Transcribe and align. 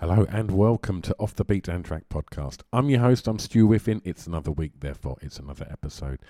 Hello 0.00 0.24
and 0.30 0.52
welcome 0.52 1.02
to 1.02 1.14
Off 1.18 1.34
the 1.34 1.44
Beaten 1.44 1.82
Track 1.82 2.04
podcast. 2.08 2.62
I'm 2.72 2.88
your 2.88 3.00
host, 3.00 3.28
I'm 3.28 3.38
Stu 3.38 3.68
Whiffen. 3.68 4.00
It's 4.02 4.26
another 4.26 4.50
week, 4.50 4.72
therefore, 4.80 5.18
it's 5.20 5.38
another 5.38 5.68
episode. 5.70 6.20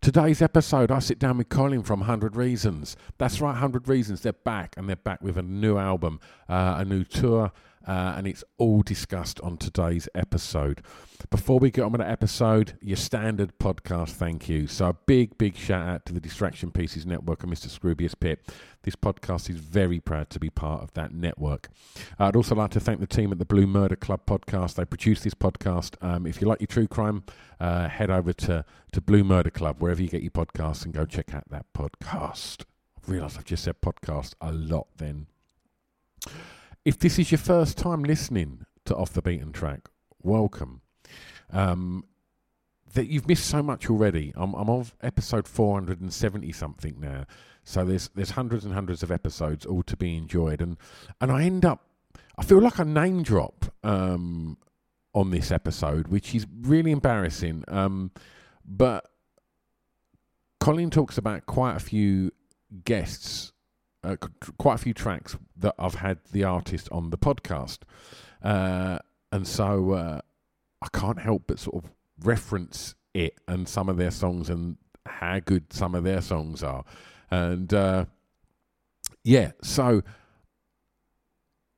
Today's 0.00 0.40
episode, 0.40 0.90
I 0.90 1.00
sit 1.00 1.18
down 1.18 1.36
with 1.36 1.50
Colin 1.50 1.82
from 1.82 2.00
100 2.00 2.36
Reasons. 2.36 2.96
That's 3.18 3.42
right, 3.42 3.50
100 3.50 3.86
Reasons. 3.86 4.22
They're 4.22 4.32
back 4.32 4.76
and 4.78 4.88
they're 4.88 4.96
back 4.96 5.20
with 5.20 5.36
a 5.36 5.42
new 5.42 5.76
album, 5.76 6.20
uh, 6.48 6.76
a 6.78 6.86
new 6.86 7.04
tour, 7.04 7.52
uh, 7.88 8.14
and 8.16 8.28
it's 8.28 8.44
all 8.58 8.82
discussed 8.82 9.40
on 9.40 9.56
today's 9.56 10.08
episode. 10.14 10.82
Before 11.30 11.58
we 11.58 11.70
get 11.70 11.82
on 11.82 11.92
with 11.92 12.02
the 12.02 12.08
episode, 12.08 12.78
your 12.80 12.98
standard 12.98 13.58
podcast 13.58 14.10
thank 14.10 14.48
you. 14.48 14.66
So, 14.66 14.90
a 14.90 14.92
big, 14.92 15.36
big 15.38 15.56
shout 15.56 15.88
out 15.88 16.06
to 16.06 16.12
the 16.12 16.20
Distraction 16.20 16.70
Pieces 16.70 17.06
Network 17.06 17.42
and 17.42 17.52
Mr. 17.52 17.66
Scroobius 17.66 18.14
Pip. 18.18 18.50
This 18.82 18.94
podcast 18.94 19.50
is 19.50 19.56
very 19.56 20.00
proud 20.00 20.28
to 20.30 20.38
be 20.38 20.50
part 20.50 20.82
of 20.82 20.92
that 20.92 21.12
network. 21.12 21.68
Uh, 22.20 22.26
I'd 22.26 22.36
also 22.36 22.54
like 22.54 22.70
to 22.72 22.80
thank 22.80 23.00
the 23.00 23.06
team 23.06 23.32
at 23.32 23.38
the 23.38 23.44
Blue 23.46 23.66
Murder 23.66 23.96
Club 23.96 24.20
podcast. 24.26 24.74
They 24.74 24.84
produce 24.84 25.22
this 25.22 25.34
podcast. 25.34 25.94
Um, 26.02 26.26
if 26.26 26.40
you 26.40 26.46
like 26.46 26.60
your 26.60 26.68
true 26.68 26.88
crime, 26.88 27.24
uh, 27.58 27.88
head 27.88 28.10
over 28.10 28.32
to, 28.34 28.64
to 28.92 29.00
Blue 29.00 29.24
Murder 29.24 29.50
Club, 29.50 29.76
wherever 29.80 30.02
you 30.02 30.08
get 30.08 30.22
your 30.22 30.30
podcasts, 30.30 30.84
and 30.84 30.92
go 30.92 31.06
check 31.06 31.34
out 31.34 31.48
that 31.50 31.66
podcast. 31.72 32.64
I've 32.96 33.08
realised 33.08 33.38
I've 33.38 33.44
just 33.44 33.64
said 33.64 33.80
podcast 33.80 34.34
a 34.40 34.52
lot 34.52 34.88
then. 34.98 35.26
If 36.88 36.98
this 36.98 37.18
is 37.18 37.30
your 37.30 37.38
first 37.38 37.76
time 37.76 38.02
listening 38.02 38.64
to 38.86 38.96
Off 38.96 39.12
the 39.12 39.20
Beaten 39.20 39.52
Track, 39.52 39.90
welcome. 40.22 40.80
Um, 41.52 42.06
that 42.94 43.08
you've 43.08 43.28
missed 43.28 43.44
so 43.44 43.62
much 43.62 43.90
already. 43.90 44.32
I'm, 44.34 44.54
I'm 44.54 44.70
on 44.70 44.86
episode 45.02 45.46
470 45.46 46.50
something 46.52 46.98
now, 46.98 47.26
so 47.62 47.84
there's 47.84 48.08
there's 48.14 48.30
hundreds 48.30 48.64
and 48.64 48.72
hundreds 48.72 49.02
of 49.02 49.10
episodes 49.10 49.66
all 49.66 49.82
to 49.82 49.98
be 49.98 50.16
enjoyed, 50.16 50.62
and 50.62 50.78
and 51.20 51.30
I 51.30 51.42
end 51.42 51.66
up, 51.66 51.84
I 52.38 52.42
feel 52.42 52.62
like 52.62 52.78
a 52.78 52.86
name 52.86 53.22
drop 53.22 53.66
um, 53.84 54.56
on 55.12 55.30
this 55.30 55.52
episode, 55.52 56.08
which 56.08 56.34
is 56.34 56.46
really 56.62 56.90
embarrassing. 56.90 57.64
Um, 57.68 58.12
but 58.64 59.10
Colin 60.58 60.88
talks 60.88 61.18
about 61.18 61.44
quite 61.44 61.76
a 61.76 61.80
few 61.80 62.30
guests 62.82 63.52
uh, 64.04 64.16
quite 64.58 64.74
a 64.74 64.78
few 64.78 64.94
tracks 64.94 65.36
that 65.56 65.74
I've 65.78 65.96
had 65.96 66.18
the 66.32 66.44
artist 66.44 66.88
on 66.92 67.10
the 67.10 67.18
podcast, 67.18 67.78
uh, 68.42 68.98
and 69.32 69.46
so 69.46 69.92
uh, 69.92 70.20
I 70.80 70.86
can't 70.92 71.20
help 71.20 71.44
but 71.48 71.58
sort 71.58 71.84
of 71.84 71.90
reference 72.22 72.94
it 73.14 73.34
and 73.48 73.68
some 73.68 73.88
of 73.88 73.96
their 73.96 74.10
songs 74.10 74.50
and 74.50 74.76
how 75.06 75.40
good 75.40 75.72
some 75.72 75.94
of 75.94 76.04
their 76.04 76.20
songs 76.20 76.62
are, 76.62 76.84
and 77.30 77.74
uh, 77.74 78.04
yeah, 79.24 79.52
so 79.62 80.02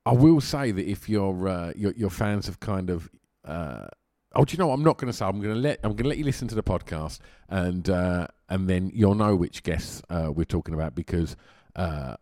I 0.05 0.13
will 0.13 0.43
say 0.43 0.73
that 0.73 0.87
if 0.87 1.05
uh, 1.05 1.73
you're, 1.75 1.95
you're, 1.97 2.11
fans 2.11 2.49
of 2.49 2.61
kind 2.61 2.91
of 2.91 3.09
uh, 3.47 3.87
oh, 4.35 4.45
do 4.45 4.53
you 4.53 4.59
know 4.59 4.67
what? 4.67 4.75
I'm 4.75 4.85
not 4.85 4.99
going 4.99 5.11
to 5.11 5.17
say. 5.17 5.25
I'm 5.25 5.41
going 5.41 5.55
to 5.55 5.61
let 5.61 5.81
I'm 5.83 5.93
going 5.93 6.05
to 6.05 6.09
let 6.11 6.19
you 6.19 6.25
listen 6.25 6.49
to 6.49 6.55
the 6.55 6.63
podcast, 6.63 7.21
and 7.49 7.89
and 7.89 8.69
then 8.69 8.91
you'll 8.93 9.15
know 9.15 9.35
which 9.37 9.63
guests 9.63 10.03
we're 10.11 10.45
talking 10.45 10.75
about 10.75 10.95
because 10.95 11.35
uh, 11.77 12.17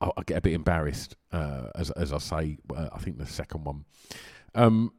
I, 0.00 0.10
I, 0.16 0.22
get 0.24 0.38
a 0.38 0.40
bit 0.40 0.52
embarrassed 0.52 1.16
uh, 1.32 1.68
as 1.74 1.90
as 1.92 2.12
I 2.12 2.18
say. 2.18 2.58
Uh, 2.74 2.88
I 2.92 2.98
think 2.98 3.18
the 3.18 3.26
second 3.26 3.64
one. 3.64 3.84
Um, 4.54 4.92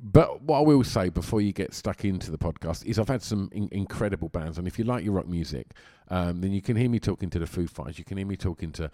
but 0.00 0.42
what 0.42 0.58
I 0.58 0.62
will 0.62 0.84
say 0.84 1.08
before 1.08 1.40
you 1.40 1.52
get 1.52 1.74
stuck 1.74 2.04
into 2.04 2.30
the 2.30 2.38
podcast 2.38 2.84
is 2.84 2.98
I've 2.98 3.08
had 3.08 3.22
some 3.22 3.48
in- 3.52 3.68
incredible 3.72 4.28
bands, 4.28 4.56
and 4.56 4.66
if 4.68 4.78
you 4.78 4.84
like 4.84 5.04
your 5.04 5.14
rock 5.14 5.26
music, 5.26 5.72
um, 6.08 6.40
then 6.40 6.52
you 6.52 6.62
can 6.62 6.76
hear 6.76 6.88
me 6.88 7.00
talking 7.00 7.30
to 7.30 7.38
the 7.38 7.46
Foo 7.46 7.66
Fighters, 7.66 7.98
you 7.98 8.04
can 8.04 8.16
hear 8.16 8.26
me 8.26 8.36
talking 8.36 8.70
to 8.72 8.90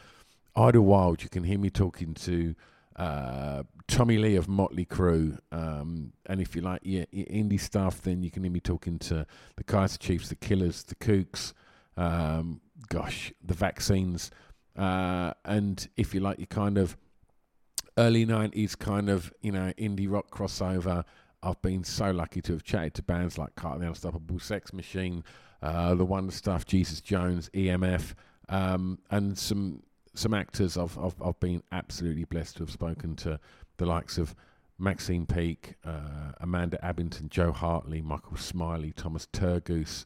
Idlewild, 0.57 1.23
you 1.23 1.29
can 1.29 1.45
hear 1.45 1.59
me 1.59 1.69
talking 1.69 2.15
to 2.15 2.55
uh, 2.97 3.65
Tommy 3.87 4.17
Lee 4.17 4.37
of 4.37 4.49
Motley 4.49 4.87
Crue, 4.87 5.39
um, 5.53 6.13
and 6.25 6.41
if 6.41 6.57
you 6.57 6.63
like 6.63 6.81
your, 6.85 7.05
indie 7.07 7.61
stuff, 7.61 8.01
then 8.01 8.23
you 8.23 8.31
can 8.31 8.43
hear 8.43 8.53
me 8.53 8.61
talking 8.61 8.99
to 9.01 9.27
the 9.57 9.65
Kaiser 9.65 9.99
Chiefs, 9.99 10.31
the 10.31 10.37
Killers, 10.37 10.85
the 10.85 10.95
Kooks, 10.95 11.53
um, 11.99 12.63
gosh, 12.89 13.33
the 13.43 13.55
vaccines. 13.55 14.31
Uh, 14.77 15.33
and 15.45 15.89
if 15.97 16.15
you 16.15 16.21
like 16.21 16.39
your 16.39 16.47
kind 16.47 16.79
of 16.79 16.97
early 17.97 18.27
90s 18.27 18.79
kind 18.79 19.09
of, 19.09 19.33
you 19.41 19.53
know, 19.53 19.73
indie 19.79 20.11
rock 20.11 20.31
crossover, 20.31 21.05
I've 21.43 21.61
been 21.63 21.85
so 21.85 22.11
lucky 22.11 22.41
to 22.43 22.53
have 22.53 22.65
chatted 22.65 22.95
to 22.95 23.03
bands 23.03 23.39
like 23.39 23.55
Carter 23.55 23.81
the 23.81 23.89
Unstoppable 23.89 24.39
Sex 24.39 24.73
Machine, 24.73 25.23
uh, 25.63 25.95
The 25.95 26.05
Wonder 26.05 26.33
Stuff, 26.33 26.65
Jesus 26.65 27.01
Jones, 27.01 27.51
EMF, 27.55 28.15
um, 28.49 28.99
and 29.11 29.37
some 29.39 29.83
some 30.17 30.33
actors 30.33 30.77
I've, 30.77 30.97
I've, 30.97 31.21
I've 31.21 31.41
been 31.41 31.63
absolutely 31.73 32.25
blessed 32.25 32.59
to 32.59 32.63
have 32.63 32.71
spoken 32.71 33.17
to 33.17 33.41
the 33.79 33.87
likes 33.87 34.17
of 34.17 34.35
Maxine 34.79 35.27
Peake, 35.27 35.75
uh, 35.85 36.33
Amanda 36.41 36.79
Abbington, 36.85 37.29
Jo 37.31 37.51
Hartley, 37.51 38.01
Michael 38.01 38.37
Smiley, 38.37 38.93
Thomas 38.93 39.27
Turgoose, 39.33 40.05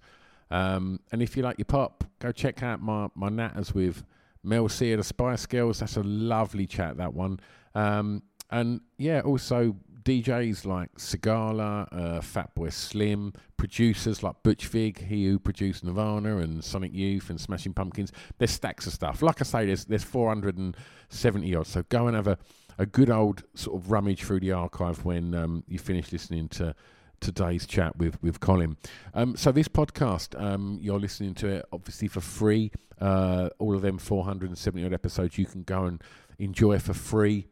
um, 0.51 1.01
and 1.13 1.23
if 1.23 1.37
you 1.37 1.43
like 1.43 1.59
your 1.59 1.67
pop, 1.67 2.05
go 2.19 2.33
check 2.33 2.63
out 2.63 2.83
my, 2.83 3.09
my 3.15 3.29
natters 3.29 3.75
with 3.75 4.03
Mel 4.43 4.69
C 4.69 4.93
of 4.93 4.99
the 4.99 5.05
Spice 5.05 5.47
Girls. 5.47 5.81
That's 5.81 5.97
a 5.97 6.03
lovely 6.03 6.67
chat, 6.67 6.97
that 6.97 7.15
one. 7.15 7.41
Um, 7.75 8.23
and 8.51 8.81
yeah, 8.97 9.21
also 9.21 9.77
DJs 10.05 10.65
like 10.65 10.95
Sigala, 10.95 11.87
uh, 11.93 12.21
Fatboy 12.21 12.73
Slim, 12.73 13.35
producers 13.59 14.23
like 14.23 14.43
Butch 14.43 14.67
Vig, 14.69 15.05
he 15.05 15.27
who 15.27 15.39
produced 15.39 15.85
Nirvana 15.85 16.39
and 16.39 16.65
Sonic 16.65 16.95
Youth 16.95 17.29
and 17.29 17.39
Smashing 17.39 17.75
Pumpkins. 17.75 18.11
There's 18.39 18.51
stacks 18.51 18.87
of 18.87 18.95
stuff. 18.95 19.21
Like 19.21 19.43
I 19.43 19.45
say, 19.45 19.67
there's 19.67 19.85
there's 19.85 20.05
470 20.05 21.55
odd. 21.55 21.67
So 21.67 21.83
go 21.91 22.07
and 22.07 22.17
have 22.17 22.27
a, 22.27 22.39
a 22.79 22.87
good 22.87 23.11
old 23.11 23.43
sort 23.55 23.83
of 23.83 23.91
rummage 23.91 24.25
through 24.25 24.41
the 24.41 24.53
archive 24.53 25.05
when 25.05 25.35
um, 25.35 25.63
you 25.69 25.79
finish 25.79 26.11
listening 26.11 26.49
to 26.51 26.75
today's 27.21 27.67
chat 27.67 27.97
with 27.97 28.21
with 28.23 28.41
Colin. 28.41 28.77
Um, 29.15 29.37
so 29.37 29.53
this 29.53 29.69
podcast, 29.69 30.41
um, 30.41 30.79
you're 30.81 31.01
listening 31.01 31.35
to 31.35 31.49
it 31.49 31.67
obviously 31.73 32.09
for 32.09 32.21
free. 32.21 32.71
Uh, 33.01 33.49
all 33.59 33.75
of 33.75 33.83
them 33.83 33.99
470 33.99 34.85
odd 34.85 34.93
episodes 34.93 35.39
you 35.39 35.47
can 35.47 35.63
go 35.63 35.85
and 35.85 36.03
enjoy 36.39 36.79
for 36.79 36.95
free. 36.95 37.47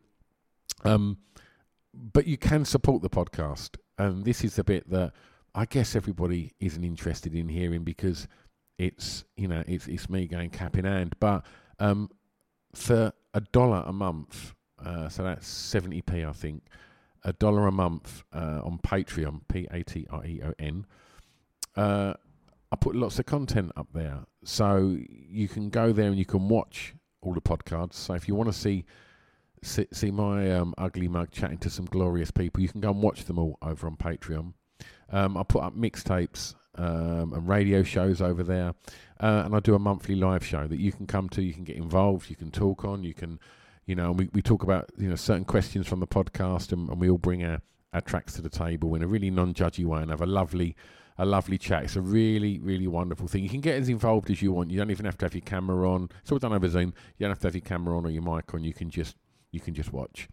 Um, 0.85 1.19
but 1.95 2.27
you 2.27 2.37
can 2.37 2.65
support 2.65 3.03
the 3.03 3.11
podcast, 3.11 3.77
and 3.99 4.25
this 4.25 4.45
is 4.45 4.57
the 4.57 4.65
bit 4.65 4.89
that 4.91 5.13
I 5.55 5.65
guess 5.65 5.97
everybody 5.97 6.53
isn't 6.61 6.85
interested 6.85 7.35
in 7.35 7.49
hearing 7.49 7.85
because 7.85 8.29
it's 8.79 9.25
you 9.37 9.49
know 9.49 9.63
it's 9.67 9.87
it's 9.87 10.11
me 10.11 10.27
going 10.27 10.51
cap 10.51 10.77
in 10.77 10.85
hand. 10.85 11.15
But 11.19 11.45
um, 11.79 12.11
for 12.75 13.13
a 13.33 13.41
dollar 13.41 13.83
a 13.87 13.93
month, 13.93 14.55
uh, 14.85 15.09
so 15.09 15.23
that's 15.23 15.49
70p, 15.49 16.29
I 16.29 16.33
think 16.33 16.63
a 17.27 17.33
dollar 17.35 17.67
a 17.67 17.73
month 17.73 18.25
uh, 18.33 18.61
on 18.65 18.79
Patreon, 18.79 19.41
P 19.49 19.67
A 19.71 19.83
T 19.83 20.07
R 20.09 20.25
E 20.25 20.41
O 20.43 20.53
N. 20.59 20.87
Uh, 21.75 22.15
I 22.73 22.77
put 22.77 22.97
lots 22.97 23.19
of 23.19 23.27
content 23.27 23.73
up 23.77 23.89
there, 23.93 24.21
so 24.45 24.97
you 25.09 25.49
can 25.49 25.69
go 25.69 25.93
there 25.93 26.07
and 26.07 26.17
you 26.17 26.25
can 26.25 26.49
watch 26.49 26.95
all 27.21 27.35
the 27.35 27.41
podcasts. 27.41 27.95
So 27.95 28.15
if 28.15 28.29
you 28.29 28.35
want 28.35 28.49
to 28.49 28.59
see 28.59 28.85
see, 29.63 29.89
see 29.93 30.11
my 30.11 30.53
um, 30.53 30.73
ugly 30.79 31.09
mug 31.09 31.33
chatting 31.33 31.59
to 31.59 31.71
some 31.71 31.87
glorious 31.87 32.31
people, 32.31 32.63
you 32.63 32.69
can 32.69 32.81
go 32.81 32.91
and 32.91 33.03
watch 33.03 33.25
them 33.25 33.39
all 33.39 33.59
over 33.61 33.87
on 33.87 33.97
Patreon. 33.97 34.55
Um, 35.11 35.37
I 35.37 35.43
put 35.43 35.63
up 35.63 35.77
mixtapes 35.77 36.55
um, 36.77 37.33
and 37.33 37.49
radio 37.49 37.83
shows 37.83 38.21
over 38.21 38.43
there. 38.43 38.75
Uh, 39.19 39.43
and 39.45 39.55
I 39.55 39.61
do 39.61 39.75
a 39.75 39.79
monthly 39.79 40.15
live 40.15 40.45
show 40.45 40.67
that 40.67 40.79
you 40.79 40.93
can 40.93 41.07
come 41.07 41.29
to, 41.31 41.43
you 41.43 41.55
can 41.55 41.65
get 41.65 41.77
involved, 41.77 42.29
you 42.29 42.37
can 42.37 42.51
talk 42.51 42.85
on, 42.85 43.03
you 43.03 43.15
can, 43.15 43.41
you 43.87 43.95
know, 43.95 44.13
we, 44.13 44.29
we 44.33 44.43
talk 44.43 44.63
about, 44.63 44.91
you 44.99 45.09
know, 45.09 45.17
certain 45.17 45.45
questions 45.45 45.87
from 45.87 46.01
the 46.01 46.07
podcast 46.07 46.73
and, 46.73 46.89
and 46.89 47.01
we 47.01 47.09
all 47.09 47.19
bring 47.19 47.45
our, 47.45 47.61
our 47.93 48.01
tracks 48.01 48.35
to 48.35 48.43
the 48.43 48.49
table 48.49 48.95
in 48.95 49.03
a 49.03 49.07
really 49.07 49.31
non-judgy 49.31 49.85
way 49.85 50.03
and 50.03 50.11
have 50.11 50.21
a 50.21 50.27
lovely, 50.27 50.77
a 51.19 51.25
lovely 51.25 51.57
chat. 51.57 51.85
It's 51.85 51.97
a 51.97 52.01
really, 52.01 52.59
really 52.59 52.89
wonderful 52.89 53.29
thing. 53.29 53.45
You 53.45 53.49
can 53.49 53.61
get 53.61 53.81
as 53.81 53.89
involved 53.89 54.31
as 54.31 54.43
you 54.43 54.53
want. 54.53 54.71
You 54.71 54.79
don't 54.79 54.91
even 54.91 55.07
have 55.07 55.17
to 55.19 55.25
have 55.25 55.35
your 55.35 55.43
camera 55.43 55.89
on. 55.89 56.11
It's 56.21 56.33
all 56.33 56.39
done 56.39 56.53
over 56.53 56.69
Zoom. 56.69 56.95
You 57.17 57.25
don't 57.25 57.31
have 57.31 57.39
to 57.41 57.47
have 57.47 57.55
your 57.55 57.63
camera 57.63 57.97
on 57.97 58.05
or 58.05 58.11
your 58.11 58.23
mic 58.23 58.53
on. 58.53 58.65
You 58.65 58.75
can 58.75 58.91
just, 58.91 59.17
you 59.53 59.61
can 59.61 59.73
just 59.73 59.93
watch. 59.93 60.29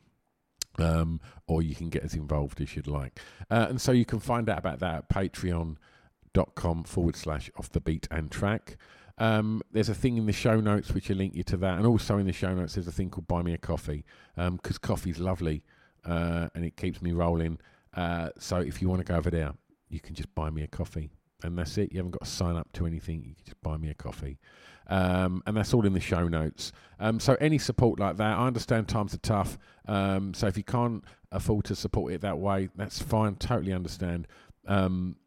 Um, 0.79 1.21
or 1.45 1.61
you 1.61 1.75
can 1.75 1.89
get 1.89 2.03
as 2.03 2.15
involved 2.15 2.59
as 2.59 2.75
you'd 2.75 2.87
like. 2.87 3.19
Uh, 3.51 3.67
and 3.69 3.79
so 3.79 3.91
you 3.91 4.05
can 4.05 4.19
find 4.19 4.49
out 4.49 4.57
about 4.57 4.79
that 4.79 4.95
at 4.95 5.09
patreon.com 5.09 6.85
forward 6.85 7.15
slash 7.15 7.51
off 7.55 7.69
the 7.69 7.79
beaten 7.79 8.29
track. 8.29 8.77
Um, 9.17 9.61
there's 9.71 9.89
a 9.89 9.95
thing 9.95 10.17
in 10.17 10.25
the 10.25 10.33
show 10.33 10.59
notes 10.59 10.91
which 10.91 11.09
will 11.09 11.17
link 11.17 11.35
you 11.35 11.43
to 11.43 11.57
that. 11.57 11.77
And 11.77 11.85
also 11.85 12.17
in 12.17 12.25
the 12.25 12.33
show 12.33 12.53
notes, 12.53 12.75
there's 12.75 12.87
a 12.87 12.91
thing 12.91 13.09
called 13.09 13.27
Buy 13.27 13.41
Me 13.41 13.53
a 13.53 13.57
Coffee 13.57 14.03
because 14.35 14.47
um, 14.47 14.59
coffee's 14.81 15.19
lovely 15.19 15.63
uh, 16.05 16.49
and 16.55 16.65
it 16.65 16.75
keeps 16.77 17.01
me 17.01 17.11
rolling. 17.11 17.59
Uh, 17.95 18.29
so 18.39 18.57
if 18.57 18.81
you 18.81 18.89
want 18.89 19.05
to 19.05 19.11
go 19.11 19.17
over 19.17 19.29
there, 19.29 19.53
you 19.89 19.99
can 19.99 20.15
just 20.15 20.33
buy 20.33 20.49
me 20.49 20.63
a 20.63 20.67
coffee. 20.67 21.11
And 21.43 21.57
that's 21.57 21.77
it. 21.77 21.91
You 21.91 21.97
haven't 21.97 22.11
got 22.11 22.23
to 22.23 22.29
sign 22.29 22.55
up 22.55 22.71
to 22.73 22.85
anything. 22.85 23.23
You 23.25 23.35
can 23.35 23.45
just 23.45 23.61
buy 23.61 23.77
me 23.77 23.89
a 23.89 23.93
coffee. 23.93 24.39
Um, 24.87 25.43
and 25.45 25.55
that's 25.55 25.73
all 25.73 25.85
in 25.85 25.93
the 25.93 25.99
show 25.99 26.27
notes. 26.27 26.71
Um, 26.99 27.19
so 27.19 27.35
any 27.39 27.57
support 27.57 27.99
like 27.99 28.17
that, 28.17 28.37
I 28.37 28.47
understand 28.47 28.87
times 28.87 29.13
are 29.13 29.19
tough. 29.19 29.57
Um, 29.87 30.33
so 30.33 30.47
if 30.47 30.57
you 30.57 30.63
can't 30.63 31.03
afford 31.31 31.65
to 31.65 31.75
support 31.75 32.13
it 32.13 32.21
that 32.21 32.37
way, 32.37 32.69
that's 32.75 33.01
fine. 33.01 33.35
Totally 33.35 33.73
understand. 33.73 34.27
Um, 34.67 35.17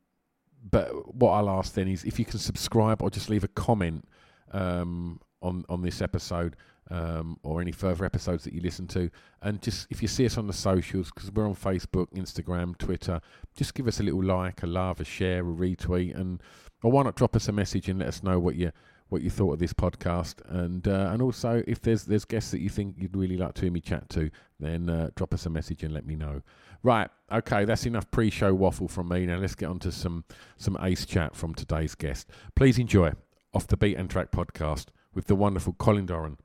but 0.70 1.14
what 1.14 1.32
I'll 1.32 1.50
ask 1.50 1.74
then 1.74 1.88
is 1.88 2.04
if 2.04 2.18
you 2.18 2.24
can 2.24 2.38
subscribe 2.38 3.02
or 3.02 3.10
just 3.10 3.28
leave 3.28 3.44
a 3.44 3.48
comment 3.48 4.06
um, 4.52 5.20
on 5.42 5.64
on 5.68 5.82
this 5.82 6.02
episode 6.02 6.56
um, 6.90 7.38
or 7.42 7.60
any 7.60 7.72
further 7.72 8.04
episodes 8.04 8.44
that 8.44 8.52
you 8.52 8.60
listen 8.60 8.86
to. 8.88 9.10
And 9.42 9.60
just 9.60 9.86
if 9.90 10.02
you 10.02 10.08
see 10.08 10.26
us 10.26 10.38
on 10.38 10.46
the 10.46 10.52
socials, 10.52 11.10
because 11.12 11.30
we're 11.32 11.46
on 11.46 11.54
Facebook, 11.54 12.08
Instagram, 12.14 12.76
Twitter, 12.78 13.20
just 13.56 13.74
give 13.74 13.88
us 13.88 14.00
a 14.00 14.02
little 14.02 14.22
like, 14.22 14.62
a 14.62 14.66
love, 14.66 15.00
a 15.00 15.04
share, 15.04 15.40
a 15.40 15.44
retweet, 15.44 16.16
and 16.18 16.42
or 16.82 16.90
why 16.90 17.02
not 17.02 17.16
drop 17.16 17.34
us 17.36 17.48
a 17.48 17.52
message 17.52 17.88
and 17.88 17.98
let 17.98 18.08
us 18.08 18.22
know 18.22 18.38
what 18.38 18.56
you 18.56 18.72
what 19.08 19.22
you 19.22 19.30
thought 19.30 19.52
of 19.52 19.58
this 19.60 19.72
podcast, 19.72 20.34
and 20.48 20.88
uh, 20.88 21.10
and 21.12 21.22
also 21.22 21.62
if 21.66 21.80
there's 21.80 22.04
there's 22.04 22.24
guests 22.24 22.50
that 22.50 22.60
you 22.60 22.68
think 22.68 22.96
you'd 22.98 23.16
really 23.16 23.36
like 23.36 23.54
to 23.54 23.62
hear 23.62 23.70
me 23.70 23.80
chat 23.80 24.08
to, 24.10 24.30
then 24.58 24.90
uh, 24.90 25.10
drop 25.14 25.32
us 25.32 25.46
a 25.46 25.50
message 25.50 25.82
and 25.82 25.94
let 25.94 26.06
me 26.06 26.16
know. 26.16 26.42
Right, 26.82 27.08
okay, 27.32 27.64
that's 27.64 27.86
enough 27.86 28.10
pre-show 28.10 28.54
waffle 28.54 28.88
from 28.88 29.08
me. 29.08 29.26
Now 29.26 29.38
let's 29.38 29.54
get 29.54 29.68
on 29.68 29.78
to 29.80 29.90
some 29.92 30.24
some 30.56 30.76
ace 30.80 31.04
chat 31.04 31.34
from 31.34 31.54
today's 31.54 31.94
guest. 31.94 32.30
Please 32.54 32.78
enjoy 32.78 33.12
off 33.52 33.66
the 33.66 33.76
Beaten 33.76 34.08
Track 34.08 34.30
podcast 34.30 34.86
with 35.14 35.26
the 35.26 35.34
wonderful 35.34 35.72
Colin 35.72 36.06
Doran 36.06 36.38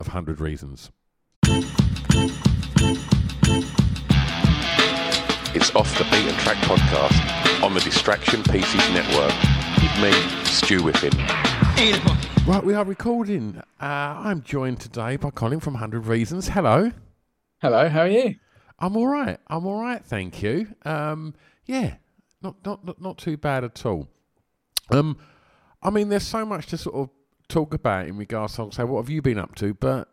of 0.00 0.08
Hundred 0.08 0.40
Reasons. 0.40 0.90
It's 5.54 5.74
off 5.74 5.96
the 5.96 6.04
Beaten 6.10 6.34
Track 6.40 6.58
podcast 6.58 7.62
on 7.62 7.72
the 7.72 7.80
Distraction 7.80 8.42
Pieces 8.42 8.90
Network 8.90 9.32
with 9.80 10.02
me, 10.02 10.12
Stu 10.44 10.80
Whiffen. 10.82 11.16
Right, 12.46 12.62
we 12.62 12.74
are 12.74 12.84
recording. 12.84 13.62
Uh, 13.80 13.84
I'm 13.84 14.42
joined 14.42 14.80
today 14.80 15.16
by 15.16 15.30
Colin 15.30 15.60
from 15.60 15.76
Hundred 15.76 16.06
Reasons. 16.06 16.48
Hello. 16.48 16.92
Hello. 17.62 17.88
How 17.88 18.00
are 18.02 18.08
you? 18.08 18.34
I'm 18.78 18.96
all 18.96 19.06
right. 19.06 19.38
I'm 19.46 19.66
all 19.66 19.80
right. 19.80 20.04
Thank 20.04 20.42
you. 20.42 20.74
Um, 20.84 21.34
yeah, 21.64 21.96
not, 22.42 22.56
not 22.64 22.84
not 22.84 23.00
not 23.00 23.18
too 23.18 23.36
bad 23.36 23.64
at 23.64 23.84
all. 23.86 24.08
Um, 24.90 25.18
I 25.82 25.90
mean, 25.90 26.08
there's 26.08 26.26
so 26.26 26.44
much 26.44 26.66
to 26.66 26.78
sort 26.78 26.94
of 26.96 27.10
talk 27.48 27.74
about 27.74 28.06
in 28.06 28.16
regards 28.16 28.56
to 28.56 28.70
say 28.72 28.84
what 28.84 29.00
have 29.02 29.10
you 29.10 29.22
been 29.22 29.38
up 29.38 29.54
to, 29.56 29.74
but 29.74 30.08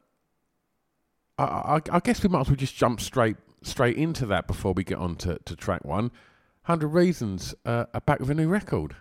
I, 1.38 1.44
I, 1.44 1.82
I 1.92 2.00
guess 2.00 2.24
we 2.24 2.30
might 2.30 2.42
as 2.42 2.48
well 2.48 2.56
just 2.56 2.76
jump 2.76 3.02
straight 3.02 3.38
straight 3.62 3.98
into 3.98 4.26
that 4.28 4.48
before 4.48 4.74
we 4.74 4.84
get 4.84 4.98
on 4.98 5.16
to, 5.18 5.40
to 5.46 5.56
track 5.56 5.84
one. 5.86 6.12
Hundred 6.64 6.90
Reasons 6.90 7.54
uh, 7.66 7.86
are 7.94 8.02
back 8.02 8.20
with 8.20 8.30
a 8.30 8.34
new 8.34 8.48
record. 8.48 8.96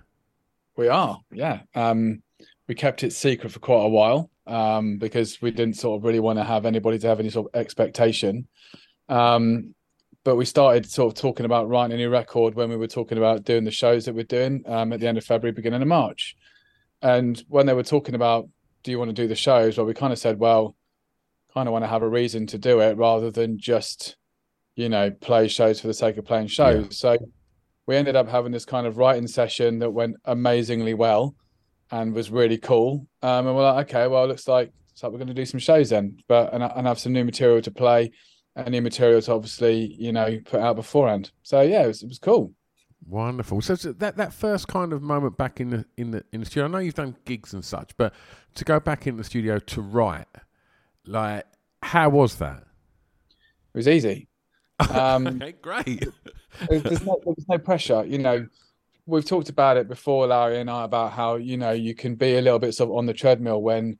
We 0.77 0.89
are, 0.89 1.21
yeah. 1.31 1.61
Um, 1.75 2.23
we 2.67 2.75
kept 2.75 3.05
it 3.05 3.13
secret 3.13 3.53
for 3.53 3.61
quite 3.61 3.85
a 3.85 3.89
while 3.89 4.31
um, 4.47 4.99
because 4.99 5.41
we 5.43 5.51
didn't 5.51 5.77
sort 5.77 5.99
of 5.99 6.05
really 6.05 6.21
want 6.21 6.39
to 6.39 6.45
have 6.45 6.65
anybody 6.67 6.99
to 6.99 7.07
have 7.07 7.21
any 7.21 7.31
sort 7.31 7.53
of 7.53 7.61
expectation. 7.61 8.49
Um, 9.13 9.75
but 10.25 10.37
we 10.37 10.45
started 10.45 10.91
sort 10.91 11.13
of 11.13 11.21
talking 11.21 11.45
about 11.45 11.69
writing 11.69 11.93
a 11.93 11.97
new 11.97 12.09
record 12.09 12.55
when 12.55 12.71
we 12.71 12.77
were 12.77 12.87
talking 12.87 13.19
about 13.19 13.45
doing 13.45 13.65
the 13.65 13.71
shows 13.71 14.07
that 14.07 14.15
we're 14.15 14.25
doing 14.25 14.63
um, 14.67 14.93
at 14.93 15.01
the 15.01 15.07
end 15.07 15.19
of 15.19 15.25
February, 15.25 15.53
beginning 15.53 15.83
of 15.83 15.89
March. 15.89 16.37
And 17.03 17.43
when 17.49 17.67
they 17.67 17.75
were 17.75 17.83
talking 17.83 18.15
about, 18.15 18.49
do 18.85 18.91
you 18.91 18.99
want 18.99 19.11
to 19.11 19.23
do 19.23 19.29
the 19.29 19.35
shows? 19.35 19.77
Well, 19.77 19.87
we 19.87 19.95
kind 19.95 20.13
of 20.13 20.19
said, 20.19 20.39
well, 20.39 20.77
kind 21.53 21.69
of 21.69 21.73
want 21.73 21.85
to 21.85 21.89
have 21.89 22.03
a 22.03 22.09
reason 22.09 22.47
to 22.49 22.59
do 22.59 22.81
it 22.81 22.97
rather 22.97 23.31
than 23.31 23.59
just, 23.59 24.17
you 24.77 24.89
know, 24.89 25.11
play 25.11 25.49
shows 25.49 25.81
for 25.81 25.89
the 25.89 25.95
sake 25.95 26.17
of 26.17 26.25
playing 26.25 26.47
shows. 26.47 26.85
Yeah. 26.85 26.91
So 26.91 27.19
we 27.87 27.97
ended 27.97 28.17
up 28.17 28.29
having 28.29 28.53
this 28.53 28.65
kind 28.65 28.87
of 28.87 28.97
writing 28.97 29.27
session 29.27 29.81
that 29.81 29.91
went 29.91 30.17
amazingly 30.25 30.95
well 30.95 31.35
and 31.91 32.15
was 32.15 32.31
really 32.31 32.59
cool. 32.59 33.07
Um, 33.23 33.47
and 33.47 33.57
we're 33.57 33.65
like, 33.65 33.91
okay, 33.91 34.07
well, 34.07 34.25
it 34.25 34.29
looks 34.29 34.49
like 34.49 34.73
so 34.95 35.09
we're 35.09 35.19
going 35.19 35.29
to 35.29 35.35
do 35.35 35.47
some 35.47 35.61
shows 35.61 35.91
then, 35.91 36.19
but 36.29 36.55
and, 36.55 36.63
and 36.63 36.87
have 36.87 36.99
some 36.99 37.13
new 37.13 37.25
material 37.25 37.61
to 37.63 37.71
play, 37.71 38.13
and 38.57 38.71
new 38.71 38.83
material 38.83 39.23
to 39.23 39.33
obviously 39.33 39.95
you 39.99 40.13
know 40.13 40.39
put 40.45 40.61
out 40.61 40.77
beforehand. 40.77 41.31
So 41.43 41.61
yeah, 41.61 41.85
it 41.85 41.89
was, 41.89 42.03
it 42.03 42.09
was 42.09 42.19
cool. 42.19 42.53
Wonderful. 43.09 43.61
So, 43.61 43.75
so, 43.75 43.93
that 43.95 44.17
that 44.17 44.33
first 44.33 44.69
kind 44.69 44.93
of 44.93 45.03
moment 45.03 45.37
back 45.37 45.61
in 45.61 45.71
the 45.71 45.85
in 45.97 46.13
the 46.13 46.25
in 46.33 46.41
the 46.41 46.47
studio. 46.47 46.67
I 46.67 46.69
know 46.69 46.79
you've 46.79 46.95
done 46.95 47.17
gigs 47.25 47.53
and 47.53 47.65
such, 47.65 47.97
but 47.97 48.15
to 48.55 48.65
go 48.65 48.79
back 48.79 49.07
in 49.07 49.17
the 49.17 49.25
studio 49.25 49.59
to 49.59 49.81
write, 49.81 50.29
like, 51.07 51.45
how 51.83 52.11
was 52.11 52.37
that? 52.37 52.63
It 53.75 53.79
was 53.79 53.89
easy. 53.89 54.29
Um, 54.91 55.29
okay, 55.29 55.53
great. 55.63 56.09
there's, 56.69 57.05
no, 57.05 57.21
there's 57.25 57.47
no 57.49 57.57
pressure. 57.59 58.05
You 58.05 58.19
know, 58.19 58.49
we've 59.07 59.25
talked 59.25 59.49
about 59.49 59.77
it 59.77 59.87
before, 59.87 60.27
Larry 60.27 60.61
and 60.61 60.69
I, 60.69 60.83
about 60.83 61.13
how 61.13 61.37
you 61.37 61.57
know 61.57 61.71
you 61.71 61.95
can 61.95 62.17
be 62.17 62.37
a 62.37 62.43
little 62.43 62.59
bit 62.59 62.75
sort 62.75 62.91
of 62.91 62.97
on 62.97 63.07
the 63.07 63.13
treadmill 63.13 63.63
when 63.63 63.99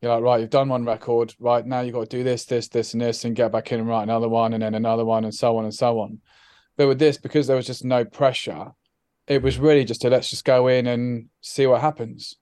you're 0.00 0.14
like, 0.14 0.22
right, 0.22 0.40
you've 0.40 0.50
done 0.50 0.68
one 0.68 0.84
record, 0.84 1.34
right 1.40 1.66
now 1.66 1.80
you've 1.80 1.94
got 1.94 2.08
to 2.08 2.16
do 2.16 2.22
this, 2.22 2.44
this, 2.44 2.68
this, 2.68 2.92
and 2.92 3.00
this, 3.00 3.24
and 3.24 3.34
get 3.34 3.50
back 3.50 3.72
in 3.72 3.80
and 3.80 3.88
write 3.88 4.04
another 4.04 4.28
one, 4.28 4.52
and 4.52 4.62
then 4.62 4.74
another 4.74 5.04
one, 5.04 5.24
and 5.24 5.34
so 5.34 5.56
on 5.56 5.64
and 5.64 5.74
so 5.74 5.98
on. 5.98 6.20
But 6.76 6.86
with 6.86 6.98
this, 6.98 7.16
because 7.16 7.46
there 7.46 7.56
was 7.56 7.66
just 7.66 7.84
no 7.84 8.04
pressure, 8.04 8.68
it 9.26 9.42
was 9.42 9.58
really 9.58 9.84
just 9.84 10.00
to 10.02 10.10
let's 10.10 10.30
just 10.30 10.44
go 10.44 10.68
in 10.68 10.86
and 10.86 11.28
see 11.40 11.66
what 11.66 11.80
happens. 11.80 12.36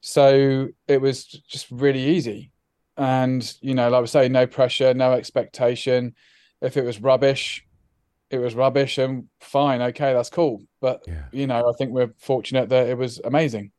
So 0.00 0.68
it 0.88 1.00
was 1.00 1.24
just 1.24 1.70
really 1.70 2.02
easy. 2.02 2.52
And, 2.96 3.54
you 3.60 3.74
know, 3.74 3.90
like 3.90 4.02
I 4.02 4.06
say, 4.06 4.28
no 4.28 4.46
pressure, 4.46 4.94
no 4.94 5.12
expectation. 5.12 6.14
If 6.62 6.76
it 6.76 6.84
was 6.84 7.00
rubbish, 7.00 7.64
it 8.30 8.38
was 8.38 8.54
rubbish 8.54 8.98
and 8.98 9.24
fine. 9.40 9.82
Okay, 9.82 10.14
that's 10.14 10.30
cool. 10.30 10.62
But, 10.80 11.02
yeah. 11.06 11.24
you 11.32 11.46
know, 11.46 11.68
I 11.68 11.72
think 11.76 11.92
we're 11.92 12.14
fortunate 12.18 12.70
that 12.70 12.88
it 12.88 12.96
was 12.96 13.20
amazing. 13.22 13.72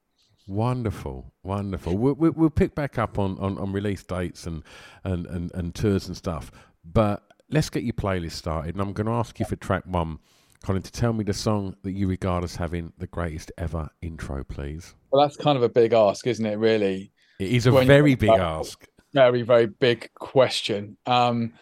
Wonderful, 0.48 1.34
wonderful. 1.44 1.98
We'll, 1.98 2.16
we'll, 2.16 2.50
pick 2.50 2.74
back 2.74 2.98
up 2.98 3.20
on, 3.20 3.38
on, 3.38 3.58
on 3.58 3.74
release 3.74 4.04
dates 4.04 4.48
and, 4.48 4.63
and, 5.04 5.25
and, 5.25 5.51
and 5.54 5.75
tours 5.75 6.08
and 6.08 6.16
stuff. 6.16 6.51
But 6.86 7.22
let's 7.50 7.70
get 7.70 7.84
your 7.84 7.94
playlist 7.94 8.32
started. 8.32 8.75
And 8.75 8.82
I'm 8.82 8.94
going 8.94 9.08
to 9.08 9.13
ask 9.13 9.38
you 9.39 9.46
for 9.46 9.58
track 9.58 9.84
one, 9.86 10.20
Colin, 10.63 10.82
to 10.82 10.92
tell 10.92 11.12
me 11.12 11.25
the 11.25 11.34
song 11.34 11.75
that 11.84 11.92
you 11.92 12.08
regard 12.08 12.46
as 12.46 12.56
having 12.56 12.94
the 12.98 13.08
greatest 13.08 13.51
ever 13.58 13.89
intro, 14.01 14.46
please. 14.46 14.96
Well, 15.12 15.22
that's 15.22 15.36
kind 15.36 15.58
of 15.58 15.63
a 15.63 15.70
big 15.70 15.92
ask, 15.92 16.25
isn't 16.25 16.46
it? 16.46 16.58
Really, 16.58 17.12
it 17.39 17.51
is 17.51 17.66
a 17.68 17.74
when 17.74 17.86
very 17.86 18.16
big 18.16 18.30
ask. 18.30 18.88
Very, 19.13 19.42
very 19.42 19.68
big 19.68 20.10
question. 20.16 20.98
Um, 21.06 21.54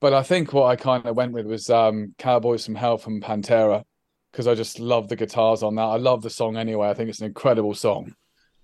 but 0.00 0.12
I 0.12 0.22
think 0.22 0.52
what 0.52 0.66
I 0.66 0.76
kind 0.76 1.06
of 1.06 1.16
went 1.16 1.32
with 1.32 1.46
was 1.46 1.70
um, 1.70 2.14
"Cowboys 2.18 2.66
from 2.66 2.74
Hell" 2.74 2.98
from 2.98 3.20
Pantera 3.20 3.84
because 4.32 4.46
I 4.46 4.54
just 4.54 4.78
love 4.78 5.08
the 5.08 5.16
guitars 5.16 5.62
on 5.62 5.74
that. 5.76 5.82
I 5.82 5.96
love 5.96 6.22
the 6.22 6.30
song 6.30 6.56
anyway. 6.56 6.88
I 6.88 6.94
think 6.94 7.08
it's 7.10 7.20
an 7.20 7.26
incredible 7.26 7.74
song. 7.74 8.14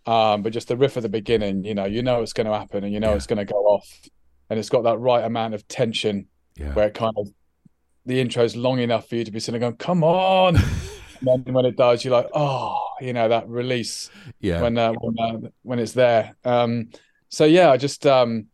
Um, 0.06 0.42
but 0.42 0.52
just 0.52 0.68
the 0.68 0.76
riff 0.76 0.96
at 0.96 1.02
the 1.02 1.08
beginning, 1.08 1.64
you 1.64 1.74
know, 1.74 1.86
you 1.86 2.02
know 2.02 2.22
it's 2.22 2.34
going 2.34 2.46
to 2.46 2.52
happen 2.52 2.84
and 2.84 2.92
you 2.92 3.00
know 3.00 3.10
yeah. 3.10 3.16
it's 3.16 3.26
going 3.26 3.38
to 3.38 3.50
go 3.50 3.56
off 3.56 3.88
and 4.50 4.58
it's 4.58 4.68
got 4.68 4.82
that 4.82 4.98
right 4.98 5.24
amount 5.24 5.54
of 5.54 5.66
tension 5.66 6.26
yeah. 6.56 6.74
where 6.74 6.88
it 6.88 6.94
kind 6.94 7.14
of 7.16 7.28
the 8.06 8.20
intro 8.20 8.44
is 8.44 8.54
long 8.54 8.80
enough 8.80 9.08
for 9.08 9.16
you 9.16 9.24
to 9.24 9.30
be 9.30 9.40
sitting 9.40 9.60
going, 9.60 9.76
"Come 9.76 10.04
on!" 10.04 10.56
and 11.26 11.44
then 11.44 11.54
when 11.54 11.64
it 11.64 11.76
does, 11.76 12.04
you're 12.04 12.12
like, 12.12 12.28
"Oh," 12.34 12.84
you 13.00 13.12
know 13.12 13.28
that 13.28 13.48
release. 13.48 14.10
Yeah. 14.40 14.60
When 14.60 14.76
uh, 14.76 14.92
when 14.92 15.18
uh, 15.18 15.48
when 15.62 15.78
it's 15.78 15.92
there. 15.92 16.36
Um, 16.44 16.90
so 17.30 17.44
yeah, 17.46 17.70
I 17.70 17.78
just 17.78 18.06
um, 18.06 18.46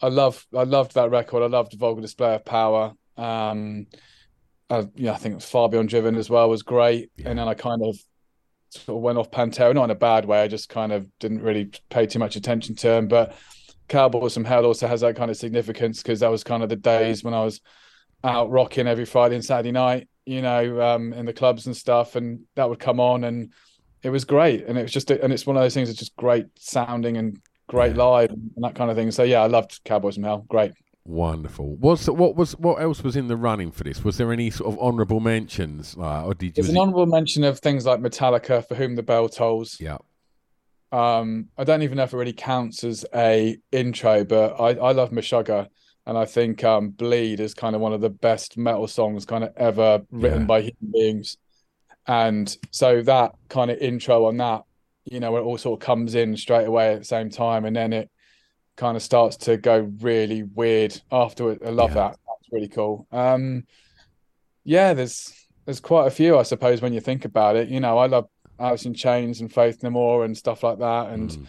I 0.00 0.08
love 0.08 0.46
I 0.56 0.62
loved 0.62 0.94
that 0.94 1.10
record. 1.10 1.42
I 1.42 1.46
loved 1.46 1.74
Vulgar 1.74 2.00
Display 2.00 2.36
of 2.36 2.44
Power. 2.44 2.92
Um, 3.16 3.86
I, 4.70 4.86
yeah, 4.94 5.12
I 5.12 5.16
think 5.16 5.40
Far 5.42 5.68
Beyond 5.68 5.88
Driven 5.88 6.16
as 6.16 6.30
well 6.30 6.48
was 6.48 6.62
great. 6.62 7.10
Yeah. 7.16 7.30
And 7.30 7.38
then 7.38 7.48
I 7.48 7.54
kind 7.54 7.82
of 7.84 7.96
sort 8.70 8.96
of 8.96 9.02
went 9.02 9.18
off 9.18 9.30
Pantera, 9.30 9.74
not 9.74 9.84
in 9.84 9.90
a 9.90 9.94
bad 9.94 10.24
way. 10.24 10.42
I 10.42 10.48
just 10.48 10.68
kind 10.68 10.92
of 10.92 11.06
didn't 11.18 11.42
really 11.42 11.70
pay 11.90 12.06
too 12.06 12.18
much 12.18 12.36
attention 12.36 12.74
to 12.76 12.90
him, 12.92 13.08
but 13.08 13.36
Cowboys 13.88 14.34
from 14.34 14.44
Hell 14.44 14.64
also 14.64 14.86
has 14.88 15.02
that 15.02 15.16
kind 15.16 15.30
of 15.30 15.36
significance 15.36 16.02
because 16.02 16.20
that 16.20 16.30
was 16.30 16.42
kind 16.42 16.62
of 16.62 16.68
the 16.70 16.76
days 16.76 17.22
when 17.22 17.34
I 17.34 17.44
was 17.44 17.60
out 18.24 18.50
rocking 18.50 18.86
every 18.86 19.04
Friday 19.04 19.34
and 19.34 19.44
Saturday 19.44 19.72
night. 19.72 20.08
you 20.26 20.40
know, 20.40 20.80
um, 20.80 21.12
in 21.12 21.26
the 21.26 21.34
clubs 21.34 21.66
and 21.66 21.76
stuff, 21.76 22.16
and 22.16 22.40
that 22.54 22.66
would 22.70 22.78
come 22.78 22.98
on, 22.98 23.24
and 23.24 23.52
it 24.02 24.08
was 24.08 24.24
great. 24.24 24.64
And 24.66 24.78
it 24.78 24.82
was 24.82 24.90
just, 24.92 25.10
and 25.10 25.30
it's 25.34 25.46
one 25.46 25.54
of 25.56 25.62
those 25.62 25.74
things 25.74 25.90
that's 25.90 25.98
just 25.98 26.16
great 26.16 26.46
sounding 26.58 27.18
and 27.18 27.38
great 27.66 27.94
Yeah. 27.94 28.02
live 28.04 28.30
and 28.30 28.50
that 28.64 28.74
kind 28.74 28.90
of 28.90 28.96
thing. 28.96 29.10
So 29.10 29.22
yeah, 29.22 29.42
I 29.42 29.46
loved 29.48 29.80
Cowboys 29.84 30.14
from 30.14 30.24
Hell. 30.24 30.46
Great. 30.48 30.72
Wonderful. 31.06 31.76
Was 31.76 32.08
what 32.08 32.34
was 32.34 32.52
what 32.56 32.80
else 32.80 33.02
was 33.02 33.14
in 33.14 33.28
the 33.28 33.36
running 33.36 33.70
for 33.70 33.84
this? 33.84 34.02
Was 34.02 34.16
there 34.16 34.32
any 34.32 34.50
sort 34.50 34.72
of 34.72 34.78
honourable 34.80 35.20
mentions, 35.20 35.96
like, 35.96 36.24
or 36.24 36.32
did 36.34 36.46
you? 36.46 36.52
There's 36.62 36.70
an 36.70 36.78
honourable 36.78 37.04
mention 37.06 37.44
of 37.44 37.58
things 37.58 37.84
like 37.84 38.00
Metallica, 38.00 38.66
For 38.66 38.74
Whom 38.74 38.94
the 38.96 39.02
Bell 39.02 39.28
Tolls. 39.28 39.76
yeah, 39.78 39.98
Um, 40.92 41.48
I 41.58 41.64
don't 41.64 41.82
even 41.82 41.98
know 41.98 42.04
if 42.04 42.14
it 42.14 42.16
really 42.16 42.32
counts 42.32 42.84
as 42.84 43.04
a 43.14 43.58
intro, 43.70 44.24
but 44.24 44.58
I, 44.58 44.70
I 44.70 44.92
love 44.92 45.10
Meshuggah, 45.10 45.66
and 46.06 46.16
I 46.16 46.24
think 46.24 46.64
um, 46.64 46.88
Bleed 46.90 47.38
is 47.38 47.52
kind 47.52 47.74
of 47.76 47.82
one 47.82 47.92
of 47.92 48.00
the 48.00 48.10
best 48.10 48.56
metal 48.56 48.86
songs 48.88 49.26
kind 49.26 49.44
of 49.44 49.52
ever 49.58 50.02
written 50.10 50.40
Yeah. 50.42 50.46
by 50.46 50.60
human 50.62 50.90
beings. 50.92 51.36
And 52.06 52.54
so 52.70 53.02
that 53.02 53.32
kind 53.48 53.70
of 53.70 53.76
intro 53.78 54.24
on 54.26 54.38
that, 54.38 54.62
you 55.04 55.20
know, 55.20 55.36
it 55.36 55.40
all 55.42 55.58
sort 55.58 55.80
of 55.82 55.84
comes 55.86 56.14
in 56.14 56.36
straight 56.38 56.66
away 56.66 56.94
at 56.94 57.00
the 57.00 57.04
same 57.04 57.28
time, 57.28 57.66
and 57.66 57.76
then 57.76 57.92
it 57.92 58.10
kind 58.76 58.96
of 58.96 59.02
starts 59.02 59.36
to 59.38 59.56
go 59.56 59.90
really 60.00 60.42
weird 60.42 61.00
afterward. 61.12 61.60
I 61.64 61.70
love 61.70 61.90
Yeah. 61.90 61.94
that. 61.94 62.10
That's 62.26 62.52
really 62.52 62.68
cool. 62.68 63.06
Um, 63.12 63.64
yeah, 64.64 64.94
there's 64.94 65.32
there's 65.64 65.80
quite 65.80 66.06
a 66.06 66.10
few, 66.10 66.38
I 66.38 66.42
suppose, 66.42 66.82
when 66.82 66.92
you 66.92 67.00
think 67.00 67.24
about 67.24 67.56
it. 67.56 67.68
You 67.68 67.80
know, 67.80 67.96
I 67.98 68.06
love 68.06 68.28
Alice 68.58 68.84
in 68.84 68.92
Chains 68.94 69.40
and 69.40 69.52
Faith 69.52 69.82
No 69.82 69.90
More 69.90 70.24
and 70.24 70.36
stuff 70.36 70.62
like 70.62 70.78
that, 70.78 71.08
and 71.10 71.30
Mm. 71.30 71.46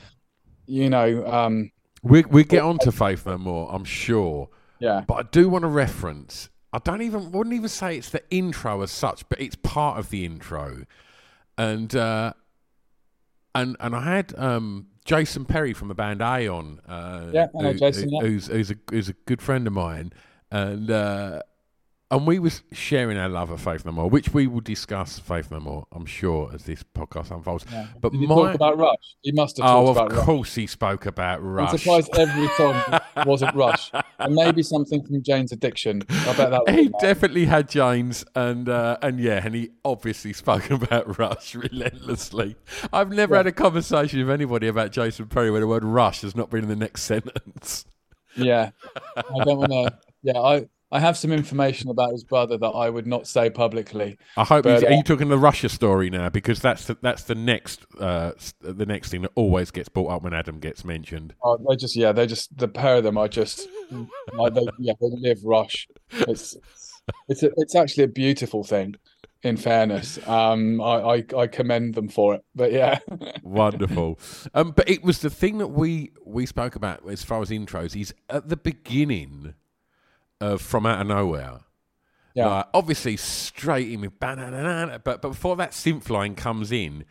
you 0.67 0.89
know, 0.89 1.25
um, 1.27 1.72
we 2.01 2.24
we 2.24 2.44
get 2.44 2.62
on 2.63 2.77
to 2.79 2.91
Faith 2.91 3.25
No 3.25 3.38
More, 3.38 3.70
I'm 3.74 3.84
sure. 3.84 4.50
yeah, 4.79 5.03
But 5.08 5.13
I 5.15 5.24
do 5.32 5.50
want 5.50 5.63
to 5.63 5.67
reference. 5.70 6.50
I 6.74 6.79
don't 6.79 7.01
even 7.01 7.32
wouldn't 7.32 7.55
even 7.55 7.70
say 7.70 7.98
it's 7.98 8.10
the 8.10 8.22
intro 8.29 8.82
as 8.82 8.91
such, 8.91 9.27
but 9.29 9.39
it's 9.39 9.55
part 9.55 9.98
of 9.98 10.10
the 10.10 10.25
intro, 10.25 10.86
and 11.58 11.96
uh, 11.96 12.34
and 13.53 13.77
and 13.79 13.96
I 13.96 14.01
had 14.01 14.38
um, 14.38 14.88
Jason 15.05 15.45
Perry 15.45 15.71
from 15.74 15.88
the 15.88 15.93
band 15.95 16.21
Aeon, 16.21 16.81
uh, 16.88 17.29
Yeah, 17.31 17.47
I 17.57 17.62
know 17.62 17.71
who- 17.74 17.79
Jason, 17.79 18.09
yeah. 18.09 18.21
who's 18.21 18.47
who's 18.47 18.71
a 18.71 18.75
who's 18.89 19.07
a 19.09 19.13
good 19.25 19.41
friend 19.41 19.65
of 19.67 19.74
mine, 19.74 20.12
and 20.51 20.89
uh, 20.89 21.41
and 22.12 22.27
we 22.27 22.38
was 22.39 22.62
sharing 22.71 23.17
our 23.17 23.27
love 23.27 23.50
of 23.50 23.59
Faith 23.62 23.83
No 23.85 23.91
More, 23.91 24.09
which 24.09 24.33
we 24.33 24.45
will 24.47 24.62
discuss 24.62 25.17
Faith 25.19 25.50
No 25.51 25.59
More, 25.59 25.88
I'm 25.91 26.05
sure, 26.05 26.51
as 26.53 26.63
this 26.65 26.83
podcast 26.95 27.31
unfolds. 27.31 27.65
yeah. 27.71 27.88
But 28.00 28.12
Did 28.12 28.21
he 28.21 28.27
my 28.27 28.35
talk 28.35 28.55
about 28.55 28.77
Rush? 28.77 29.15
He 29.21 29.31
must 29.31 29.57
have 29.57 29.65
oh, 29.65 29.85
talked 29.85 29.89
of 29.89 29.95
about 30.05 30.12
Rush. 30.17 30.25
course 30.25 30.55
he 30.55 30.67
spoke 30.67 31.05
about 31.07 31.41
Rush. 31.43 31.71
I'm 31.71 31.77
surprised 31.77 32.09
every 32.17 32.47
song 32.50 33.00
wasn't 33.25 33.55
Rush, 33.55 33.91
and 34.19 34.35
maybe 34.35 34.62
something 34.62 35.03
from 35.03 35.24
Jane's 35.24 35.51
Addiction. 35.51 36.03
I 36.09 36.33
bet 36.38 36.51
that. 36.51 36.69
he 36.75 36.89
definitely 37.00 37.45
had 37.45 37.67
Jane's, 37.69 38.24
and 38.35 38.69
uh, 38.69 38.97
and 39.01 39.19
yeah, 39.19 39.41
and 39.43 39.55
he 39.55 39.69
obviously 39.83 40.33
spoke 40.33 40.69
about 40.69 41.17
Rush 41.17 41.55
relentlessly. 41.55 42.55
I've 42.93 43.09
never 43.12 43.33
Yeah. 43.33 43.39
had 43.39 43.47
a 43.47 43.51
conversation 43.51 44.19
with 44.19 44.29
anybody 44.29 44.67
about 44.67 44.91
Jason 44.91 45.25
Perry 45.27 45.50
where 45.50 45.62
the 45.62 45.67
word 45.67 45.83
Rush 45.83 46.21
has 46.21 46.35
not 46.35 46.50
been 46.50 46.63
in 46.63 46.69
the 46.69 46.75
next 46.75 47.01
sentence. 47.03 47.85
Yeah, 48.38 48.71
I 49.17 49.43
don't 49.43 49.57
want 49.57 49.71
to. 49.71 49.97
Yeah, 50.21 50.39
I 50.39 50.65
I 50.96 51.00
have 51.02 51.18
some 51.18 51.34
information 51.34 51.90
about 51.90 52.14
his 52.14 52.24
brother 52.24 52.58
that 52.58 52.70
I 52.70 52.90
would 52.90 53.06
not 53.06 53.28
say 53.28 53.50
publicly. 53.50 54.18
I 54.38 54.46
hope. 54.46 54.64
But, 54.64 54.82
he's, 54.82 54.90
are 54.90 54.94
you 54.94 55.04
talking 55.04 55.28
the 55.28 55.38
Russia 55.38 55.68
story 55.68 56.10
now? 56.10 56.30
Because 56.30 56.62
that's 56.62 56.86
the, 56.86 56.98
that's 57.02 57.24
the 57.24 57.36
next 57.36 57.86
uh, 58.00 58.32
the 58.62 58.86
next 58.86 59.10
thing 59.10 59.22
that 59.24 59.32
always 59.36 59.72
gets 59.72 59.90
brought 59.90 60.08
up 60.08 60.24
when 60.24 60.34
Adam 60.34 60.60
gets 60.60 60.86
mentioned. 60.86 61.34
Oh, 61.44 61.58
they 61.70 61.75
just 61.75 61.98
yeah, 61.98 62.14
they 62.14 62.25
just 62.25 62.58
the 62.58 62.70
pair 62.70 62.96
of 62.96 63.04
them 63.04 63.18
are 63.18 63.28
just 63.28 63.68
like 64.36 64.54
they, 64.54 64.66
yeah, 64.80 64.94
they 65.02 65.08
live 65.10 65.40
Rush. 65.44 65.86
It's 66.12 66.56
it's 67.28 67.44
a, 67.44 67.52
it's 67.58 67.75
actually 67.75 68.06
a 68.06 68.10
beautiful 68.10 68.64
thing. 68.64 68.96
In 69.44 69.58
fairness, 69.58 70.18
um, 70.30 70.80
I, 70.80 71.18
I 71.18 71.25
I 71.38 71.48
commend 71.48 71.96
them 71.96 72.08
for 72.08 72.36
it. 72.36 72.46
But 72.56 72.72
yeah, 72.72 73.00
Wonderful. 73.44 74.18
Um, 74.54 74.72
but 74.72 74.90
it 74.90 75.04
was 75.04 75.20
the 75.20 75.30
thing 75.30 75.58
that 75.58 75.68
we 75.68 76.14
we 76.25 76.46
spoke 76.46 76.78
about 76.78 77.08
as 77.10 77.22
far 77.22 77.42
as 77.42 77.50
intros. 77.50 78.00
Is 78.00 78.14
at 78.30 78.48
the 78.48 78.56
beginning 78.56 79.56
of 80.42 80.62
From 80.62 80.86
Out 80.86 81.01
of 81.01 81.08
Nowhere. 81.08 81.60
yeah, 82.34 82.48
Like, 82.48 82.68
obviously 82.74 83.18
straight 83.18 83.92
in 83.92 84.01
with 84.01 84.20
banana, 84.20 85.00
but 85.04 85.22
but 85.22 85.30
before 85.30 85.56
that 85.58 85.72
synth 85.72 86.10
line 86.10 86.36
comes 86.36 86.72
in, 86.72 87.06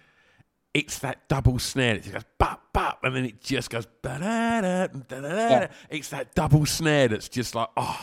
it's 0.73 0.99
that 1.01 1.29
double 1.29 1.59
snare. 1.59 1.95
It 1.97 2.03
just 2.03 2.13
goes 2.15 2.25
bop 2.39 2.61
bop, 2.73 2.99
and 3.05 3.15
then 3.15 3.25
it 3.25 3.41
just 3.41 3.71
goes 3.71 3.87
da-da-da. 4.03 4.89
Yeah. 5.11 5.67
It's 5.91 6.09
that 6.11 6.35
double 6.35 6.67
snare 6.67 7.09
that's 7.09 7.29
just 7.29 7.55
like 7.55 7.69
oh. 7.77 7.99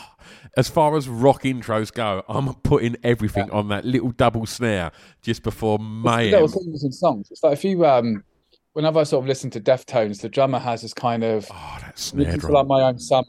As 0.56 0.68
far 0.68 0.96
as 0.96 1.08
rock 1.08 1.42
intros 1.42 1.92
go, 1.92 2.24
I'm 2.28 2.52
putting 2.54 2.96
everything 3.02 3.50
on 3.50 3.68
that 3.68 3.84
little 3.84 4.10
double 4.12 4.46
snare 4.46 4.92
just 5.20 5.42
before 5.42 5.78
Mayhem. 5.78 6.42
little 6.42 6.48
things 6.48 6.98
songs. 6.98 7.28
It's 7.30 7.42
like 7.42 7.52
if 7.54 7.64
you 7.64 7.84
um, 7.86 8.24
whenever 8.72 9.00
I 9.00 9.02
sort 9.04 9.24
of 9.24 9.28
listen 9.28 9.50
to 9.50 9.60
Deftones, 9.60 10.20
the 10.20 10.28
drummer 10.28 10.58
has 10.58 10.82
this 10.82 10.94
kind 10.94 11.24
of 11.24 11.46
Oh, 11.52 11.78
that 11.80 11.98
snare 11.98 12.36
drum. 12.36 12.52
like 12.52 12.66
my 12.66 12.82
own 12.82 12.98
summer, 12.98 13.24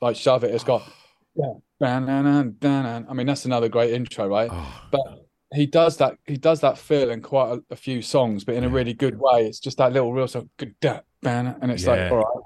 like 0.00 0.16
shove 0.16 0.44
it. 0.44 0.54
It's 0.54 0.64
got 0.64 0.82
yeah. 1.40 3.02
I 3.08 3.12
mean 3.14 3.26
that's 3.26 3.44
another 3.44 3.68
great 3.68 3.92
intro, 3.92 4.28
right? 4.28 4.50
Oh, 4.52 4.82
but 4.90 5.26
he 5.52 5.66
does 5.66 5.96
that 5.96 6.16
he 6.26 6.36
does 6.36 6.60
that 6.60 6.78
feel 6.78 7.10
in 7.10 7.22
quite 7.22 7.52
a, 7.58 7.62
a 7.70 7.76
few 7.76 8.02
songs 8.02 8.44
but 8.44 8.54
in 8.54 8.64
a 8.64 8.68
really 8.68 8.94
good 8.94 9.18
way 9.18 9.46
it's 9.46 9.58
just 9.58 9.78
that 9.78 9.92
little 9.92 10.12
real 10.12 10.28
song 10.28 10.48
good 10.58 10.74
da, 10.80 11.00
ban, 11.22 11.56
and 11.60 11.70
it's 11.72 11.84
Yeah. 11.84 11.90
like 12.02 12.12
all 12.12 12.18
right 12.18 12.44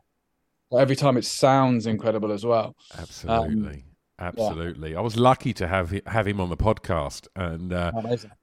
But 0.71 0.77
every 0.79 0.97
time 0.97 1.17
it 1.17 1.25
sounds 1.25 1.87
incredible 1.87 2.33
as 2.33 2.45
well 2.47 2.75
absolutely. 2.99 3.75
Um, 3.77 3.83
Absolutely, 4.25 4.97
I 4.97 5.01
was 5.01 5.17
lucky 5.17 5.53
to 5.55 5.69
have 5.69 5.91
hi- 5.91 6.03
have 6.07 6.27
him 6.27 6.41
on 6.41 6.49
the 6.49 6.57
podcast, 6.57 7.29
and 7.37 7.73
uh, 7.73 7.93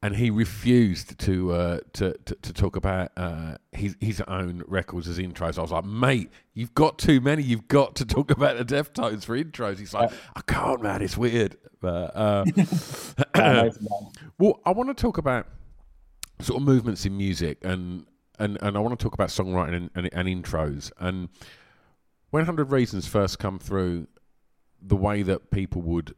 and 0.03 0.15
he 0.15 0.29
refused 0.29 1.17
to 1.19 1.51
uh, 1.51 1.79
to, 1.93 2.13
to 2.25 2.35
to 2.35 2.53
talk 2.53 2.75
about 2.75 3.11
uh, 3.17 3.55
his 3.71 3.95
his 3.99 4.21
own 4.27 4.63
records 4.67 5.07
as 5.07 5.17
intros. 5.17 5.57
I 5.57 5.61
was 5.61 5.71
like, 5.71 5.85
mate, 5.85 6.29
you've 6.53 6.73
got 6.75 6.99
too 6.99 7.19
many. 7.19 7.41
You've 7.43 7.67
got 7.67 7.95
to 7.95 8.05
talk 8.15 8.29
about 8.29 8.57
the 8.57 8.65
Deftones 8.65 9.25
for 9.25 9.35
intros. 9.37 9.79
He's 9.79 9.93
like, 9.93 10.11
I 10.35 10.41
can't, 10.41 10.83
man. 10.83 11.01
It's 11.01 11.17
weird. 11.17 11.57
But 11.79 12.15
uh, 12.15 12.45
well, 14.37 14.61
I 14.65 14.71
want 14.71 14.95
to 14.95 15.01
talk 15.01 15.17
about 15.17 15.47
sort 16.39 16.61
of 16.61 16.67
movements 16.67 17.05
in 17.05 17.17
music, 17.17 17.57
and 17.63 18.05
and 18.37 18.57
and 18.61 18.77
I 18.77 18.79
want 18.79 18.97
to 18.99 19.03
talk 19.03 19.13
about 19.13 19.29
songwriting 19.29 19.75
and, 19.75 19.89
and, 19.95 20.09
and 20.13 20.27
intros. 20.27 20.91
And 20.99 21.29
when 22.29 22.45
Hundred 22.45 22.71
Reasons 22.71 23.07
first 23.07 23.39
come 23.39 23.59
through, 23.59 24.07
the 24.81 24.95
way 24.95 25.21
that 25.23 25.51
people 25.51 25.81
would 25.81 26.15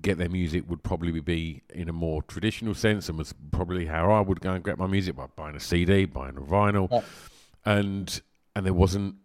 get 0.00 0.18
their 0.18 0.28
music 0.28 0.68
would 0.68 0.82
probably 0.82 1.18
be 1.20 1.62
in 1.72 1.88
a 1.88 1.92
more 1.92 2.22
traditional 2.22 2.74
sense, 2.74 3.08
and 3.08 3.18
was 3.18 3.34
probably 3.50 3.86
how 3.86 4.10
I 4.10 4.20
would 4.20 4.40
go 4.40 4.52
and 4.52 4.64
get 4.64 4.78
my 4.78 4.86
music 4.86 5.16
by 5.16 5.26
buying 5.36 5.56
a 5.56 5.60
CD, 5.60 6.04
buying 6.04 6.36
a 6.36 6.40
vinyl, 6.40 6.88
Yeah. 6.90 7.02
and 7.64 8.20
and 8.56 8.66
there 8.66 8.74
wasn't 8.74 9.16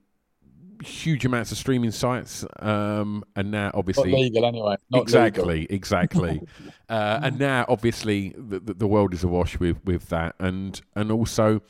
huge 0.83 1.25
amounts 1.25 1.51
of 1.51 1.57
streaming 1.57 1.91
sites, 1.91 2.45
um, 2.59 3.23
and 3.35 3.51
now 3.51 3.65
not 3.65 3.75
obviously 3.75 4.11
legal 4.11 4.45
anyway 4.45 4.75
not 4.89 5.01
exactly, 5.01 5.67
exactly. 5.69 6.41
uh, 6.89 7.19
and 7.21 7.37
now, 7.37 7.65
obviously, 7.67 8.33
the, 8.37 8.59
the, 8.59 8.73
the 8.73 8.87
world 8.87 9.13
is 9.13 9.23
awash 9.23 9.59
with, 9.59 9.83
with 9.85 10.07
that, 10.09 10.35
and 10.39 10.81
and 10.95 11.11
also, 11.11 11.61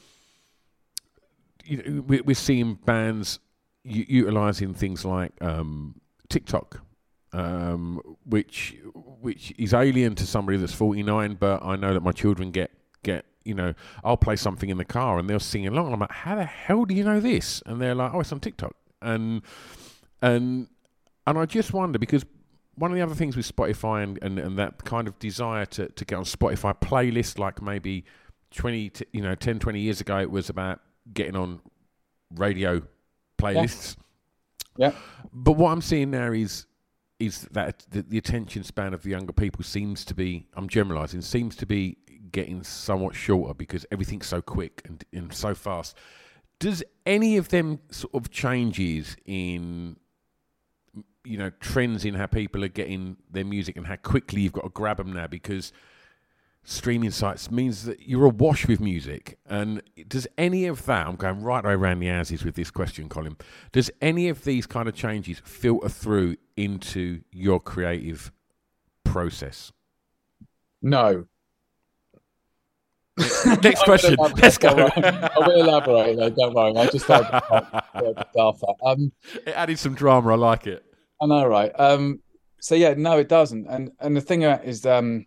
you 1.65 1.77
know, 1.77 2.01
we, 2.01 2.21
we're 2.21 2.35
seeing 2.35 2.75
bands 2.75 3.39
utilizing 3.83 4.73
things 4.73 5.03
like 5.05 5.31
um, 5.41 5.99
TikTok, 6.29 6.81
um, 7.33 8.01
which 8.25 8.75
which 9.21 9.53
is 9.57 9.73
alien 9.73 10.15
to 10.15 10.25
somebody 10.25 10.57
that's 10.57 10.73
forty 10.73 11.03
nine. 11.03 11.35
But 11.35 11.63
I 11.63 11.75
know 11.75 11.93
that 11.93 12.03
my 12.03 12.11
children 12.11 12.51
get 12.51 12.71
get. 13.03 13.25
You 13.45 13.55
know, 13.55 13.73
I'll 14.03 14.17
play 14.17 14.35
something 14.35 14.69
in 14.69 14.77
the 14.77 14.85
car 14.85 15.17
and 15.17 15.27
they'll 15.27 15.39
sing 15.39 15.65
along. 15.65 15.85
And 15.85 15.95
I'm 15.95 15.99
like, 16.01 16.11
how 16.11 16.35
the 16.35 16.43
hell 16.43 16.85
do 16.85 16.93
you 16.93 17.03
know 17.03 17.19
this? 17.19 17.63
And 17.65 17.81
they're 17.81 17.95
like, 17.95 18.13
oh, 18.13 18.19
it's 18.19 18.31
on 18.31 18.39
TikTok. 18.39 18.75
And 19.01 19.41
and 20.21 20.67
and 21.25 21.37
I 21.37 21.45
just 21.45 21.73
wonder 21.73 21.97
because 21.97 22.25
one 22.79 22.91
of 22.91 22.95
the 22.95 23.03
other 23.03 23.15
things 23.15 23.35
with 23.35 23.53
Spotify 23.53 24.03
and, 24.03 24.17
and, 24.21 24.39
and 24.39 24.57
that 24.57 24.85
kind 24.85 25.07
of 25.07 25.19
desire 25.19 25.65
to, 25.65 25.89
to 25.89 26.05
get 26.05 26.15
on 26.15 26.23
Spotify 26.23 26.79
playlists, 26.79 27.37
like 27.37 27.61
maybe 27.61 28.05
20, 28.55 28.89
t- 28.89 29.05
you 29.11 29.21
know, 29.21 29.35
10, 29.35 29.59
20 29.59 29.79
years 29.79 29.99
ago, 29.99 30.17
it 30.19 30.31
was 30.31 30.49
about 30.49 30.79
getting 31.13 31.35
on 31.35 31.59
radio 32.35 32.81
playlists. 33.37 33.97
Yeah. 34.77 34.93
But 35.33 35.53
what 35.53 35.71
I'm 35.71 35.81
seeing 35.81 36.11
now 36.11 36.31
is 36.31 36.65
is 37.19 37.41
that 37.51 37.85
the, 37.89 38.01
the 38.01 38.17
attention 38.17 38.63
span 38.63 38.93
of 38.93 39.03
the 39.03 39.09
younger 39.09 39.33
people 39.33 39.63
seems 39.63 40.05
to 40.05 40.13
be, 40.13 40.47
I'm 40.55 40.69
generalising, 40.69 41.21
seems 41.21 41.55
to 41.57 41.65
be 41.65 41.97
getting 42.31 42.63
somewhat 42.63 43.15
shorter 43.15 43.53
because 43.53 43.85
everything's 43.91 44.27
so 44.27 44.41
quick 44.41 44.81
and, 44.85 45.03
and 45.11 45.33
so 45.33 45.53
fast. 45.53 45.97
Does 46.59 46.83
any 47.05 47.37
of 47.37 47.49
them 47.49 47.79
sort 47.91 48.13
of 48.13 48.31
changes 48.31 49.15
in 49.25 49.97
you 51.25 51.37
know 51.37 51.51
trends 51.59 52.05
in 52.05 52.15
how 52.15 52.25
people 52.25 52.63
are 52.63 52.69
getting 52.69 53.17
their 53.29 53.45
music 53.45 53.75
and 53.77 53.85
how 53.85 53.95
quickly 53.97 54.41
you've 54.41 54.53
got 54.53 54.63
to 54.63 54.69
grab 54.69 54.97
them 54.97 55.13
now 55.13 55.27
because 55.27 55.71
streaming 56.63 57.11
sites 57.11 57.49
means 57.49 57.85
that 57.85 58.01
you're 58.07 58.25
awash 58.25 58.67
with 58.67 58.79
music 58.79 59.39
and 59.47 59.81
does 60.07 60.27
any 60.37 60.65
of 60.65 60.85
that 60.85 61.07
i'm 61.07 61.15
going 61.15 61.41
right 61.41 61.65
around 61.65 61.99
the 61.99 62.07
houses 62.07 62.43
with 62.43 62.55
this 62.55 62.69
question 62.69 63.09
colin 63.09 63.35
does 63.71 63.89
any 64.01 64.29
of 64.29 64.43
these 64.43 64.67
kind 64.67 64.87
of 64.87 64.93
changes 64.93 65.39
filter 65.43 65.89
through 65.89 66.35
into 66.57 67.21
your 67.31 67.59
creative 67.59 68.31
process 69.03 69.71
No. 70.81 71.25
Next 73.63 73.83
question. 73.89 74.15
Let's 74.41 74.57
go. 74.57 74.69
I 74.69 75.31
will 75.39 75.59
elaborate 75.59 76.15
though. 76.17 76.29
Don't 76.29 76.53
worry. 76.53 76.77
I 76.77 76.87
just 76.87 77.05
had 77.05 77.23
um, 78.85 79.11
it 79.45 79.53
added 79.55 79.77
some 79.77 79.93
drama. 79.93 80.31
I 80.31 80.35
like 80.35 80.67
it. 80.67 80.85
I 81.21 81.25
know, 81.25 81.45
right? 81.45 81.71
Um, 81.77 82.21
so 82.61 82.75
yeah, 82.75 82.93
no, 82.95 83.17
it 83.17 83.27
doesn't. 83.27 83.67
And 83.67 83.91
and 83.99 84.15
the 84.15 84.21
thing 84.21 84.43
is, 84.43 84.85
um, 84.85 85.25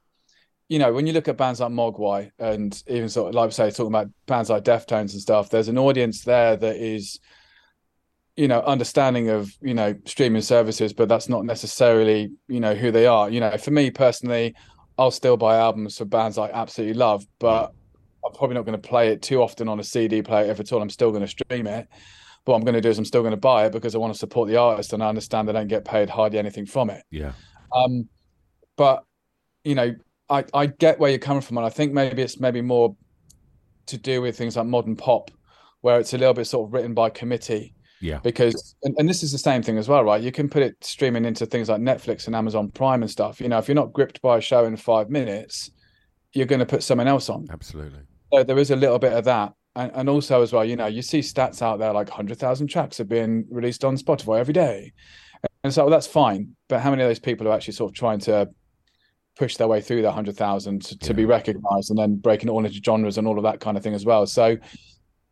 you 0.72 0.78
know, 0.78 0.90
when 0.90 1.06
you 1.06 1.12
look 1.12 1.28
at 1.28 1.36
bands 1.36 1.60
like 1.60 1.70
Mogwai 1.70 2.30
and 2.38 2.82
even 2.86 3.10
sort 3.10 3.28
of 3.28 3.34
like 3.34 3.48
I 3.48 3.50
say, 3.50 3.70
talking 3.70 3.88
about 3.88 4.08
bands 4.24 4.48
like 4.48 4.64
Deftones 4.64 5.12
and 5.12 5.20
stuff, 5.20 5.50
there's 5.50 5.68
an 5.68 5.76
audience 5.76 6.24
there 6.24 6.56
that 6.56 6.76
is, 6.76 7.20
you 8.36 8.48
know, 8.48 8.62
understanding 8.62 9.28
of 9.28 9.52
you 9.60 9.74
know 9.74 9.94
streaming 10.06 10.40
services, 10.40 10.94
but 10.94 11.10
that's 11.10 11.28
not 11.28 11.44
necessarily 11.44 12.30
you 12.48 12.58
know 12.58 12.74
who 12.74 12.90
they 12.90 13.04
are. 13.04 13.28
You 13.28 13.40
know, 13.40 13.54
for 13.58 13.70
me 13.70 13.90
personally, 13.90 14.54
I'll 14.96 15.10
still 15.10 15.36
buy 15.36 15.58
albums 15.58 15.98
for 15.98 16.06
bands 16.06 16.38
I 16.38 16.48
absolutely 16.48 16.94
love, 16.94 17.26
but 17.38 17.74
I'm 18.24 18.32
probably 18.32 18.54
not 18.54 18.64
going 18.64 18.80
to 18.80 18.88
play 18.88 19.08
it 19.08 19.20
too 19.20 19.42
often 19.42 19.68
on 19.68 19.78
a 19.78 19.84
CD 19.84 20.22
player 20.22 20.50
if 20.50 20.58
at 20.58 20.72
all. 20.72 20.80
I'm 20.80 20.88
still 20.88 21.10
going 21.10 21.20
to 21.20 21.28
stream 21.28 21.66
it. 21.66 21.86
But 22.46 22.52
what 22.52 22.56
I'm 22.56 22.64
going 22.64 22.76
to 22.76 22.80
do 22.80 22.88
is 22.88 22.96
I'm 22.96 23.04
still 23.04 23.20
going 23.20 23.32
to 23.32 23.36
buy 23.36 23.66
it 23.66 23.72
because 23.72 23.94
I 23.94 23.98
want 23.98 24.14
to 24.14 24.18
support 24.18 24.48
the 24.48 24.56
artist 24.56 24.94
and 24.94 25.02
I 25.02 25.10
understand 25.10 25.48
they 25.48 25.52
don't 25.52 25.68
get 25.68 25.84
paid 25.84 26.08
hardly 26.08 26.38
anything 26.38 26.64
from 26.64 26.88
it. 26.88 27.04
Yeah. 27.10 27.32
Um, 27.76 28.08
but 28.78 29.04
you 29.64 29.74
know, 29.74 29.94
I 30.32 30.44
I 30.54 30.66
get 30.66 30.98
where 30.98 31.10
you're 31.10 31.18
coming 31.18 31.42
from, 31.42 31.58
and 31.58 31.66
I 31.66 31.70
think 31.70 31.92
maybe 31.92 32.22
it's 32.22 32.40
maybe 32.40 32.62
more 32.62 32.96
to 33.86 33.98
do 33.98 34.22
with 34.22 34.36
things 34.36 34.56
like 34.56 34.66
modern 34.66 34.96
pop, 34.96 35.30
where 35.82 36.00
it's 36.00 36.14
a 36.14 36.18
little 36.18 36.34
bit 36.34 36.46
sort 36.46 36.68
of 36.68 36.72
written 36.72 36.94
by 36.94 37.10
committee. 37.10 37.74
Yeah. 38.00 38.18
Because 38.18 38.74
and, 38.82 38.96
and 38.98 39.08
this 39.08 39.22
is 39.22 39.30
the 39.30 39.38
same 39.38 39.62
thing 39.62 39.78
as 39.78 39.88
well, 39.88 40.02
right? 40.02 40.20
You 40.20 40.32
can 40.32 40.48
put 40.48 40.62
it 40.62 40.76
streaming 40.82 41.24
into 41.24 41.46
things 41.46 41.68
like 41.68 41.80
Netflix 41.80 42.26
and 42.26 42.34
Amazon 42.34 42.70
Prime 42.70 43.02
and 43.02 43.10
stuff. 43.10 43.40
You 43.40 43.48
know, 43.48 43.58
if 43.58 43.68
you're 43.68 43.76
not 43.76 43.92
gripped 43.92 44.20
by 44.22 44.38
a 44.38 44.40
show 44.40 44.64
in 44.64 44.76
five 44.76 45.08
minutes, 45.08 45.70
you're 46.32 46.46
going 46.46 46.58
to 46.58 46.66
put 46.66 46.82
someone 46.82 47.06
else 47.06 47.28
on. 47.28 47.46
Absolutely. 47.50 48.00
So 48.32 48.42
there 48.42 48.58
is 48.58 48.72
a 48.72 48.76
little 48.76 48.98
bit 48.98 49.12
of 49.12 49.24
that. 49.26 49.52
And, 49.76 49.92
and 49.94 50.08
also 50.08 50.42
as 50.42 50.52
well, 50.52 50.64
you 50.64 50.74
know, 50.74 50.86
you 50.86 51.00
see 51.00 51.20
stats 51.20 51.62
out 51.62 51.78
there 51.78 51.92
like 51.92 52.08
100,000 52.08 52.66
tracks 52.66 52.98
are 52.98 53.04
being 53.04 53.46
released 53.50 53.84
on 53.84 53.96
Spotify 53.96 54.40
every 54.40 54.54
day. 54.54 54.92
And 55.62 55.72
so 55.72 55.88
that's 55.88 56.06
fine. 56.06 56.56
But 56.68 56.80
how 56.80 56.90
many 56.90 57.02
of 57.02 57.08
those 57.08 57.20
people 57.20 57.46
are 57.46 57.52
actually 57.52 57.74
sort 57.74 57.92
of 57.92 57.94
trying 57.94 58.18
to 58.20 58.48
push 59.36 59.56
their 59.56 59.68
way 59.68 59.80
through 59.80 60.02
the 60.02 60.08
100,000 60.08 60.82
to, 60.82 60.98
to 60.98 61.14
be 61.14 61.24
recognized 61.24 61.90
and 61.90 61.98
then 61.98 62.16
breaking 62.16 62.48
it 62.48 62.52
all 62.52 62.64
into 62.64 62.80
genres 62.82 63.18
and 63.18 63.26
all 63.26 63.38
of 63.38 63.44
that 63.44 63.60
kind 63.60 63.76
of 63.76 63.82
thing 63.82 63.94
as 63.94 64.04
well. 64.04 64.26
So, 64.26 64.56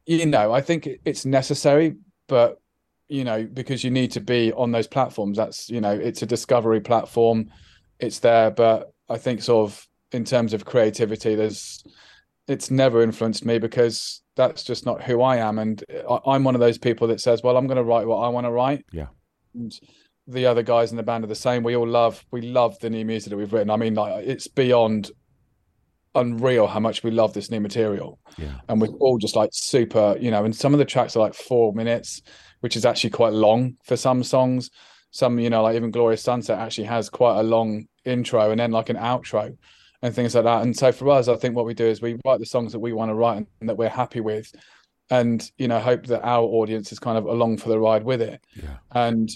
you 0.07 0.27
know, 0.27 0.53
I 0.53 0.61
think 0.61 0.89
it's 1.05 1.27
necessary, 1.27 1.97
but, 2.27 2.61
you 3.09 3.25
know, 3.25 3.45
because 3.45 3.85
you 3.85 3.91
need 3.91 4.13
to 4.13 4.21
be 4.21 4.53
on 4.53 4.73
those 4.73 4.87
platforms, 4.87 5.37
that's, 5.37 5.69
you 5.69 5.81
know, 5.81 5.93
it's 5.93 6.23
a 6.23 6.27
discovery 6.27 6.81
platform, 6.81 7.51
it's 7.99 8.21
there. 8.21 8.51
But 8.51 8.93
I 9.09 9.19
think 9.19 9.43
sort 9.43 9.71
of 9.71 9.87
in 10.13 10.25
terms 10.25 10.55
of 10.55 10.65
creativity, 10.65 11.35
there's, 11.35 11.85
it's 12.49 12.71
never 12.71 13.03
influenced 13.03 13.45
me 13.45 13.59
because 13.59 14.23
that's 14.35 14.65
just 14.65 14.87
not 14.87 15.03
who 15.03 15.21
I 15.21 15.37
am. 15.37 15.59
And 15.59 15.85
I, 16.09 16.19
I'm 16.27 16.45
one 16.45 16.55
of 16.55 16.61
those 16.61 16.79
people 16.79 17.07
that 17.09 17.21
says, 17.21 17.43
well, 17.43 17.57
I'm 17.57 17.67
going 17.67 17.77
to 17.77 17.85
write 17.85 18.07
what 18.07 18.19
I 18.19 18.29
want 18.29 18.47
to 18.47 18.51
write. 18.51 18.87
Yeah. 18.93 19.07
And 19.55 19.73
the 20.31 20.47
other 20.47 20.63
guys 20.63 20.91
in 20.91 20.97
the 20.97 21.03
band 21.03 21.25
are 21.25 21.29
the 21.29 21.35
same. 21.35 21.63
We 21.63 21.77
all 21.77 21.89
love, 21.89 22.25
we 22.31 22.43
love 22.43 22.79
the 22.81 22.91
new 22.91 23.05
music 23.05 23.31
that 23.31 23.37
we've 23.37 23.53
written. 23.53 23.71
I 23.71 23.77
mean, 23.77 23.95
like 23.95 24.27
it's 24.27 24.49
beyond 24.49 25.11
unreal 26.15 26.67
how 26.67 26.81
much 26.81 27.03
we 27.03 27.11
love 27.11 27.33
this 27.33 27.51
new 27.51 27.61
material. 27.61 28.19
Yeah. 28.37 28.55
And 28.69 28.81
we're 28.81 28.89
all 28.99 29.19
just 29.19 29.37
like 29.37 29.51
super, 29.53 30.17
you 30.21 30.31
know, 30.31 30.45
and 30.45 30.55
some 30.55 30.73
of 30.73 30.79
the 30.79 30.85
tracks 30.85 31.17
are 31.17 31.21
like 31.21 31.35
four 31.35 31.73
minutes, 31.73 32.23
which 32.61 32.77
is 32.77 32.85
actually 32.85 33.11
quite 33.11 33.33
long 33.33 33.77
for 33.85 33.97
some 33.97 34.23
songs. 34.23 34.71
Some, 35.13 35.39
you 35.39 35.51
know, 35.51 35.63
like 35.63 35.77
even 35.77 35.91
Glorious 35.91 36.23
Sunset 36.23 36.59
actually 36.59 36.85
has 36.85 37.11
quite 37.11 37.39
a 37.39 37.43
long 37.43 37.87
intro 38.05 38.51
and 38.51 38.61
then 38.61 38.71
like 38.71 38.89
an 38.89 38.97
outro 38.97 39.57
and 40.03 40.15
things 40.15 40.35
like 40.35 40.45
that. 40.45 40.63
And 40.63 40.77
so 40.77 40.93
for 40.93 41.11
us, 41.11 41.29
I 41.29 41.37
think 41.37 41.55
what 41.55 41.67
we 41.67 41.75
do 41.75 41.87
is 41.87 42.01
we 42.01 42.19
write 42.25 42.41
the 42.41 42.47
songs 42.47 42.73
that 42.73 42.79
we 42.79 42.93
want 42.93 43.11
to 43.11 43.15
write 43.15 43.47
and 43.61 43.69
that 43.69 43.77
we're 43.77 43.89
happy 43.89 44.21
with, 44.21 44.53
and 45.11 45.51
you 45.59 45.69
know, 45.69 45.81
hope 45.81 46.07
that 46.07 46.23
our 46.23 46.45
audience 46.45 46.93
is 46.93 46.99
kind 46.99 47.19
of 47.19 47.25
along 47.25 47.59
for 47.59 47.69
the 47.69 47.79
ride 47.79 48.05
with 48.05 48.23
it. 48.23 48.41
Yeah. 48.55 48.77
And 48.93 49.29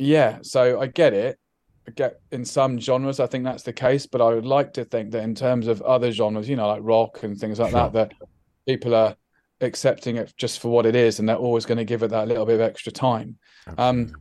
yeah, 0.00 0.38
so 0.42 0.80
I 0.80 0.86
get 0.86 1.12
it. 1.12 1.38
I 1.86 1.92
get 1.92 2.20
in 2.30 2.44
some 2.44 2.78
genres, 2.78 3.20
I 3.20 3.26
think 3.26 3.44
that's 3.44 3.62
the 3.62 3.72
case, 3.72 4.06
but 4.06 4.20
I 4.20 4.34
would 4.34 4.46
like 4.46 4.72
to 4.74 4.84
think 4.84 5.10
that 5.12 5.22
in 5.22 5.34
terms 5.34 5.66
of 5.66 5.80
other 5.82 6.10
genres, 6.12 6.48
you 6.48 6.56
know, 6.56 6.68
like 6.68 6.80
rock 6.82 7.22
and 7.22 7.38
things 7.38 7.58
like 7.58 7.70
Sure. 7.70 7.90
that, 7.90 7.92
that 7.92 8.28
people 8.66 8.94
are 8.94 9.16
accepting 9.60 10.16
it 10.16 10.32
just 10.36 10.60
for 10.60 10.68
what 10.70 10.86
it 10.86 10.94
is, 10.96 11.18
and 11.18 11.28
they're 11.28 11.36
always 11.36 11.66
going 11.66 11.78
to 11.78 11.84
give 11.84 12.02
it 12.02 12.08
that 12.08 12.28
little 12.28 12.46
bit 12.46 12.54
of 12.56 12.60
extra 12.60 12.92
time. 12.92 13.38
Um, 13.78 14.12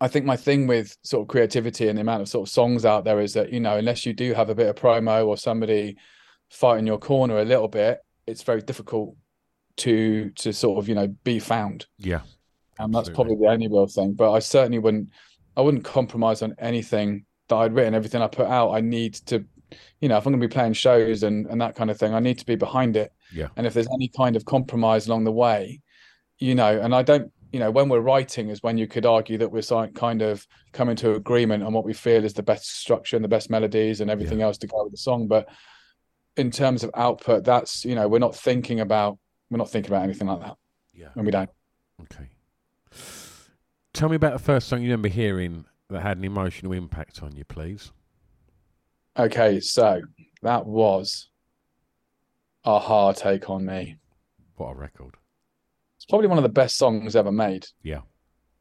I 0.00 0.08
think 0.08 0.24
my 0.26 0.36
thing 0.36 0.66
with 0.66 0.96
sort 1.02 1.22
of 1.22 1.28
creativity 1.28 1.88
and 1.88 1.98
the 1.98 2.02
amount 2.02 2.22
of 2.22 2.28
sort 2.28 2.48
of 2.48 2.52
songs 2.52 2.84
out 2.84 3.04
there 3.04 3.20
is 3.20 3.32
that 3.34 3.52
you 3.52 3.60
know 3.60 3.76
unless 3.78 4.06
you 4.06 4.12
do 4.12 4.32
have 4.32 4.48
a 4.48 4.54
bit 4.54 4.68
of 4.68 4.76
promo 4.76 5.26
or 5.26 5.36
somebody 5.36 5.96
fighting 6.50 6.86
your 6.86 6.98
corner 6.98 7.38
a 7.38 7.44
little 7.44 7.68
bit, 7.68 7.98
it's 8.26 8.42
very 8.42 8.62
difficult 8.62 9.16
to 9.78 10.30
to 10.36 10.52
sort 10.52 10.78
of 10.78 10.88
you 10.88 10.94
know 10.94 11.08
be 11.24 11.38
found. 11.38 11.86
yeah. 11.98 12.20
And 12.78 12.94
that's 12.94 13.08
Absolutely. 13.08 13.14
probably 13.36 13.46
the 13.46 13.52
only 13.52 13.68
real 13.68 13.86
thing. 13.86 14.12
But 14.12 14.32
I 14.32 14.38
certainly 14.38 14.78
wouldn't 14.78 15.10
I 15.56 15.60
wouldn't 15.60 15.84
compromise 15.84 16.42
on 16.42 16.54
anything 16.58 17.24
that 17.48 17.56
I'd 17.56 17.74
written. 17.74 17.94
Everything 17.94 18.22
I 18.22 18.28
put 18.28 18.46
out, 18.46 18.70
I 18.70 18.80
need 18.80 19.14
to, 19.26 19.44
you 20.00 20.08
know, 20.08 20.16
if 20.16 20.26
I'm 20.26 20.32
going 20.32 20.40
to 20.40 20.48
be 20.48 20.52
playing 20.52 20.74
shows 20.74 21.22
and 21.24 21.46
and 21.46 21.60
that 21.60 21.74
kind 21.74 21.90
of 21.90 21.98
thing, 21.98 22.14
I 22.14 22.20
need 22.20 22.38
to 22.38 22.46
be 22.46 22.56
behind 22.56 22.96
it. 22.96 23.12
Yeah. 23.32 23.48
And 23.56 23.66
if 23.66 23.74
there's 23.74 23.88
any 23.92 24.08
kind 24.08 24.36
of 24.36 24.44
compromise 24.44 25.08
along 25.08 25.24
the 25.24 25.32
way, 25.32 25.80
you 26.38 26.54
know, 26.54 26.78
and 26.80 26.94
I 26.94 27.02
don't, 27.02 27.32
you 27.52 27.58
know, 27.58 27.70
when 27.70 27.88
we're 27.88 28.00
writing 28.00 28.50
is 28.50 28.62
when 28.62 28.78
you 28.78 28.86
could 28.86 29.06
argue 29.06 29.38
that 29.38 29.50
we're 29.50 29.88
kind 29.94 30.22
of 30.22 30.46
coming 30.72 30.96
to 30.96 31.14
agreement 31.14 31.64
on 31.64 31.72
what 31.72 31.84
we 31.84 31.94
feel 31.94 32.24
is 32.24 32.34
the 32.34 32.42
best 32.42 32.78
structure 32.78 33.16
and 33.16 33.24
the 33.24 33.28
best 33.28 33.50
melodies 33.50 34.00
and 34.00 34.10
everything 34.10 34.42
else 34.42 34.58
to 34.58 34.66
go 34.66 34.84
with 34.84 34.92
the 34.92 34.98
song. 34.98 35.26
But 35.26 35.48
in 36.36 36.50
terms 36.52 36.84
of 36.84 36.90
output, 36.94 37.44
that's 37.44 37.84
you 37.84 37.94
know, 37.96 38.06
we're 38.06 38.20
not 38.20 38.36
thinking 38.36 38.80
about 38.80 39.18
we're 39.50 39.58
not 39.58 39.70
thinking 39.70 39.90
about 39.90 40.04
anything 40.04 40.28
like 40.28 40.40
that, 40.40 40.56
Yeah. 40.94 41.08
and 41.16 41.24
we 41.24 41.32
don't. 41.32 41.50
Okay. 42.02 42.28
Tell 43.92 44.08
me 44.08 44.16
about 44.16 44.32
the 44.32 44.38
first 44.38 44.68
song 44.68 44.82
you 44.82 44.88
remember 44.90 45.08
hearing 45.08 45.64
that 45.90 46.02
had 46.02 46.18
an 46.18 46.24
emotional 46.24 46.72
impact 46.72 47.22
on 47.22 47.34
you, 47.34 47.44
please. 47.44 47.92
Okay, 49.18 49.60
so 49.60 50.02
that 50.42 50.66
was 50.66 51.28
a-ha 52.64 53.12
take 53.12 53.50
on 53.50 53.64
me. 53.64 53.96
What 54.56 54.72
a 54.72 54.74
record. 54.74 55.16
It's 55.96 56.04
probably 56.04 56.28
one 56.28 56.38
of 56.38 56.42
the 56.42 56.48
best 56.48 56.76
songs 56.76 57.16
ever 57.16 57.32
made. 57.32 57.66
Yeah. 57.82 58.02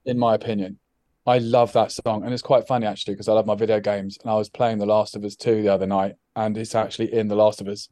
In 0.06 0.18
my 0.18 0.34
opinion. 0.36 0.80
I 1.28 1.40
love 1.40 1.74
that 1.74 1.92
song. 1.92 2.24
And 2.24 2.34
it's 2.34 2.42
quite 2.42 2.66
funny 2.66 2.88
actually, 2.88 3.14
because 3.16 3.28
I 3.28 3.34
love 3.34 3.46
my 3.46 3.56
video 3.56 3.80
games. 3.80 4.18
And 4.22 4.32
I 4.32 4.36
was 4.36 4.50
playing 4.50 4.78
The 4.78 4.86
Last 4.86 5.16
of 5.16 5.24
Us 5.26 5.36
2 5.36 5.62
the 5.62 5.70
other 5.70 5.86
night, 5.86 6.16
and 6.36 6.58
it's 6.58 6.74
actually 6.74 7.14
in 7.14 7.28
The 7.28 7.36
Last 7.36 7.60
of 7.62 7.68
Us. 7.68 7.90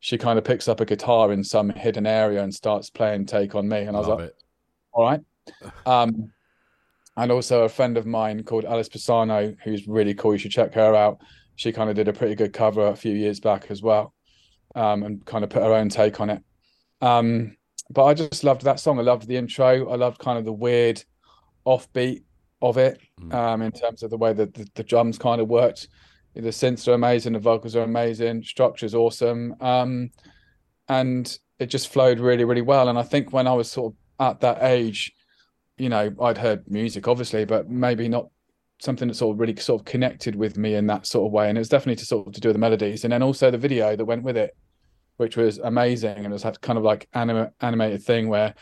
She 0.00 0.18
kind 0.18 0.38
of 0.38 0.44
picks 0.44 0.68
up 0.68 0.80
a 0.80 0.84
guitar 0.84 1.32
in 1.32 1.42
some 1.42 1.70
hidden 1.70 2.06
area 2.06 2.42
and 2.42 2.52
starts 2.52 2.90
playing 2.90 3.26
Take 3.26 3.54
on 3.54 3.68
Me. 3.68 3.78
And 3.78 3.96
I 3.96 4.00
was 4.00 4.08
Love 4.08 4.20
like, 4.20 4.28
it. 4.28 4.36
all 4.92 5.04
right. 5.04 5.20
Um, 5.86 6.32
and 7.16 7.30
also 7.30 7.64
a 7.64 7.68
friend 7.68 7.96
of 7.96 8.06
mine 8.06 8.42
called 8.44 8.64
Alice 8.64 8.88
Pisano, 8.88 9.56
who's 9.62 9.86
really 9.86 10.14
cool. 10.14 10.32
You 10.32 10.38
should 10.38 10.52
check 10.52 10.74
her 10.74 10.94
out. 10.94 11.18
She 11.56 11.72
kind 11.72 11.90
of 11.90 11.96
did 11.96 12.08
a 12.08 12.12
pretty 12.12 12.34
good 12.34 12.52
cover 12.52 12.86
a 12.86 12.96
few 12.96 13.14
years 13.14 13.40
back 13.40 13.70
as 13.70 13.82
well, 13.82 14.14
um, 14.74 15.02
and 15.02 15.24
kind 15.26 15.44
of 15.44 15.50
put 15.50 15.62
her 15.62 15.74
own 15.74 15.88
take 15.88 16.20
on 16.20 16.30
it. 16.30 16.42
Um, 17.00 17.56
but 17.90 18.04
I 18.04 18.14
just 18.14 18.44
loved 18.44 18.62
that 18.62 18.80
song. 18.80 18.98
I 18.98 19.02
loved 19.02 19.26
the 19.26 19.36
intro. 19.36 19.90
I 19.90 19.96
loved 19.96 20.18
kind 20.18 20.38
of 20.38 20.44
the 20.44 20.52
weird 20.52 21.02
offbeat 21.66 22.22
of 22.62 22.78
it, 22.78 23.00
Mm. 23.20 23.34
um, 23.34 23.62
in 23.62 23.72
terms 23.72 24.02
of 24.02 24.10
the 24.10 24.16
way 24.16 24.32
that 24.32 24.54
the, 24.54 24.66
the 24.74 24.84
drums 24.84 25.18
kind 25.18 25.40
of 25.40 25.48
worked. 25.48 25.88
The 26.34 26.48
synths 26.48 26.88
are 26.88 26.94
amazing, 26.94 27.34
the 27.34 27.38
vocals 27.38 27.76
are 27.76 27.82
amazing, 27.82 28.42
structure's 28.44 28.94
awesome, 28.94 29.54
um, 29.60 30.10
and 30.88 31.38
it 31.58 31.66
just 31.66 31.88
flowed 31.88 32.18
really, 32.18 32.44
really 32.44 32.62
well. 32.62 32.88
And 32.88 32.98
I 32.98 33.02
think 33.02 33.32
when 33.32 33.46
I 33.46 33.52
was 33.52 33.70
sort 33.70 33.92
of 33.92 33.98
at 34.26 34.40
that 34.40 34.62
age, 34.62 35.12
you 35.78 35.88
know, 35.88 36.14
I'd 36.20 36.38
heard 36.38 36.70
music 36.70 37.08
obviously, 37.08 37.44
but 37.44 37.68
maybe 37.70 38.08
not 38.08 38.28
something 38.80 39.08
that 39.08 39.14
sort 39.14 39.34
of 39.34 39.40
really 39.40 39.56
sort 39.56 39.80
of 39.80 39.84
connected 39.84 40.34
with 40.34 40.56
me 40.56 40.74
in 40.74 40.86
that 40.88 41.06
sort 41.06 41.26
of 41.26 41.32
way. 41.32 41.48
And 41.48 41.56
it 41.56 41.60
was 41.60 41.68
definitely 41.68 41.96
to 41.96 42.04
sort 42.06 42.26
of 42.26 42.32
to 42.34 42.40
do 42.40 42.48
with 42.48 42.54
the 42.56 42.60
melodies, 42.60 43.04
and 43.04 43.12
then 43.12 43.22
also 43.22 43.50
the 43.50 43.58
video 43.58 43.96
that 43.96 44.04
went 44.04 44.22
with 44.22 44.36
it, 44.36 44.56
which 45.16 45.36
was 45.36 45.58
amazing. 45.58 46.16
And 46.18 46.26
it 46.26 46.32
was 46.32 46.42
that 46.42 46.60
kind 46.60 46.78
of 46.78 46.84
like 46.84 47.08
anima- 47.14 47.52
animated 47.60 48.02
thing 48.02 48.28
where 48.28 48.54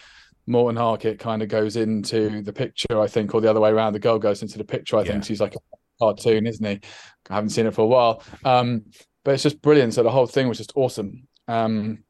Morten 0.46 0.76
Harket 0.76 1.18
kind 1.18 1.42
of 1.42 1.48
goes 1.48 1.76
into 1.76 2.42
the 2.42 2.52
picture, 2.52 3.00
I 3.00 3.06
think, 3.06 3.34
or 3.34 3.40
the 3.40 3.50
other 3.50 3.60
way 3.60 3.70
around. 3.70 3.92
The 3.92 3.98
girl 3.98 4.18
goes 4.18 4.42
into 4.42 4.58
the 4.58 4.64
picture, 4.64 4.96
I 4.96 5.02
Yeah. 5.02 5.12
think. 5.12 5.24
She's 5.24 5.40
like 5.40 5.54
a 5.54 5.58
cartoon, 6.00 6.46
isn't 6.46 6.64
he? 6.64 6.80
I 7.28 7.34
haven't 7.34 7.50
seen 7.50 7.66
it 7.66 7.74
for 7.74 7.82
a 7.82 7.86
while. 7.86 8.22
Um, 8.44 8.84
but 9.24 9.34
it's 9.34 9.42
just 9.42 9.62
brilliant. 9.62 9.94
So 9.94 10.02
the 10.02 10.10
whole 10.10 10.26
thing 10.26 10.48
was 10.48 10.58
just 10.58 10.72
awesome. 10.74 11.28
Um, 11.46 12.04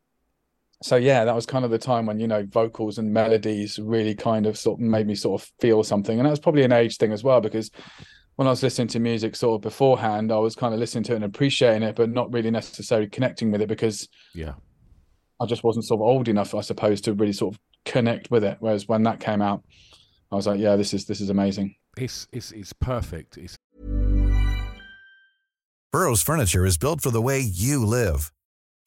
so 0.82 0.96
yeah, 0.96 1.24
that 1.24 1.34
was 1.34 1.46
kind 1.46 1.64
of 1.64 1.70
the 1.70 1.78
time 1.78 2.06
when 2.06 2.18
you 2.18 2.26
know 2.26 2.44
vocals 2.46 2.98
and 2.98 3.12
melodies 3.12 3.78
really 3.78 4.14
kind 4.14 4.46
of 4.46 4.56
sort 4.56 4.80
of 4.80 4.86
made 4.86 5.06
me 5.06 5.14
sort 5.14 5.42
of 5.42 5.50
feel 5.60 5.82
something, 5.84 6.18
and 6.18 6.26
that 6.26 6.30
was 6.30 6.40
probably 6.40 6.62
an 6.62 6.72
age 6.72 6.96
thing 6.96 7.12
as 7.12 7.22
well 7.22 7.40
because 7.40 7.70
when 8.36 8.46
I 8.46 8.50
was 8.50 8.62
listening 8.62 8.88
to 8.88 9.00
music 9.00 9.36
sort 9.36 9.56
of 9.56 9.60
beforehand, 9.60 10.32
I 10.32 10.38
was 10.38 10.56
kind 10.56 10.72
of 10.72 10.80
listening 10.80 11.04
to 11.04 11.12
it 11.12 11.16
and 11.16 11.24
appreciating 11.24 11.82
it, 11.82 11.94
but 11.94 12.08
not 12.08 12.32
really 12.32 12.50
necessarily 12.50 13.06
connecting 13.06 13.50
with 13.50 13.60
it 13.60 13.68
because 13.68 14.08
Yeah. 14.34 14.54
I 15.40 15.46
just 15.46 15.62
wasn't 15.62 15.84
sort 15.84 16.00
of 16.00 16.06
old 16.06 16.28
enough, 16.28 16.54
I 16.54 16.62
suppose, 16.62 17.02
to 17.02 17.12
really 17.12 17.34
sort 17.34 17.54
of 17.54 17.60
connect 17.84 18.30
with 18.30 18.44
it. 18.44 18.56
Whereas 18.60 18.88
when 18.88 19.02
that 19.02 19.20
came 19.20 19.42
out, 19.42 19.62
I 20.32 20.36
was 20.36 20.46
like, 20.46 20.60
yeah, 20.60 20.76
this 20.76 20.94
is 20.94 21.04
this 21.04 21.20
is 21.20 21.28
amazing. 21.28 21.74
It's 21.98 22.26
it's 22.32 22.52
it's 22.52 22.72
perfect. 22.72 23.36
It's 23.36 23.56
Burrow's 25.92 26.22
furniture 26.22 26.64
is 26.64 26.78
built 26.78 27.00
for 27.02 27.10
the 27.10 27.20
way 27.20 27.40
you 27.40 27.84
live. 27.84 28.30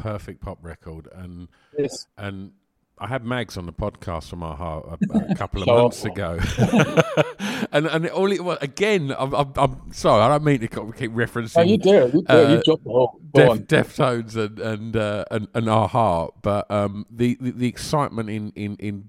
Perfect 0.00 0.40
pop 0.40 0.58
record, 0.62 1.08
and 1.14 1.48
Yes. 1.78 2.06
and 2.16 2.52
I 3.00 3.06
had 3.06 3.24
Mags 3.24 3.56
on 3.56 3.66
the 3.66 3.72
podcast 3.72 4.28
from 4.28 4.42
a-ha 4.42 4.80
a, 4.80 5.18
a 5.30 5.34
couple 5.36 5.62
of 5.62 5.68
months 5.68 6.04
ago, 6.04 6.38
and 7.72 7.86
and 7.86 8.08
all 8.10 8.32
it 8.32 8.42
was 8.42 8.58
again. 8.60 9.14
I'm, 9.16 9.32
I'm, 9.34 9.52
I'm 9.56 9.92
sorry, 9.92 10.22
I 10.22 10.28
don't 10.28 10.44
mean 10.44 10.60
to 10.60 10.68
keep 10.68 11.12
referencing. 11.12 11.58
Oh, 11.58 11.62
you 11.62 11.78
do. 11.78 11.90
You 12.14 12.22
do. 12.22 12.24
Uh, 12.28 12.48
you 12.56 12.62
drop 12.64 12.82
the 12.82 12.90
ball. 12.90 13.20
Go 13.34 13.50
on. 13.52 13.64
Def, 13.64 13.96
Deftones 13.96 14.36
and 14.36 14.58
and, 14.58 14.96
uh, 14.96 15.24
and 15.30 15.48
and 15.54 15.68
a-ha, 15.68 16.28
but 16.42 16.70
um, 16.70 17.06
the, 17.10 17.36
the 17.40 17.52
the 17.52 17.68
excitement 17.68 18.30
in 18.30 18.50
in 18.56 18.76
in 18.76 19.08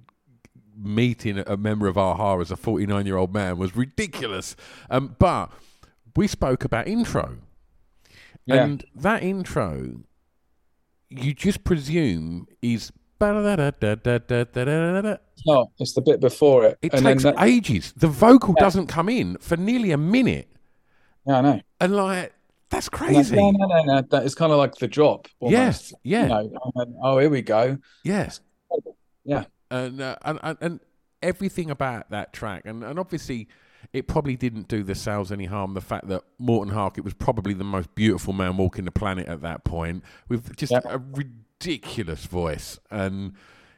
meeting 0.82 1.40
a 1.46 1.58
member 1.58 1.88
of 1.88 1.98
a-ha 1.98 2.40
as 2.40 2.52
a 2.52 2.56
49 2.56 3.06
year 3.06 3.18
old 3.18 3.34
man 3.34 3.58
was 3.58 3.76
ridiculous. 3.76 4.56
Um, 4.90 5.16
but 5.20 5.52
we 6.16 6.26
spoke 6.28 6.64
about 6.64 6.88
intro, 6.88 7.38
Yeah. 8.46 8.64
and 8.64 8.86
that 8.96 9.22
intro, 9.24 10.02
you 11.10 11.34
just 11.34 11.64
presume 11.64 12.48
is. 12.62 12.92
It 13.22 13.26
No, 15.46 15.72
it's 15.78 15.94
the 15.94 16.02
bit 16.02 16.22
before 16.22 16.66
it. 16.66 16.78
and 16.82 16.92
takes 16.92 17.24
then 17.24 17.36
that, 17.36 17.44
ages. 17.44 17.94
The 17.98 18.08
vocal 18.08 18.56
Yeah. 18.58 18.64
doesn't 18.64 18.88
come 18.88 19.10
in 19.10 19.36
for 19.40 19.58
nearly 19.58 19.92
a 19.92 19.98
minute, 19.98 20.48
yeah, 21.28 21.38
I 21.38 21.42
know. 21.42 21.62
and 21.82 21.96
like 21.96 22.34
that's 22.70 22.88
crazy. 22.88 23.36
No, 23.36 23.52
no, 23.52 23.66
no, 23.68 23.84
no. 23.84 24.02
That 24.10 24.24
is 24.24 24.36
kind 24.36 24.52
of 24.54 24.58
like 24.58 24.76
the 24.76 24.88
drop. 24.88 25.28
Yes, 25.42 25.94
yeah. 26.04 26.24
You 26.24 26.30
know, 26.30 26.72
and 26.76 26.96
oh, 27.04 27.18
here 27.18 27.30
we 27.30 27.42
go. 27.42 27.78
Yes. 28.06 28.40
Yeah. 29.26 29.46
And, 29.70 30.00
uh, 30.00 30.16
and 30.24 30.40
and 30.42 30.58
and 30.62 30.80
everything 31.22 31.70
about 31.70 32.10
that 32.12 32.32
track, 32.32 32.62
and, 32.66 32.84
and 32.84 32.98
obviously, 32.98 33.50
it 33.94 34.08
probably 34.08 34.36
didn't 34.36 34.68
do 34.68 34.84
the 34.84 34.96
sales 34.96 35.32
any 35.32 35.46
harm. 35.46 35.74
The 35.74 35.82
fact 35.82 36.08
that 36.10 36.24
Morten 36.38 36.74
Harket 36.74 37.04
was 37.04 37.14
probably 37.14 37.54
the 37.54 37.64
most 37.64 37.94
beautiful 37.96 38.34
man 38.34 38.58
walking 38.58 38.86
the 38.86 38.92
planet 38.92 39.28
at 39.28 39.42
that 39.42 39.64
point, 39.64 40.04
with 40.28 40.56
just 40.56 40.72
Yep. 40.72 40.86
a 40.86 40.98
ridiculous 41.00 42.26
voice, 42.26 42.80
and 42.92 43.34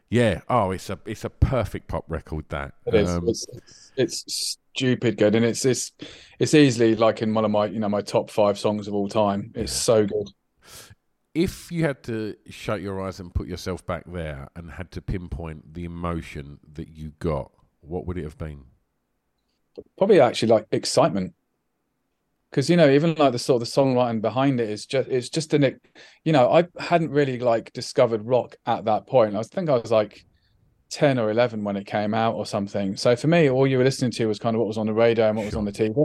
yeah, 0.09 0.41
oh, 0.49 0.71
it's 0.71 0.89
a 0.89 0.99
it's 1.05 1.23
a 1.23 1.29
perfect 1.29 1.87
pop 1.87 2.05
record. 2.07 2.45
That 2.49 2.73
It 2.85 2.95
is. 2.95 3.09
Um, 3.09 3.27
it's, 3.27 3.45
it's 3.53 3.91
it's 3.95 4.57
stupid 4.75 5.17
good, 5.17 5.35
and 5.35 5.45
it's 5.45 5.63
it's 5.65 5.91
it's 6.39 6.53
easily 6.53 6.95
like 6.95 7.21
in 7.21 7.33
one 7.33 7.45
of 7.45 7.51
my 7.51 7.65
you 7.67 7.79
know 7.79 7.89
my 7.89 8.01
top 8.01 8.29
five 8.29 8.59
songs 8.59 8.87
of 8.87 8.93
all 8.93 9.07
time. 9.07 9.51
It's 9.55 9.73
so 9.73 10.05
good. 10.05 10.29
if 11.33 11.71
you 11.71 11.83
had 11.85 12.03
to 12.03 12.35
shut 12.49 12.81
your 12.81 13.01
eyes 13.01 13.19
and 13.19 13.33
put 13.33 13.47
yourself 13.47 13.85
back 13.85 14.03
there, 14.05 14.49
and 14.55 14.71
had 14.71 14.91
to 14.91 15.01
pinpoint 15.01 15.73
the 15.73 15.85
emotion 15.85 16.59
that 16.73 16.89
you 16.89 17.13
got, 17.19 17.51
what 17.81 18.05
would 18.05 18.17
it 18.17 18.23
have 18.23 18.37
been? 18.37 18.65
Probably 19.97 20.19
actually 20.19 20.49
like 20.49 20.67
excitement, 20.71 21.33
because 22.49 22.69
you 22.69 22.77
know 22.77 22.89
even 22.89 23.15
like 23.15 23.31
the 23.31 23.39
sort 23.39 23.61
of 23.61 23.67
the 23.67 23.81
songwriting 23.81 24.21
behind 24.21 24.59
it 24.59 24.69
is 24.69 24.85
just 24.85 25.09
it's 25.09 25.29
just 25.29 25.53
an 25.53 25.79
you 26.23 26.33
know 26.33 26.51
I 26.51 26.67
hadn't 26.79 27.11
really 27.11 27.39
like 27.39 27.73
discovered 27.73 28.25
rock 28.25 28.55
at 28.65 28.85
that 28.85 29.07
point. 29.07 29.35
I 29.35 29.43
think 29.43 29.69
I 29.69 29.77
was 29.77 29.91
like. 29.91 30.25
10 30.93 31.17
or 31.19 31.31
11 31.31 31.63
when 31.63 31.77
it 31.77 31.85
came 31.85 32.13
out 32.13 32.35
or 32.35 32.45
something. 32.45 32.97
So 32.97 33.15
for 33.15 33.27
me, 33.27 33.49
all 33.49 33.65
you 33.65 33.77
were 33.77 33.83
listening 33.85 34.11
to 34.11 34.25
was 34.25 34.39
kind 34.39 34.57
of 34.57 34.59
what 34.59 34.67
was 34.67 34.77
on 34.77 34.87
the 34.87 34.93
radio 34.93 35.29
and 35.29 35.37
what 35.37 35.45
was 35.45 35.55
on 35.55 35.63
the 35.63 35.71
TV. 35.71 35.95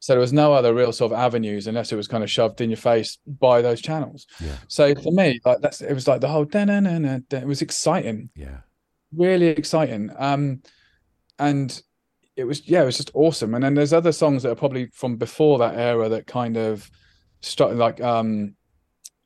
So 0.00 0.12
there 0.12 0.20
was 0.20 0.32
no 0.32 0.52
other 0.52 0.72
real 0.72 0.92
sort 0.92 1.12
of 1.12 1.18
avenues 1.18 1.66
unless 1.66 1.90
it 1.92 1.96
was 1.96 2.06
kind 2.06 2.22
of 2.22 2.30
shoved 2.30 2.60
in 2.60 2.70
your 2.70 2.76
face 2.76 3.18
by 3.26 3.62
those 3.62 3.80
channels. 3.80 4.26
Yeah. 4.40 4.56
So 4.68 4.94
for 4.94 5.12
me, 5.12 5.40
like 5.44 5.58
that's 5.60 5.80
it 5.80 5.92
was 5.92 6.06
like 6.06 6.20
the 6.20 6.28
whole 6.28 6.46
na 6.54 6.64
na 6.64 6.98
na. 6.98 7.18
It 7.30 7.46
was 7.46 7.62
exciting, 7.62 8.30
Yeah, 8.34 8.58
really 9.14 9.48
exciting. 9.48 10.10
Um, 10.16 10.62
and 11.38 11.80
it 12.38 12.46
was 12.46 12.66
yeah, 12.68 12.82
it 12.82 12.86
was 12.86 12.96
just 12.96 13.10
awesome. 13.14 13.54
And 13.54 13.64
then 13.64 13.74
there's 13.74 13.92
other 13.92 14.12
songs 14.12 14.44
that 14.44 14.50
are 14.50 14.54
probably 14.54 14.86
from 14.94 15.16
before 15.16 15.58
that 15.58 15.74
era 15.74 16.08
that 16.08 16.26
kind 16.26 16.56
of 16.56 16.88
struck 17.40 17.72
like 17.74 18.00
um, 18.00 18.54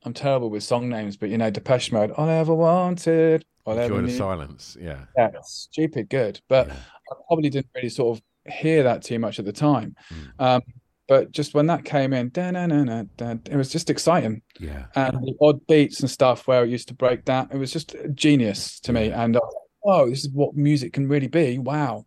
I'm 0.04 0.14
terrible 0.14 0.50
with 0.50 0.62
song 0.62 0.88
names, 0.88 1.16
but 1.16 1.28
you 1.28 1.38
know, 1.38 1.50
Depeche 1.50 1.92
Mode. 1.92 2.10
All 2.12 2.28
I 2.28 2.34
ever 2.34 2.54
wanted, 2.54 3.44
all 3.66 3.78
I 3.78 3.82
ever 3.82 3.96
the 3.96 4.02
needed. 4.02 4.16
silence. 4.16 4.76
Yeah, 4.80 5.04
Yeah, 5.16 5.30
stupid 5.44 6.08
good, 6.08 6.40
but 6.48 6.68
Yeah. 6.68 6.74
I 6.74 7.14
probably 7.28 7.50
didn't 7.50 7.70
really 7.74 7.90
sort 7.90 8.16
of 8.16 8.52
hear 8.52 8.82
that 8.82 9.02
too 9.02 9.18
much 9.18 9.38
at 9.38 9.44
the 9.44 9.52
time. 9.52 9.94
Mm. 10.10 10.44
Um, 10.44 10.62
but 11.06 11.32
just 11.32 11.52
when 11.52 11.66
that 11.66 11.84
came 11.84 12.14
in, 12.14 12.30
da-na-na-na-da, 12.30 13.34
it 13.50 13.56
was 13.56 13.68
just 13.68 13.90
exciting. 13.90 14.40
yeah. 14.58 14.86
And 14.94 15.18
the 15.18 15.34
odd 15.42 15.66
beats 15.66 16.00
and 16.00 16.08
stuff 16.08 16.46
where 16.48 16.64
it 16.64 16.70
used 16.70 16.88
to 16.88 16.94
break 16.94 17.26
down, 17.26 17.48
it 17.52 17.58
was 17.58 17.70
just 17.70 17.94
genius 18.14 18.80
to 18.80 18.92
me. 18.94 19.10
And 19.10 19.36
I 19.36 19.40
oh, 19.84 20.08
this 20.08 20.20
is 20.20 20.30
what 20.30 20.56
music 20.56 20.92
can 20.94 21.08
really 21.08 21.26
be. 21.26 21.58
Wow, 21.58 22.06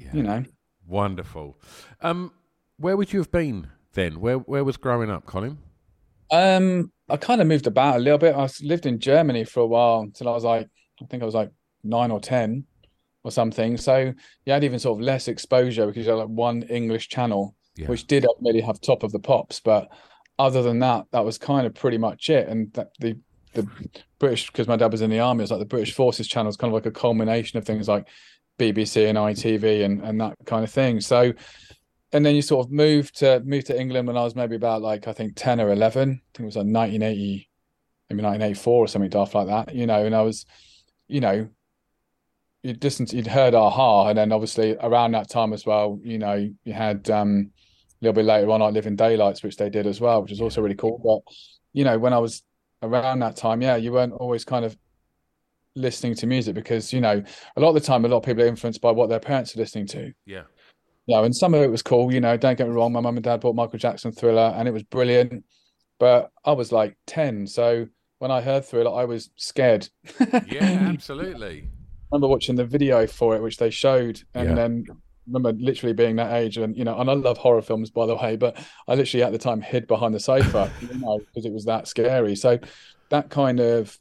Yeah. 0.00 0.10
you 0.14 0.22
know. 0.22 0.44
Wonderful. 0.86 1.58
Um, 2.00 2.32
where 2.78 2.96
would 2.96 3.12
you 3.12 3.18
have 3.20 3.30
been 3.30 3.68
then? 3.92 4.20
Where 4.20 4.36
where 4.38 4.64
was 4.64 4.76
growing 4.76 5.10
up, 5.10 5.26
Colin? 5.26 5.58
Um, 6.30 6.92
I 7.08 7.16
kind 7.16 7.40
of 7.40 7.46
moved 7.46 7.66
about 7.66 7.96
a 7.96 7.98
little 7.98 8.18
bit. 8.18 8.34
I 8.34 8.48
lived 8.62 8.86
in 8.86 8.98
Germany 9.00 9.44
for 9.44 9.60
a 9.60 9.66
while 9.66 10.00
until 10.00 10.28
I 10.28 10.32
was 10.32 10.44
like, 10.44 10.68
I 11.02 11.06
think 11.06 11.22
I 11.22 11.26
was 11.26 11.34
like 11.34 11.50
nine 11.82 12.10
or 12.10 12.20
ten 12.20 12.64
or 13.24 13.30
something. 13.30 13.76
So 13.76 14.12
you 14.46 14.52
had 14.52 14.64
even 14.64 14.78
sort 14.78 14.98
of 14.98 15.04
less 15.04 15.28
exposure 15.28 15.86
because 15.86 16.06
you 16.06 16.10
had 16.12 16.18
like 16.18 16.28
one 16.28 16.62
English 16.64 17.08
channel, 17.08 17.54
Yeah. 17.76 17.88
which 17.88 18.06
did 18.06 18.24
really 18.40 18.60
have 18.60 18.80
top 18.80 19.02
of 19.02 19.12
the 19.12 19.18
pops. 19.18 19.60
But 19.60 19.88
other 20.38 20.62
than 20.62 20.78
that, 20.78 21.06
that 21.12 21.24
was 21.24 21.36
kind 21.36 21.66
of 21.66 21.74
pretty 21.74 21.98
much 21.98 22.30
it. 22.30 22.48
And 22.48 22.72
that 22.74 22.90
the 23.00 23.16
the 23.52 23.66
British, 24.20 24.46
because 24.46 24.68
my 24.68 24.76
dad 24.76 24.92
was 24.92 25.02
in 25.02 25.10
the 25.10 25.18
army, 25.18 25.40
it 25.40 25.42
was 25.42 25.50
like 25.50 25.58
the 25.60 25.66
British 25.66 25.92
Forces 25.92 26.28
channel 26.28 26.48
is 26.48 26.56
kind 26.56 26.70
of 26.70 26.74
like 26.74 26.86
a 26.86 26.92
culmination 26.92 27.58
of 27.58 27.64
things 27.64 27.88
like 27.88 28.06
BBC 28.60 29.08
and 29.08 29.18
ITV 29.18 29.84
and 29.84 30.02
and 30.02 30.20
that 30.20 30.36
kind 30.46 30.62
of 30.64 30.70
thing. 30.70 31.00
So 31.00 31.32
and 32.12 32.26
then 32.26 32.34
you 32.34 32.42
sort 32.42 32.66
of 32.66 32.72
moved 32.72 33.18
to 33.18 33.40
moved 33.40 33.66
to 33.68 33.80
England 33.80 34.06
when 34.06 34.16
I 34.16 34.24
was 34.24 34.34
maybe 34.34 34.56
about 34.56 34.82
like 34.82 35.06
I 35.06 35.12
think 35.12 35.34
10 35.36 35.60
or 35.60 35.70
11. 35.70 36.10
I 36.10 36.12
think 36.12 36.20
it 36.38 36.44
was 36.44 36.56
like 36.56 36.66
1980, 36.66 37.48
maybe 38.10 38.22
1984 38.22 38.74
or 38.74 38.88
something 38.88 39.10
daft 39.10 39.34
like 39.34 39.46
that, 39.46 39.74
you 39.74 39.86
know, 39.86 40.04
and 40.04 40.14
I 40.14 40.22
was, 40.22 40.44
you 41.08 41.20
know, 41.20 41.48
you'd 42.62 42.82
listened, 42.82 43.12
you'd 43.12 43.26
heard 43.26 43.54
a-ha, 43.54 44.08
and 44.08 44.18
then 44.18 44.32
obviously 44.32 44.76
around 44.80 45.12
that 45.12 45.30
time 45.30 45.52
as 45.52 45.64
well, 45.64 46.00
you 46.02 46.18
know, 46.18 46.50
you 46.64 46.72
had 46.72 47.08
um 47.10 47.50
a 48.00 48.04
little 48.04 48.14
bit 48.14 48.24
later 48.24 48.50
on, 48.50 48.62
I 48.62 48.70
Living 48.70 48.96
Daylights, 48.96 49.42
which 49.42 49.56
they 49.56 49.70
did 49.70 49.86
as 49.86 50.00
well, 50.00 50.22
which 50.22 50.32
is 50.32 50.40
also 50.40 50.62
really 50.62 50.74
cool. 50.74 50.98
But 50.98 51.32
you 51.72 51.84
know, 51.84 51.98
when 51.98 52.12
I 52.12 52.18
was 52.18 52.42
around 52.82 53.20
that 53.20 53.36
time, 53.36 53.62
yeah, 53.62 53.76
you 53.76 53.92
weren't 53.92 54.14
always 54.14 54.44
kind 54.44 54.64
of 54.64 54.76
listening 55.76 56.14
to 56.16 56.26
music 56.26 56.54
because 56.54 56.92
you 56.92 57.00
know 57.00 57.22
a 57.56 57.60
lot 57.60 57.68
of 57.68 57.74
the 57.74 57.80
time, 57.80 58.04
a 58.04 58.08
lot 58.08 58.18
of 58.18 58.22
people 58.24 58.42
are 58.42 58.46
influenced 58.46 58.80
by 58.80 58.90
what 58.90 59.08
their 59.08 59.20
parents 59.20 59.54
are 59.56 59.60
listening 59.60 59.86
to. 59.88 60.12
Yeah. 60.26 60.42
you 61.06 61.16
know, 61.16 61.24
and 61.24 61.34
some 61.34 61.54
of 61.54 61.62
it 61.62 61.70
was 61.70 61.82
cool. 61.82 62.12
You 62.12 62.20
know, 62.20 62.36
don't 62.36 62.56
get 62.58 62.68
me 62.68 62.74
wrong. 62.74 62.92
My 62.92 63.00
mum 63.00 63.16
and 63.16 63.24
dad 63.24 63.40
bought 63.40 63.54
Michael 63.54 63.78
Jackson 63.78 64.12
Thriller, 64.12 64.54
and 64.56 64.66
it 64.68 64.72
was 64.72 64.82
brilliant. 64.82 65.44
but 65.98 66.30
I 66.44 66.52
was 66.52 66.72
like 66.72 66.96
ten, 67.06 67.46
so 67.46 67.86
when 68.18 68.30
I 68.30 68.40
heard 68.40 68.64
Thriller, 68.64 68.94
I 68.94 69.04
was 69.04 69.30
scared. 69.36 69.88
yeah, 70.46 70.62
absolutely. 70.92 71.68
I 72.12 72.16
remember 72.16 72.28
watching 72.28 72.56
the 72.56 72.64
video 72.64 73.06
for 73.06 73.36
it, 73.36 73.42
which 73.42 73.56
they 73.58 73.70
showed, 73.70 74.20
and 74.34 74.48
Yeah. 74.50 74.54
then 74.56 74.84
remember 75.26 75.52
literally 75.62 75.92
being 75.92 76.16
that 76.16 76.32
age, 76.34 76.56
and 76.58 76.76
you 76.76 76.84
know, 76.84 76.98
and 76.98 77.08
I 77.08 77.12
love 77.14 77.38
horror 77.38 77.62
films 77.62 77.90
by 77.90 78.06
the 78.06 78.16
way, 78.16 78.36
but 78.36 78.56
I 78.88 78.94
literally 78.94 79.22
at 79.22 79.30
the 79.32 79.38
time 79.38 79.60
hid 79.60 79.86
behind 79.86 80.12
the 80.14 80.20
sofa, 80.20 80.70
you 80.80 80.98
know, 80.98 81.18
because 81.20 81.46
it 81.46 81.52
was 81.52 81.64
that 81.66 81.86
scary. 81.86 82.34
So 82.34 82.58
that 83.10 83.30
kind 83.30 83.60
of, 83.60 83.96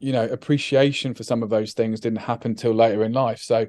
you 0.00 0.12
know, 0.12 0.24
appreciation 0.24 1.14
for 1.14 1.22
some 1.22 1.42
of 1.42 1.50
those 1.50 1.72
things 1.74 2.00
didn't 2.00 2.20
happen 2.20 2.54
till 2.54 2.74
later 2.74 3.04
in 3.04 3.12
life. 3.12 3.40
So 3.40 3.66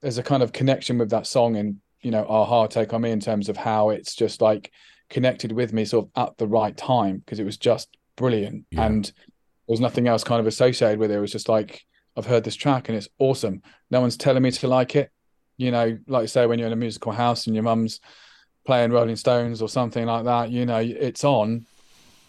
there's 0.00 0.18
a 0.18 0.22
kind 0.22 0.42
of 0.42 0.52
connection 0.52 0.98
with 0.98 1.10
that 1.10 1.26
song 1.26 1.56
and 1.56 1.76
you 2.00 2.10
know, 2.10 2.24
a-ha 2.26 2.66
take 2.66 2.92
on 2.92 3.00
me 3.02 3.10
in 3.10 3.18
terms 3.20 3.48
of 3.48 3.56
how 3.56 3.88
it's 3.90 4.14
just 4.14 4.40
like 4.42 4.70
connected 5.08 5.52
with 5.52 5.72
me 5.72 5.84
sort 5.84 6.06
of 6.14 6.28
at 6.28 6.36
the 6.38 6.46
right 6.46 6.76
time 6.76 7.18
because 7.18 7.38
it 7.40 7.44
was 7.44 7.56
just 7.56 7.88
brilliant 8.16 8.66
Yeah. 8.70 8.84
and 8.86 9.04
there 9.06 9.12
was 9.72 9.80
nothing 9.80 10.06
else 10.06 10.22
kind 10.22 10.38
of 10.40 10.46
associated 10.46 10.98
with 10.98 11.10
it. 11.10 11.14
It 11.16 11.20
was 11.20 11.32
just 11.32 11.48
like 11.48 11.82
I've 12.16 12.26
heard 12.26 12.44
this 12.44 12.54
track 12.56 12.88
and 12.88 12.96
it's 12.98 13.08
awesome. 13.18 13.62
No 13.90 14.00
one's 14.00 14.16
telling 14.16 14.42
me 14.42 14.50
to 14.52 14.68
like 14.68 14.94
it. 14.96 15.10
You 15.56 15.70
know, 15.70 15.98
like 16.06 16.22
you 16.22 16.28
say, 16.28 16.46
when 16.46 16.58
you're 16.58 16.66
in 16.68 16.72
a 16.72 16.76
musical 16.76 17.10
house 17.12 17.46
and 17.46 17.56
your 17.56 17.62
mum's 17.64 18.00
playing 18.66 18.90
Rolling 18.92 19.16
Stones 19.16 19.62
or 19.62 19.68
something 19.68 20.04
like 20.06 20.24
that, 20.24 20.50
you 20.50 20.66
know, 20.66 20.78
it's 20.78 21.24
on, 21.24 21.64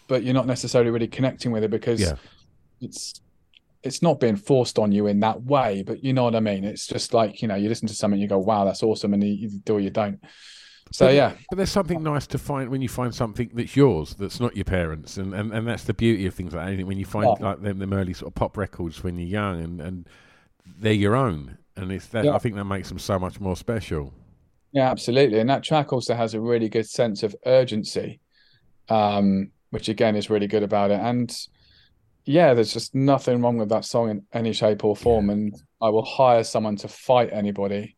but 0.08 0.22
you're 0.24 0.34
not 0.34 0.46
necessarily 0.46 0.90
really 0.90 1.06
connecting 1.08 1.52
with 1.52 1.62
it 1.64 1.70
because 1.70 2.00
Yeah. 2.00 2.14
it's 2.80 3.20
it's 3.86 4.02
not 4.02 4.20
being 4.20 4.36
forced 4.36 4.78
on 4.78 4.92
you 4.92 5.06
in 5.06 5.20
that 5.20 5.42
way. 5.44 5.82
But 5.82 6.04
you 6.04 6.12
know 6.12 6.24
what 6.24 6.34
I 6.34 6.40
mean? 6.40 6.64
It's 6.64 6.86
just 6.86 7.14
like, 7.14 7.40
you 7.42 7.48
know, 7.48 7.54
you 7.54 7.68
listen 7.68 7.88
to 7.88 7.94
something, 7.94 8.20
you 8.20 8.28
go, 8.28 8.38
wow, 8.38 8.64
that's 8.64 8.82
awesome, 8.82 9.14
and 9.14 9.22
you, 9.24 9.32
you 9.32 9.48
do 9.64 9.74
or 9.76 9.80
you 9.80 9.90
don't. 9.90 10.18
So 10.92 11.06
But- 11.06 11.14
yeah, 11.14 11.32
But 11.50 11.56
there's 11.56 11.72
something 11.72 12.02
nice 12.02 12.26
to 12.28 12.38
find 12.38 12.68
when 12.70 12.80
you 12.82 12.88
find 12.88 13.14
something 13.14 13.50
that's 13.54 13.74
yours, 13.76 14.14
that's 14.14 14.38
not 14.40 14.54
your 14.54 14.64
parents, 14.64 15.16
and, 15.16 15.34
and, 15.34 15.52
and 15.52 15.66
that's 15.66 15.84
the 15.84 15.94
beauty 15.94 16.26
of 16.26 16.34
things 16.34 16.54
like 16.54 16.76
that. 16.76 16.86
When 16.86 16.98
you 16.98 17.04
find 17.04 17.26
Yeah. 17.40 17.46
like 17.48 17.62
them, 17.62 17.78
them 17.78 17.92
early 17.92 18.12
sort 18.12 18.28
of 18.30 18.34
pop 18.34 18.56
records 18.56 19.02
when 19.02 19.18
you're 19.18 19.26
young, 19.28 19.62
and, 19.62 19.80
and 19.80 20.08
they're 20.78 20.92
your 20.92 21.16
own, 21.16 21.58
and 21.76 21.90
it's 21.90 22.06
that 22.08 22.24
Yeah. 22.24 22.34
I 22.34 22.38
think 22.38 22.54
that 22.54 22.64
makes 22.66 22.88
them 22.88 22.98
so 23.00 23.18
much 23.18 23.40
more 23.40 23.56
special. 23.56 24.12
Yeah, 24.72 24.90
absolutely. 24.90 25.38
And 25.40 25.48
that 25.50 25.62
track 25.62 25.92
also 25.92 26.14
has 26.14 26.34
a 26.34 26.40
really 26.40 26.68
good 26.68 26.86
sense 26.88 27.22
of 27.22 27.34
urgency, 27.46 28.20
um, 28.88 29.50
which 29.70 29.88
again 29.88 30.16
is 30.16 30.30
really 30.30 30.46
good 30.46 30.62
about 30.62 30.90
it. 30.90 31.00
And 31.00 31.34
yeah, 32.26 32.52
there's 32.54 32.72
just 32.72 32.94
nothing 32.94 33.40
wrong 33.40 33.56
with 33.56 33.68
that 33.70 33.84
song 33.84 34.10
in 34.10 34.22
any 34.32 34.52
shape 34.52 34.84
or 34.84 34.94
form. 34.96 35.30
And 35.30 35.54
I 35.80 35.88
will 35.88 36.04
hire 36.04 36.44
someone 36.44 36.76
to 36.76 36.88
fight 36.88 37.30
anybody 37.32 37.96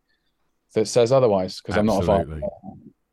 that 0.75 0.87
says 0.87 1.11
otherwise 1.13 1.61
because 1.61 1.77
I'm 1.77 1.87
not 1.87 2.03
a 2.03 2.07
fighter. 2.07 2.41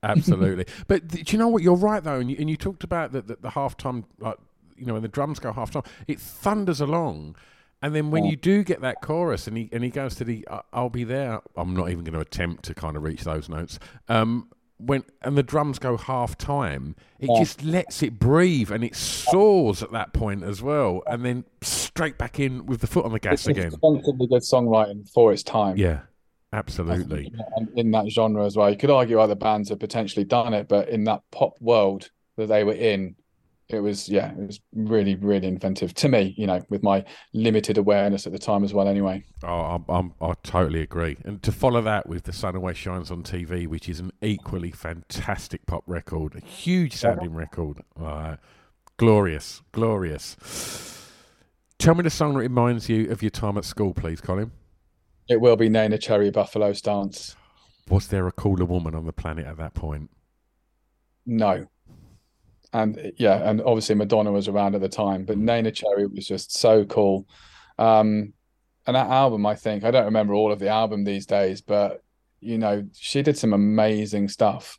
Absolutely. 0.04 0.66
But 0.88 1.08
do 1.08 1.24
you 1.26 1.38
know 1.40 1.48
what? 1.48 1.64
You're 1.64 1.76
right 1.76 2.04
though, 2.04 2.20
and 2.20 2.30
you, 2.30 2.38
and 2.40 2.50
you 2.50 2.58
talked 2.58 2.84
about 2.84 3.12
the, 3.12 3.22
the, 3.22 3.38
the 3.42 3.50
halftime, 3.50 4.04
like 4.20 4.38
you 4.78 4.86
know, 4.86 4.94
when 4.94 5.02
the 5.02 5.08
drums 5.08 5.40
go 5.40 5.52
halftime, 5.54 5.86
it 6.08 6.20
thunders 6.20 6.82
along, 6.82 7.36
and 7.82 7.96
then 7.96 8.12
when 8.12 8.26
Yeah. 8.26 8.32
you 8.32 8.36
do 8.38 8.64
get 8.64 8.82
that 8.82 9.02
chorus, 9.02 9.48
and 9.48 9.58
he 9.58 9.70
and 9.72 9.84
he 9.84 9.90
goes 9.90 10.16
to 10.16 10.24
the, 10.26 10.46
"I- 10.52 10.62
"I'll 10.74 10.90
be 10.90 11.06
there." 11.06 11.42
I'm 11.56 11.74
not 11.76 11.90
even 11.90 12.04
going 12.04 12.14
to 12.14 12.20
attempt 12.20 12.66
to 12.66 12.74
kind 12.76 12.98
of 12.98 13.04
reach 13.04 13.24
those 13.24 13.48
notes. 13.50 13.80
Um, 14.10 14.50
when 14.78 15.04
and 15.22 15.38
the 15.38 15.44
drums 15.44 15.80
go 15.80 15.96
half 15.98 16.38
time, 16.38 16.96
it 17.20 17.30
Yeah. 17.30 17.40
just 17.40 17.64
lets 17.64 18.04
it 18.04 18.20
breathe, 18.20 18.72
and 18.72 18.84
it 18.84 18.96
soars 18.96 19.82
at 19.82 19.92
that 19.92 20.14
point 20.14 20.44
as 20.44 20.62
well, 20.62 21.02
and 21.08 21.24
then 21.24 21.46
straight 21.62 22.18
back 22.18 22.40
in 22.40 22.66
with 22.66 22.82
the 22.82 22.88
foot 22.88 23.06
on 23.06 23.12
the 23.14 23.20
gas 23.20 23.48
It's 23.48 23.58
again. 23.58 23.68
extensively 23.68 24.28
good 24.28 24.42
songwriting 24.42 25.10
for 25.10 25.32
its 25.32 25.44
time. 25.44 25.78
Yeah, 25.78 26.02
absolutely. 26.52 27.32
And 27.56 27.70
in 27.78 27.92
that 27.92 28.10
genre 28.10 28.46
as 28.46 28.58
well. 28.58 28.70
You 28.70 28.78
could 28.78 28.90
argue 28.92 29.20
other 29.20 29.36
bands 29.36 29.70
have 29.70 29.80
potentially 29.80 30.26
done 30.26 30.54
it, 30.54 30.68
but 30.68 30.90
in 30.90 31.06
that 31.06 31.22
pop 31.32 31.54
world 31.62 32.10
that 32.38 32.48
they 32.48 32.64
were 32.66 32.74
in, 32.74 33.16
it 33.70 33.80
was 33.80 34.08
yeah, 34.08 34.32
it 34.32 34.48
was 34.48 34.60
really, 34.74 35.16
really 35.16 35.48
inventive 35.48 35.94
to 35.96 36.10
me, 36.10 36.36
you 36.38 36.46
know, 36.46 36.64
with 36.70 36.84
my 36.84 37.04
limited 37.34 37.78
awareness 37.78 38.28
at 38.28 38.34
the 38.34 38.40
time 38.40 38.64
as 38.64 38.74
well 38.74 38.88
anyway. 38.88 39.24
Oh, 39.44 39.48
I'm, 39.48 39.86
I'm, 39.90 40.14
I 40.22 40.34
totally 40.44 40.82
agree. 40.82 41.18
And 41.26 41.42
to 41.44 41.52
follow 41.52 41.82
that 41.82 42.08
with 42.08 42.24
The 42.24 42.34
Sun 42.34 42.56
Always 42.56 42.78
Shines 42.78 43.10
on 43.10 43.24
TV, 43.24 43.68
which 43.68 43.90
is 43.90 44.00
an 44.00 44.12
equally 44.22 44.72
fantastic 44.72 45.66
pop 45.66 45.84
record, 45.88 46.36
a 46.36 46.46
huge 46.46 46.94
sounding 46.94 47.34
record. 47.34 47.80
Uh, 48.00 48.36
glorious, 48.98 49.62
glorious. 49.72 50.36
Tell 51.80 51.96
me 51.96 52.04
the 52.04 52.10
song 52.10 52.34
that 52.34 52.40
reminds 52.40 52.88
you 52.88 53.12
of 53.12 53.22
your 53.24 53.32
time 53.32 53.58
at 53.58 53.66
school, 53.66 53.94
please, 53.94 54.22
Colin. 54.22 54.52
It 55.28 55.42
will 55.42 55.56
be 55.56 55.70
Neneh 55.70 56.00
Cherry 56.00 56.30
Buffalo 56.30 56.72
Stance 56.74 57.36
Was 57.90 58.08
there 58.08 58.28
a 58.28 58.32
cooler 58.32 58.66
woman 58.66 58.94
on 58.94 59.08
the 59.08 59.14
planet 59.14 59.48
at 59.48 59.58
that 59.58 59.74
point? 59.74 60.12
No. 61.26 61.68
And 62.74 63.14
yeah, 63.18 63.50
and 63.50 63.62
obviously 63.62 63.96
Madonna 63.96 64.32
was 64.32 64.48
around 64.48 64.76
at 64.76 64.82
the 64.82 64.90
time, 64.90 65.26
but 65.26 65.38
Neneh 65.38 65.74
Cherry 65.74 66.08
was 66.08 66.28
just 66.28 66.58
so 66.58 66.86
cool. 66.86 67.28
Um, 67.78 68.34
and 68.88 68.96
that 68.96 69.08
album, 69.08 69.46
I 69.46 69.56
think, 69.56 69.84
I 69.84 69.92
don't 69.92 70.06
remember 70.06 70.34
all 70.34 70.52
of 70.52 70.60
the 70.60 70.70
album 70.70 71.04
these 71.04 71.26
days, 71.26 71.62
but 71.62 72.04
you 72.40 72.58
know, 72.58 72.86
she 72.94 73.22
did 73.22 73.38
some 73.38 73.54
amazing 73.54 74.30
stuff. 74.30 74.78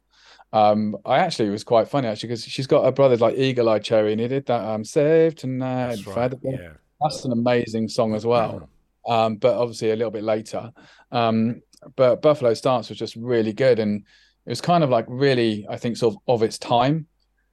Um, 0.52 0.96
I 1.04 1.18
actually 1.18 1.48
it 1.48 1.52
was 1.52 1.64
quite 1.64 1.88
funny 1.88 2.06
actually 2.06 2.28
because 2.28 2.44
she's 2.44 2.68
got 2.68 2.86
a 2.86 2.92
brother 2.92 3.16
like 3.16 3.36
Eagle 3.36 3.68
Eye 3.68 3.80
Cherry, 3.80 4.12
and 4.12 4.20
he 4.20 4.28
did 4.28 4.46
that 4.46 4.64
um 4.64 4.84
Save 4.84 5.34
Tonight. 5.34 5.96
That's 5.96 6.06
right. 6.06 6.32
Yeah. 6.42 6.72
That's 7.00 7.24
an 7.24 7.32
amazing 7.32 7.88
song 7.88 8.14
as 8.14 8.24
well. 8.24 8.68
Um, 9.06 9.36
but 9.36 9.54
obviously 9.56 9.90
a 9.90 9.96
little 9.96 10.10
bit 10.10 10.24
later. 10.24 10.72
Um, 11.12 11.60
but 11.94 12.22
Buffalo 12.22 12.54
Stance 12.54 12.88
was 12.88 12.98
just 12.98 13.16
really 13.16 13.52
good, 13.52 13.78
and 13.78 14.04
it 14.46 14.48
was 14.48 14.60
kind 14.60 14.82
of 14.82 14.90
like 14.90 15.04
really, 15.08 15.66
I 15.68 15.76
think, 15.76 15.96
sort 15.96 16.14
of 16.14 16.20
of 16.26 16.42
its 16.42 16.58
time. 16.58 17.06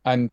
And 0.05 0.29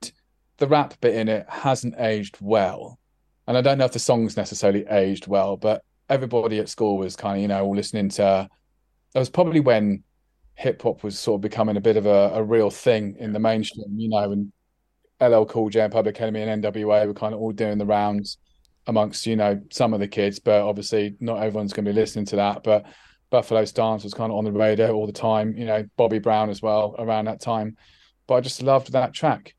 the 0.59 0.67
rap 0.67 1.01
bit 1.01 1.15
in 1.15 1.29
it 1.29 1.47
hasn't 1.49 1.95
aged 1.99 2.37
well. 2.41 2.99
And 3.47 3.57
I 3.57 3.63
don't 3.63 3.79
know 3.79 3.85
if 3.85 3.93
the 3.93 3.99
songs 3.99 4.37
necessarily 4.37 4.87
aged 4.87 5.27
well, 5.27 5.57
but 5.57 5.83
everybody 6.09 6.59
at 6.59 6.69
school 6.69 6.99
was 6.99 7.17
kind 7.17 7.37
of, 7.37 7.43
you 7.43 7.49
know, 7.49 7.69
listening 7.69 8.09
to. 8.11 8.49
It 9.15 9.19
was 9.19 9.31
probably 9.31 9.61
when 9.61 10.05
hip 10.55 10.83
hop 10.83 11.03
was 11.03 11.19
sort 11.19 11.39
of 11.39 11.41
becoming 11.41 11.77
a 11.77 11.81
bit 11.81 11.97
of 11.97 12.07
a, 12.07 12.33
a 12.35 12.43
real 12.43 12.71
thing 12.71 13.17
in 13.19 13.33
the 13.33 13.39
mainstream, 13.39 13.99
you 13.99 14.09
know, 14.09 14.31
and 14.33 14.53
LL 15.21 15.45
Cool 15.45 15.69
J 15.71 15.81
and 15.81 15.93
Public 15.93 16.21
Enemy 16.21 16.43
and 16.43 16.63
NWA 16.63 17.07
were 17.07 17.15
kind 17.15 17.35
of 17.35 17.41
all 17.41 17.53
doing 17.53 17.79
the 17.79 17.87
rounds 17.87 18.39
amongst, 18.87 19.27
you 19.27 19.37
know, 19.37 19.61
some 19.71 19.95
of 19.95 20.01
the 20.01 20.09
kids, 20.09 20.39
but 20.39 20.63
obviously 20.63 21.17
not 21.21 21.43
everyone's 21.43 21.73
going 21.73 21.85
to 21.85 21.91
be 21.91 21.99
listening 21.99 22.27
to 22.27 22.37
that. 22.37 22.63
But 22.63 22.87
Buffalo 23.31 23.65
Stance 23.65 24.05
was 24.05 24.15
kind 24.15 24.31
of 24.31 24.39
on 24.39 24.45
the 24.45 24.53
radio 24.53 24.93
all 24.93 25.07
the 25.07 25.13
time, 25.13 25.57
you 25.57 25.65
know, 25.65 25.87
Bobby 25.97 26.19
Brown 26.19 26.51
as 26.51 26.61
well 26.61 26.95
around 26.99 27.27
that 27.27 27.41
time. 27.41 27.77
But 28.27 28.35
I 28.35 28.41
just 28.41 28.63
loved 28.63 28.93
that 28.93 29.15
track. 29.15 29.55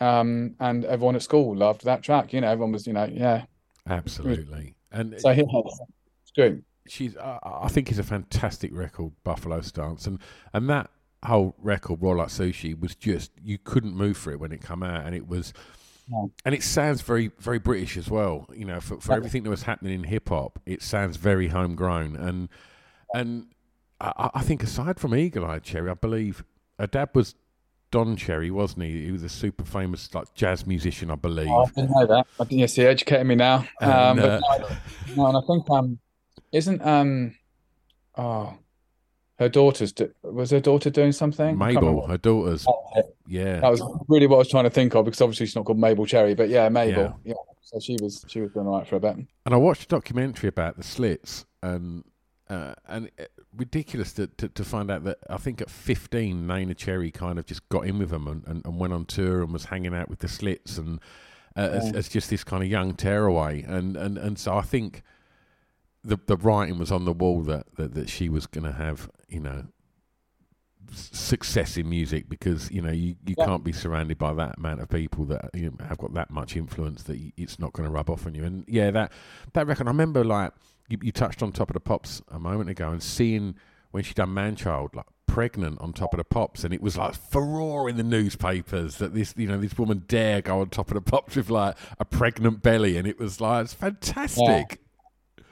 Um, 0.00 0.54
and 0.60 0.84
everyone 0.84 1.16
at 1.16 1.22
school 1.22 1.56
loved 1.56 1.84
that 1.84 2.02
track. 2.02 2.32
You 2.32 2.40
know, 2.42 2.48
everyone 2.48 2.72
was, 2.72 2.86
you 2.86 2.92
know, 2.92 3.04
yeah. 3.10 3.44
Absolutely. 3.88 4.74
And 4.92 5.18
So 5.20 5.30
yeah, 5.30 5.42
it's 5.44 6.30
good. 6.34 6.62
she's 6.88 7.16
I 7.16 7.38
I 7.42 7.68
think 7.68 7.90
it's 7.90 7.98
a 7.98 8.02
fantastic 8.04 8.74
record, 8.74 9.12
Buffalo 9.24 9.60
Stance, 9.60 10.06
and 10.06 10.18
and 10.52 10.68
that 10.70 10.90
whole 11.24 11.54
record, 11.58 12.00
Raw 12.02 12.12
Like 12.12 12.28
Sushi, 12.28 12.78
was 12.78 12.94
just 12.94 13.32
you 13.42 13.58
couldn't 13.58 13.94
move 13.94 14.16
for 14.16 14.32
it 14.32 14.40
when 14.40 14.52
it 14.52 14.60
come 14.60 14.82
out, 14.82 15.06
and 15.06 15.14
it 15.14 15.26
was. 15.26 15.52
No. 16.08 16.30
And 16.44 16.54
it 16.54 16.62
sounds 16.62 17.02
very, 17.02 17.32
very 17.40 17.58
British 17.58 17.96
as 17.96 18.08
well. 18.08 18.46
You 18.54 18.64
know, 18.64 18.80
for, 18.80 19.00
for 19.00 19.10
Yeah. 19.12 19.16
everything 19.16 19.42
that 19.42 19.50
was 19.50 19.64
happening 19.64 19.92
in 19.94 20.04
hip 20.04 20.28
hop, 20.28 20.60
it 20.64 20.80
sounds 20.80 21.16
very 21.16 21.48
homegrown. 21.48 22.14
And 22.14 22.48
and 23.12 23.46
I, 24.00 24.30
I 24.34 24.42
think 24.42 24.62
aside 24.62 25.00
from 25.00 25.16
Eagle 25.16 25.44
Eye 25.44 25.58
Cherry, 25.58 25.90
I 25.90 25.94
believe 25.94 26.44
her 26.78 26.86
dad 26.86 27.08
was 27.12 27.34
Don 27.90 28.16
Cherry, 28.16 28.50
wasn't 28.50 28.84
he? 28.84 29.04
He 29.06 29.12
was 29.12 29.22
a 29.22 29.28
super 29.28 29.64
famous 29.64 30.12
like 30.14 30.32
jazz 30.34 30.66
musician, 30.66 31.10
I 31.10 31.14
believe. 31.14 31.48
Oh, 31.48 31.62
I 31.64 31.66
didn't 31.66 31.90
know 31.90 32.06
that. 32.06 32.26
I 32.40 32.44
didn't, 32.44 32.58
yes, 32.58 32.76
you're 32.76 32.88
educating 32.88 33.28
me 33.28 33.34
now. 33.36 33.66
And, 33.80 33.92
Um, 33.92 34.18
uh, 34.18 34.40
no, 34.58 34.68
no, 35.16 35.26
and 35.28 35.36
I 35.36 35.40
think 35.46 35.70
um, 35.70 35.98
isn't 36.52 36.82
um, 36.84 37.34
oh, 38.16 38.54
her 39.38 39.48
daughter's 39.48 39.92
do- 39.92 40.12
was 40.22 40.50
her 40.50 40.60
daughter 40.60 40.90
doing 40.90 41.12
something? 41.12 41.56
Mabel, 41.56 42.06
her 42.06 42.18
daughter's, 42.18 42.66
Yeah, 43.26 43.60
That 43.60 43.70
was 43.70 43.82
really 44.08 44.26
what 44.26 44.36
I 44.36 44.38
was 44.38 44.48
trying 44.48 44.64
to 44.64 44.70
think 44.70 44.94
of 44.94 45.04
because 45.04 45.20
obviously 45.20 45.46
she's 45.46 45.56
not 45.56 45.64
called 45.64 45.78
Mabel 45.78 46.06
Cherry, 46.06 46.34
but 46.34 46.48
yeah, 46.48 46.68
Mabel. 46.68 47.18
Yeah. 47.24 47.34
So 47.62 47.80
she 47.80 47.96
was 48.00 48.24
she 48.28 48.40
was 48.40 48.52
doing 48.52 48.66
all 48.68 48.78
right 48.78 48.86
for 48.86 48.96
a 48.96 49.00
bit. 49.00 49.16
And 49.16 49.54
I 49.54 49.56
watched 49.56 49.82
a 49.84 49.88
documentary 49.88 50.48
about 50.48 50.76
the 50.76 50.84
Slits, 50.84 51.44
and 51.62 52.04
uh, 52.48 52.74
and 52.86 53.10
uh, 53.18 53.24
ridiculous 53.56 54.12
to, 54.14 54.26
to 54.28 54.48
to 54.48 54.64
find 54.64 54.90
out 54.90 55.04
that 55.04 55.18
I 55.28 55.36
think 55.36 55.60
at 55.60 55.70
fifteen, 55.70 56.46
Neneh 56.46 56.76
Cherry 56.76 57.10
kind 57.10 57.38
of 57.38 57.46
just 57.46 57.68
got 57.68 57.86
in 57.86 57.98
with 57.98 58.10
them 58.10 58.26
and, 58.28 58.44
and, 58.46 58.64
and 58.64 58.78
went 58.78 58.92
on 58.92 59.04
tour 59.04 59.42
and 59.42 59.52
was 59.52 59.64
hanging 59.66 59.94
out 59.94 60.08
with 60.08 60.20
the 60.20 60.28
Slits 60.28 60.78
and 60.78 61.00
uh, 61.56 61.60
as, 61.60 61.90
Yeah. 61.90 61.98
as 61.98 62.08
just 62.08 62.30
this 62.30 62.44
kind 62.44 62.62
of 62.62 62.68
young 62.68 62.94
tearaway, 62.94 63.62
and 63.62 63.96
and 63.96 64.16
and 64.18 64.38
so 64.38 64.56
I 64.56 64.62
think 64.62 65.02
the 66.04 66.18
the 66.26 66.36
writing 66.36 66.78
was 66.78 66.92
on 66.92 67.04
the 67.04 67.12
wall 67.12 67.42
that 67.42 67.66
that, 67.76 67.94
that 67.94 68.08
she 68.08 68.28
was 68.28 68.46
going 68.46 68.64
to 68.64 68.72
have, 68.72 69.10
you 69.28 69.40
know. 69.40 69.64
Success 70.92 71.76
in 71.76 71.88
music 71.90 72.28
because 72.28 72.70
you 72.70 72.80
know 72.80 72.92
you, 72.92 73.16
you 73.26 73.34
Yeah. 73.36 73.44
can't 73.46 73.64
be 73.64 73.72
surrounded 73.72 74.18
by 74.18 74.32
that 74.34 74.56
amount 74.56 74.80
of 74.80 74.88
people 74.88 75.24
that 75.24 75.50
you 75.52 75.70
know, 75.76 75.84
have 75.84 75.98
got 75.98 76.14
that 76.14 76.30
much 76.30 76.56
influence 76.56 77.02
that 77.04 77.18
it's 77.36 77.58
not 77.58 77.72
going 77.72 77.88
to 77.88 77.92
rub 77.92 78.08
off 78.08 78.24
on 78.24 78.36
you. 78.36 78.44
And 78.44 78.64
yeah, 78.68 78.92
that 78.92 79.10
that 79.54 79.66
record. 79.66 79.88
I 79.88 79.90
remember 79.90 80.22
like 80.22 80.52
you, 80.88 80.98
you 81.02 81.12
touched 81.12 81.42
on 81.42 81.52
top 81.52 81.70
of 81.70 81.74
the 81.74 81.80
pops 81.80 82.22
a 82.28 82.38
moment 82.38 82.70
ago 82.70 82.90
and 82.90 83.02
seeing 83.02 83.54
when 83.90 84.04
she 84.04 84.14
done 84.14 84.30
Manchild, 84.30 84.94
like 84.94 85.06
pregnant 85.26 85.80
on 85.80 85.92
top 85.92 86.14
of 86.14 86.18
the 86.18 86.24
pops, 86.24 86.64
and 86.64 86.72
it 86.72 86.80
was 86.80 86.96
like 86.96 87.14
furore 87.14 87.88
in 87.88 87.96
the 87.96 88.02
newspapers 88.02 88.96
that 88.96 89.14
this, 89.14 89.34
you 89.36 89.46
know, 89.46 89.58
this 89.58 89.76
woman 89.78 90.04
dare 90.08 90.40
go 90.40 90.60
on 90.60 90.68
top 90.70 90.88
of 90.88 90.94
the 90.94 91.00
pops 91.00 91.36
with 91.36 91.50
like 91.50 91.76
a 91.98 92.04
pregnant 92.04 92.62
belly, 92.62 92.96
and 92.96 93.06
it 93.06 93.18
was 93.18 93.40
like 93.40 93.64
it's 93.64 93.74
fantastic. 93.74 94.80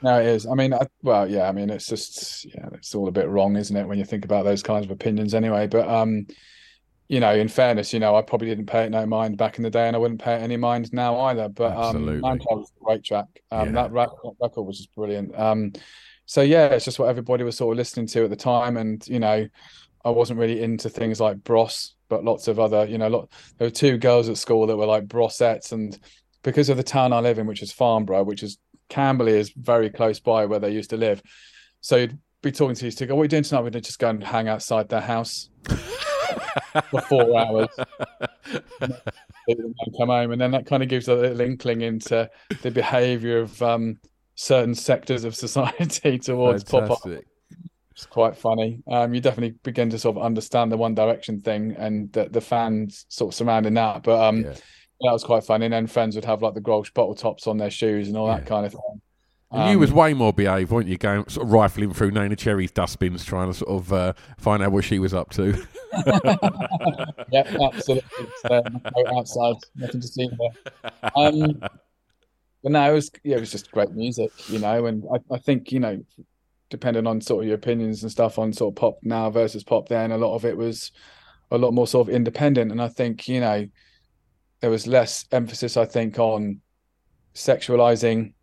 No, 0.01 0.19
it 0.19 0.25
is. 0.25 0.45
I 0.45 0.53
mean, 0.53 0.73
I, 0.73 0.87
well, 1.01 1.29
yeah. 1.29 1.47
I 1.47 1.51
mean, 1.51 1.69
it's 1.69 1.87
just 1.87 2.45
yeah, 2.45 2.69
it's 2.73 2.93
all 2.93 3.07
a 3.07 3.11
bit 3.11 3.27
wrong, 3.27 3.55
isn't 3.55 3.75
it, 3.75 3.87
when 3.87 3.97
you 3.97 4.05
think 4.05 4.25
about 4.25 4.43
those 4.43 4.61
kinds 4.61 4.85
of 4.85 4.91
opinions, 4.91 5.33
anyway. 5.33 5.67
But 5.67 5.87
um, 5.87 6.27
you 7.07 7.19
know, 7.19 7.33
in 7.33 7.47
fairness, 7.47 7.93
you 7.93 7.99
know, 7.99 8.15
I 8.15 8.21
probably 8.21 8.47
didn't 8.47 8.65
pay 8.65 8.85
it 8.85 8.89
no 8.89 9.05
mind 9.05 9.37
back 9.37 9.57
in 9.57 9.63
the 9.63 9.69
day, 9.69 9.87
and 9.87 9.95
I 9.95 9.99
wouldn't 9.99 10.21
pay 10.21 10.35
it 10.35 10.41
any 10.41 10.57
mind 10.57 10.91
now 10.91 11.19
either. 11.21 11.49
But 11.49 11.73
Absolutely. 11.77 12.27
um, 12.29 12.39
was 12.49 12.71
a 12.81 12.83
great 12.83 13.03
track. 13.03 13.27
Um, 13.51 13.67
Yeah. 13.67 13.71
that 13.73 13.91
rap, 13.91 14.09
record 14.41 14.63
was 14.63 14.77
just 14.77 14.93
brilliant. 14.95 15.37
Um, 15.39 15.73
so 16.25 16.41
yeah, 16.41 16.67
it's 16.67 16.85
just 16.85 16.97
what 16.97 17.09
everybody 17.09 17.43
was 17.43 17.57
sort 17.57 17.73
of 17.73 17.77
listening 17.77 18.07
to 18.07 18.23
at 18.23 18.29
the 18.31 18.35
time, 18.35 18.77
and 18.77 19.07
you 19.07 19.19
know, 19.19 19.47
I 20.03 20.09
wasn't 20.09 20.39
really 20.39 20.61
into 20.61 20.89
things 20.89 21.19
like 21.19 21.43
Bros, 21.43 21.95
but 22.09 22.23
lots 22.23 22.47
of 22.47 22.59
other, 22.59 22.85
you 22.85 22.97
know, 22.97 23.07
lot. 23.07 23.31
There 23.57 23.67
were 23.67 23.71
two 23.71 23.97
girls 23.97 24.27
at 24.29 24.37
school 24.37 24.65
that 24.67 24.77
were 24.77 24.85
like 24.87 25.07
Brosettes, 25.07 25.71
and 25.71 25.97
because 26.43 26.69
of 26.69 26.77
the 26.77 26.83
town 26.83 27.13
I 27.13 27.19
live 27.19 27.37
in, 27.39 27.45
which 27.47 27.61
is 27.61 27.71
Farnborough, 27.71 28.23
which 28.23 28.43
is 28.43 28.57
Camberley, 28.89 29.33
is 29.33 29.51
very 29.55 29.89
close 29.89 30.19
by 30.19 30.45
where 30.45 30.59
they 30.59 30.69
used 30.71 30.89
to 30.91 30.97
live. 30.97 31.21
So 31.81 31.95
you'd 31.97 32.17
be 32.41 32.51
talking 32.51 32.75
to 32.75 32.83
these 32.83 32.95
two, 32.95 33.05
go, 33.05 33.15
"What 33.15 33.21
are 33.21 33.25
you 33.25 33.29
doing 33.29 33.43
tonight?" 33.43 33.61
We'd 33.61 33.83
just 33.83 33.99
go 33.99 34.09
and 34.09 34.23
hang 34.23 34.47
outside 34.47 34.89
their 34.89 35.01
house 35.01 35.49
for 36.89 37.01
four 37.01 37.37
hours. 37.39 37.69
and 38.81 38.93
then 39.47 39.73
come 39.97 40.09
home, 40.09 40.31
and 40.31 40.39
then 40.41 40.51
that 40.51 40.65
kind 40.65 40.83
of 40.83 40.89
gives 40.89 41.07
a 41.07 41.15
little 41.15 41.41
inkling 41.41 41.81
into 41.81 42.29
the 42.61 42.71
behaviour 42.71 43.39
of 43.39 43.61
um, 43.61 43.97
certain 44.35 44.75
sectors 44.75 45.23
of 45.23 45.35
society 45.35 46.17
towards 46.19 46.63
pop. 46.63 47.01
It's 47.91 48.05
quite 48.05 48.35
funny. 48.35 48.83
Um, 48.91 49.13
you 49.13 49.21
definitely 49.21 49.57
begin 49.63 49.89
to 49.91 49.97
sort 49.99 50.17
of 50.17 50.23
understand 50.23 50.69
the 50.71 50.75
One 50.77 50.95
Direction 50.95 51.41
thing 51.41 51.75
and 51.77 52.11
the, 52.11 52.27
the 52.29 52.41
fans 52.41 53.05
sort 53.07 53.33
of 53.33 53.37
surrounding 53.37 53.73
that. 53.75 54.03
But 54.03 54.21
um, 54.21 54.41
Yeah. 54.41 54.49
that 54.51 55.11
was 55.13 55.23
quite 55.23 55.45
funny. 55.45 55.65
And 55.65 55.73
then 55.73 55.87
friends 55.87 56.15
would 56.15 56.25
have 56.25 56.41
like 56.41 56.55
the 56.55 56.59
Grolsch 56.61 56.93
bottle 56.93 57.15
tops 57.15 57.47
on 57.47 57.55
their 57.55 57.69
shoes 57.69 58.09
and 58.09 58.17
all 58.17 58.27
that 58.27 58.45
kind 58.45 58.65
of 58.65 58.73
thing. 58.73 59.01
And 59.51 59.69
you 59.69 59.75
Um, 59.75 59.79
was 59.79 59.93
way 59.93 60.13
more 60.13 60.33
behaved, 60.33 60.71
weren't 60.71 60.87
you? 60.87 60.97
Going 60.97 61.27
sort 61.29 61.47
of 61.47 61.53
rifling 61.53 61.93
through 61.93 62.11
Neneh 62.11 62.37
Cherry's 62.37 62.71
dustbins, 62.71 63.23
trying 63.23 63.47
to 63.47 63.53
sort 63.53 63.69
of 63.69 63.93
uh, 63.93 64.13
find 64.37 64.63
out 64.63 64.71
what 64.71 64.83
she 64.83 64.99
was 64.99 65.13
up 65.13 65.29
to. 65.31 65.65
yeah, 67.31 67.55
absolutely. 67.61 68.27
So, 68.41 68.63
no 68.95 69.17
outside, 69.17 69.55
nothing 69.75 70.01
to 70.01 70.07
see 70.07 70.27
there. 70.27 71.11
Um, 71.15 71.59
but 72.63 72.71
no, 72.71 72.89
it 72.89 72.93
was 72.93 73.11
yeah, 73.23 73.37
it 73.37 73.41
was 73.41 73.51
just 73.51 73.71
great 73.71 73.91
music, 73.91 74.31
you 74.49 74.57
know. 74.57 74.87
And 74.87 75.03
I, 75.13 75.35
I 75.35 75.37
think 75.37 75.71
you 75.71 75.79
know, 75.79 76.03
depending 76.69 77.05
on 77.05 77.21
sort 77.21 77.43
of 77.43 77.47
your 77.47 77.55
opinions 77.55 78.01
and 78.01 78.11
stuff 78.11 78.39
on 78.39 78.51
sort 78.51 78.73
of 78.73 78.75
pop 78.75 78.97
now 79.03 79.29
versus 79.29 79.63
pop 79.63 79.87
then, 79.87 80.11
a 80.11 80.17
lot 80.17 80.33
of 80.35 80.45
it 80.45 80.57
was 80.57 80.91
a 81.51 81.57
lot 81.57 81.73
more 81.75 81.85
sort 81.85 82.09
of 82.09 82.13
independent. 82.15 82.71
And 82.71 82.81
I 82.81 82.87
think 82.87 83.27
you 83.27 83.39
know, 83.39 83.67
there 84.61 84.71
was 84.71 84.87
less 84.87 85.25
emphasis, 85.31 85.77
I 85.77 85.85
think, 85.85 86.17
on 86.17 86.61
sexualizing, 87.35 88.33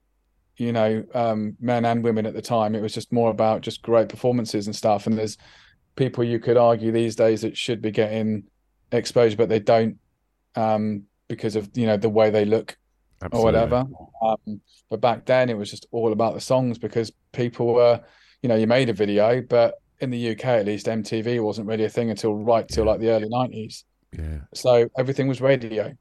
you 0.57 0.73
know, 0.73 1.05
um, 1.15 1.57
men 1.61 1.85
and 1.85 2.05
women 2.05 2.27
at 2.27 2.35
the 2.35 2.43
time. 2.43 2.75
It 2.75 2.83
was 2.83 2.95
just 2.95 3.13
more 3.13 3.31
about 3.31 3.63
just 3.63 3.83
great 3.83 4.09
performances 4.09 4.67
and 4.67 4.77
stuff. 4.77 5.07
And 5.07 5.17
there's 5.17 5.39
people 5.97 6.25
you 6.25 6.39
could 6.39 6.57
argue 6.57 6.93
these 6.93 7.17
days 7.17 7.43
that 7.43 7.57
should 7.57 7.81
be 7.81 7.91
getting 7.91 8.45
exposure, 8.91 9.37
but 9.37 9.49
they 9.49 9.61
don't 9.61 9.99
um, 10.55 11.05
because 11.29 11.57
of 11.57 11.71
you 11.75 11.87
know 11.87 11.97
the 11.97 12.09
way 12.09 12.31
they 12.31 12.45
look 12.45 12.77
or 13.33 13.43
whatever. 13.43 13.85
Um, 14.23 14.61
but 14.91 15.01
back 15.01 15.25
then 15.25 15.49
it 15.49 15.57
was 15.57 15.71
just 15.71 15.87
all 15.91 16.13
about 16.13 16.35
the 16.35 16.41
songs 16.41 16.79
because 16.79 17.11
people 17.33 17.75
were, 17.75 18.01
you 18.43 18.49
know, 18.49 18.57
you 18.57 18.67
made 18.67 18.89
a 18.89 18.93
video, 18.93 19.41
but 19.41 19.77
in 20.01 20.11
the 20.11 20.33
UK 20.33 20.45
at 20.45 20.67
least, 20.67 20.87
MTV 20.87 21.43
wasn't 21.43 21.69
really 21.69 21.85
a 21.85 21.89
thing 21.89 22.11
until 22.11 22.35
right 22.37 22.69
till 22.69 22.85
like 22.85 23.01
the 23.01 23.11
early 23.11 23.29
nineties. 23.29 23.85
Yeah. 24.17 24.41
So 24.53 24.89
everything 24.99 25.29
was 25.29 25.41
radio, 25.41 25.95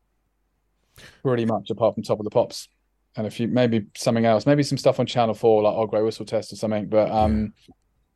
pretty 1.23 1.45
much, 1.45 1.69
apart 1.69 1.93
from 1.93 2.03
Top 2.03 2.19
of 2.19 2.25
the 2.25 2.31
Pops 2.31 2.67
and 3.15 3.27
a 3.27 3.29
few, 3.29 3.47
maybe 3.47 3.85
something 3.95 4.25
else, 4.25 4.45
maybe 4.45 4.63
some 4.63 4.77
stuff 4.77 4.99
on 4.99 5.05
Channel 5.05 5.35
Four, 5.35 5.63
like 5.63 5.89
Grey 5.89 6.01
Whistle 6.01 6.25
Test 6.25 6.53
or 6.53 6.55
something. 6.55 6.87
But 6.87 7.11
um, 7.11 7.53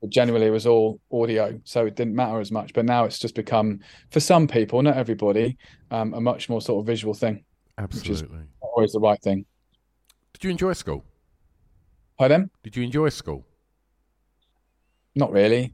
but 0.01 0.09
generally 0.09 0.47
it 0.47 0.51
was 0.51 0.67
all 0.67 0.99
audio, 1.11 1.59
so 1.63 1.85
it 1.85 1.95
didn't 1.95 2.15
matter 2.15 2.39
as 2.39 2.51
much. 2.51 2.73
But 2.73 2.85
now 2.85 3.05
it's 3.05 3.19
just 3.19 3.35
become, 3.35 3.79
for 4.11 4.19
some 4.19 4.47
people, 4.47 4.81
not 4.81 4.97
everybody, 4.97 5.57
um, 5.91 6.13
a 6.13 6.21
much 6.21 6.49
more 6.49 6.61
sort 6.61 6.81
of 6.81 6.87
visual 6.87 7.13
thing, 7.13 7.43
Absolutely. 7.77 8.39
always 8.61 8.91
the 8.91 8.99
right 8.99 9.21
thing. 9.21 9.45
Did 10.33 10.43
you 10.43 10.49
enjoy 10.51 10.73
school? 10.73 11.03
Hi, 12.19 12.27
then. 12.27 12.49
Did 12.63 12.75
you 12.75 12.83
enjoy 12.83 13.09
school? 13.09 13.45
Not 15.15 15.31
really. 15.31 15.73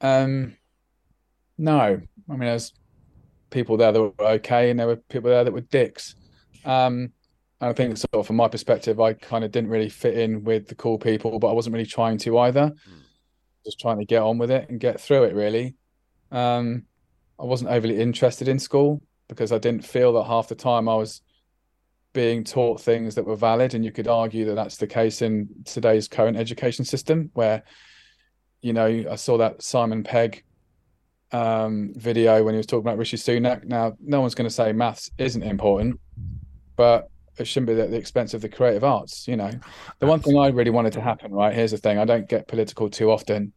Um, 0.00 0.56
no, 1.58 1.78
I 1.80 1.98
mean, 2.28 2.40
there's 2.40 2.72
people 3.50 3.76
there 3.76 3.92
that 3.92 4.00
were 4.00 4.12
okay, 4.20 4.70
and 4.70 4.78
there 4.78 4.86
were 4.86 4.96
people 4.96 5.30
there 5.30 5.44
that 5.44 5.52
were 5.52 5.60
dicks. 5.60 6.14
Um, 6.64 7.12
and 7.60 7.70
I 7.70 7.72
think, 7.72 7.96
sort 7.96 8.14
of, 8.14 8.26
from 8.26 8.36
my 8.36 8.48
perspective, 8.48 9.00
I 9.00 9.14
kind 9.14 9.44
of 9.44 9.50
didn't 9.50 9.70
really 9.70 9.88
fit 9.88 10.18
in 10.18 10.44
with 10.44 10.68
the 10.68 10.74
cool 10.74 10.98
people, 10.98 11.38
but 11.38 11.48
I 11.48 11.52
wasn't 11.52 11.74
really 11.74 11.86
trying 11.86 12.18
to 12.18 12.38
either. 12.38 12.72
Just 13.64 13.80
trying 13.80 13.98
to 13.98 14.04
get 14.04 14.22
on 14.22 14.38
with 14.38 14.50
it 14.50 14.68
and 14.68 14.78
get 14.78 15.00
through 15.00 15.24
it, 15.24 15.34
really. 15.34 15.74
Um, 16.30 16.84
I 17.38 17.44
wasn't 17.44 17.70
overly 17.70 18.00
interested 18.00 18.48
in 18.48 18.58
school 18.58 19.02
because 19.28 19.52
I 19.52 19.58
didn't 19.58 19.84
feel 19.84 20.12
that 20.14 20.24
half 20.24 20.48
the 20.48 20.54
time 20.54 20.88
I 20.88 20.94
was 20.94 21.22
being 22.12 22.44
taught 22.44 22.80
things 22.80 23.14
that 23.14 23.26
were 23.26 23.36
valid, 23.36 23.74
and 23.74 23.84
you 23.84 23.92
could 23.92 24.08
argue 24.08 24.44
that 24.46 24.54
that's 24.54 24.76
the 24.76 24.86
case 24.86 25.22
in 25.22 25.48
today's 25.64 26.08
current 26.08 26.36
education 26.36 26.84
system, 26.84 27.30
where 27.34 27.62
you 28.62 28.72
know, 28.72 29.04
I 29.10 29.16
saw 29.16 29.38
that 29.38 29.62
Simon 29.62 30.02
Pegg 30.02 30.42
um, 31.32 31.92
video 31.94 32.42
when 32.42 32.54
he 32.54 32.58
was 32.58 32.66
talking 32.66 32.86
about 32.86 32.98
Rishi 32.98 33.16
Sunak. 33.16 33.64
Now, 33.64 33.96
no 34.00 34.20
one's 34.20 34.34
going 34.34 34.48
to 34.48 34.54
say 34.54 34.72
maths 34.72 35.10
isn't 35.18 35.42
important, 35.42 36.00
but 36.74 37.08
it 37.38 37.46
shouldn't 37.46 37.68
be 37.68 37.80
at 37.80 37.90
the 37.90 37.96
expense 37.96 38.34
of 38.34 38.40
the 38.40 38.48
creative 38.48 38.84
arts. 38.84 39.26
You 39.28 39.36
know, 39.36 39.50
the 39.98 40.06
one 40.06 40.20
thing 40.20 40.38
I 40.38 40.48
really 40.48 40.70
wanted 40.70 40.92
to 40.94 41.00
happen, 41.00 41.32
right? 41.32 41.54
Here's 41.54 41.70
the 41.70 41.78
thing: 41.78 41.98
I 41.98 42.04
don't 42.04 42.28
get 42.28 42.48
political 42.48 42.88
too 42.88 43.10
often, 43.10 43.52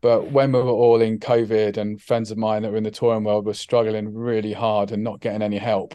but 0.00 0.30
when 0.30 0.52
we 0.52 0.60
were 0.60 0.70
all 0.70 1.00
in 1.00 1.18
COVID 1.18 1.76
and 1.76 2.00
friends 2.00 2.30
of 2.30 2.38
mine 2.38 2.62
that 2.62 2.70
were 2.70 2.76
in 2.76 2.84
the 2.84 2.90
touring 2.90 3.24
world 3.24 3.46
were 3.46 3.54
struggling 3.54 4.14
really 4.14 4.52
hard 4.52 4.92
and 4.92 5.02
not 5.02 5.20
getting 5.20 5.42
any 5.42 5.58
help, 5.58 5.94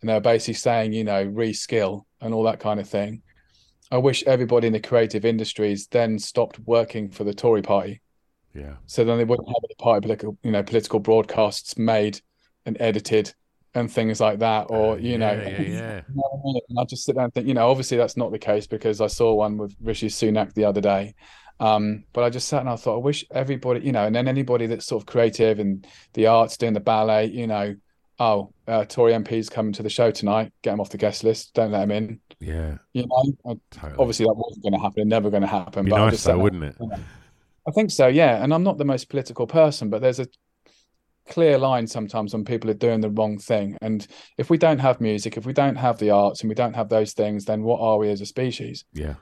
and 0.00 0.08
they 0.08 0.14
were 0.14 0.20
basically 0.20 0.54
saying, 0.54 0.92
you 0.92 1.04
know, 1.04 1.26
reskill 1.26 2.02
and 2.20 2.34
all 2.34 2.44
that 2.44 2.60
kind 2.60 2.80
of 2.80 2.88
thing. 2.88 3.22
I 3.90 3.96
wish 3.96 4.22
everybody 4.24 4.66
in 4.66 4.74
the 4.74 4.80
creative 4.80 5.24
industries 5.24 5.86
then 5.86 6.18
stopped 6.18 6.58
working 6.66 7.10
for 7.10 7.24
the 7.24 7.32
Tory 7.32 7.62
party. 7.62 8.02
Yeah. 8.54 8.74
So 8.86 9.04
then 9.04 9.16
they 9.16 9.24
wouldn't 9.24 9.48
have 9.48 9.64
any 9.64 9.74
party 9.78 10.02
political, 10.02 10.36
you 10.42 10.50
know, 10.50 10.62
political 10.62 11.00
broadcasts 11.00 11.78
made 11.78 12.20
and 12.66 12.76
edited 12.80 13.32
and 13.74 13.90
things 13.90 14.20
like 14.20 14.38
that. 14.40 14.66
Or, 14.70 14.98
you 14.98 15.18
know, 15.18 15.32
Yeah, 15.32 15.48
yeah, 15.48 15.62
yeah. 15.62 16.00
You 16.08 16.14
know 16.14 16.40
what 16.42 16.56
I? 16.56 16.60
And 16.68 16.78
I 16.80 16.84
just 16.84 17.04
sit 17.04 17.16
down 17.16 17.24
and 17.24 17.34
think, 17.34 17.46
you 17.46 17.54
know, 17.54 17.68
obviously 17.70 17.96
that's 17.96 18.16
not 18.16 18.32
the 18.32 18.38
case 18.38 18.66
because 18.66 19.00
I 19.00 19.06
saw 19.06 19.34
one 19.34 19.56
with 19.56 19.74
Rishi 19.82 20.08
Sunak 20.08 20.54
the 20.54 20.64
other 20.64 20.80
day. 20.80 21.14
Um, 21.60 22.04
but 22.12 22.22
I 22.22 22.30
just 22.30 22.48
sat 22.48 22.60
and 22.60 22.68
I 22.70 22.76
thought, 22.76 22.96
I 22.96 23.02
wish 23.02 23.24
everybody, 23.32 23.80
you 23.80 23.92
know, 23.92 24.04
and 24.04 24.14
then 24.14 24.28
anybody 24.28 24.66
that's 24.66 24.86
sort 24.86 25.02
of 25.02 25.06
creative 25.06 25.58
and 25.58 25.86
the 26.12 26.28
arts, 26.28 26.56
doing 26.56 26.72
the 26.72 26.80
ballet, 26.80 27.26
you 27.26 27.46
know, 27.46 27.74
oh, 28.20 28.52
uh, 28.66 28.84
Tory 28.84 29.12
MP's 29.12 29.48
coming 29.48 29.72
to 29.72 29.82
the 29.82 29.90
show 29.90 30.10
tonight, 30.10 30.52
get 30.62 30.70
them 30.70 30.80
off 30.80 30.90
the 30.90 30.98
guest 30.98 31.24
list, 31.24 31.54
don't 31.54 31.72
let 31.72 31.80
them 31.80 31.90
in. 31.90 32.20
Yeah. 32.40 32.78
You 32.92 33.06
know, 33.06 33.32
I, 33.46 33.54
Totally. 33.70 33.98
obviously 33.98 34.26
that 34.26 34.34
wasn't 34.34 34.62
going 34.62 34.72
to 34.74 34.80
happen, 34.80 35.08
never 35.08 35.30
going 35.30 35.42
to 35.42 35.48
happen. 35.48 35.84
Be 35.84 35.90
but 35.90 36.00
I 36.00 36.10
nice 36.10 36.24
though, 36.24 36.38
wouldn't 36.38 36.64
it? 36.64 36.76
I 37.66 37.70
think 37.72 37.90
so, 37.90 38.06
yeah. 38.06 38.42
And 38.42 38.54
I'm 38.54 38.62
not 38.62 38.78
the 38.78 38.84
most 38.84 39.08
political 39.08 39.46
person, 39.46 39.90
but 39.90 40.00
there's 40.00 40.20
a 40.20 40.26
clear 41.28 41.58
line 41.58 41.86
sometimes 41.86 42.32
when 42.32 42.44
people 42.44 42.70
are 42.70 42.74
doing 42.74 43.00
the 43.00 43.10
wrong 43.10 43.38
thing. 43.38 43.76
And 43.80 44.06
if 44.36 44.50
we 44.50 44.58
don't 44.58 44.78
have 44.78 45.00
music, 45.00 45.36
if 45.36 45.46
we 45.46 45.52
don't 45.52 45.76
have 45.76 45.98
the 45.98 46.10
arts 46.10 46.40
and 46.40 46.48
we 46.48 46.54
don't 46.54 46.74
have 46.74 46.88
those 46.88 47.12
things, 47.12 47.44
then 47.44 47.62
what 47.62 47.80
are 47.80 47.98
we 47.98 48.10
as 48.10 48.20
a 48.20 48.26
species? 48.26 48.84
Yeah. 48.92 49.14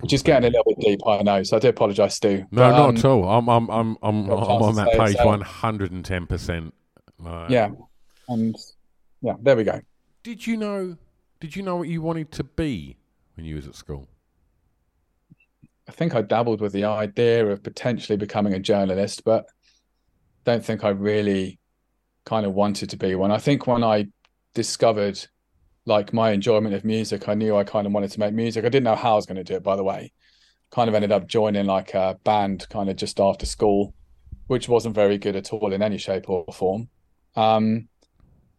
Which 0.00 0.12
is 0.12 0.22
getting 0.22 0.48
a 0.48 0.50
little 0.50 0.74
bit 0.74 0.84
deep, 0.84 1.00
I 1.06 1.22
know. 1.22 1.42
So 1.42 1.56
I 1.56 1.60
do 1.60 1.68
apologise, 1.68 2.16
Stu. 2.16 2.44
No, 2.50 2.62
But, 2.62 2.70
not 2.70 2.88
um, 2.90 2.96
at 2.96 3.04
all. 3.06 3.28
I'm 3.28 3.48
I'm 3.48 3.70
I'm 3.70 3.96
I'm, 4.02 4.30
I'm 4.30 4.30
on 4.30 4.74
that 4.74 4.90
say 4.92 4.98
page 4.98 5.16
one 5.24 5.40
hundred 5.40 5.90
and 5.92 6.04
ten 6.04 6.26
percent. 6.26 6.74
Yeah. 7.48 7.70
And 8.28 8.54
yeah, 9.22 9.34
there 9.40 9.56
we 9.56 9.64
go. 9.64 9.80
Did 10.22 10.46
you 10.46 10.58
know? 10.58 10.96
Did 11.40 11.56
you 11.56 11.62
know 11.62 11.76
what 11.76 11.88
you 11.88 12.02
wanted 12.02 12.30
to 12.32 12.44
be 12.44 12.98
when 13.36 13.46
you 13.46 13.56
was 13.56 13.66
at 13.66 13.74
school? 13.74 14.06
I 15.88 15.92
think 15.92 16.14
I 16.14 16.20
dabbled 16.22 16.60
with 16.60 16.72
the 16.72 16.84
idea 16.84 17.46
of 17.46 17.62
potentially 17.62 18.16
becoming 18.16 18.52
a 18.52 18.58
journalist, 18.58 19.22
but 19.24 19.46
don't 20.46 20.64
think 20.64 20.84
I 20.84 20.90
really 20.90 21.58
kind 22.24 22.46
of 22.46 22.54
wanted 22.54 22.90
to 22.90 22.96
be 22.96 23.14
one. 23.14 23.30
I 23.30 23.38
think 23.38 23.66
when 23.66 23.84
I 23.84 24.06
discovered 24.54 25.18
like 25.84 26.12
my 26.12 26.30
enjoyment 26.30 26.74
of 26.74 26.84
music, 26.84 27.28
I 27.28 27.34
knew 27.34 27.56
I 27.56 27.64
kind 27.64 27.86
of 27.86 27.92
wanted 27.92 28.12
to 28.12 28.20
make 28.20 28.32
music. 28.32 28.64
I 28.64 28.68
didn't 28.68 28.84
know 28.84 28.94
how 28.94 29.12
I 29.12 29.16
was 29.16 29.26
going 29.26 29.36
to 29.36 29.44
do 29.44 29.54
it, 29.54 29.62
by 29.62 29.76
the 29.76 29.84
way. 29.84 30.12
Kind 30.70 30.88
of 30.88 30.94
ended 30.94 31.12
up 31.12 31.26
joining 31.26 31.66
like 31.66 31.94
a 31.94 32.18
band 32.24 32.68
kind 32.70 32.88
of 32.88 32.96
just 32.96 33.20
after 33.20 33.44
school, 33.44 33.92
which 34.46 34.68
wasn't 34.68 34.94
very 34.94 35.18
good 35.18 35.36
at 35.36 35.52
all 35.52 35.72
in 35.72 35.82
any 35.82 35.98
shape 35.98 36.30
or 36.30 36.44
form. 36.52 36.88
Um, 37.34 37.88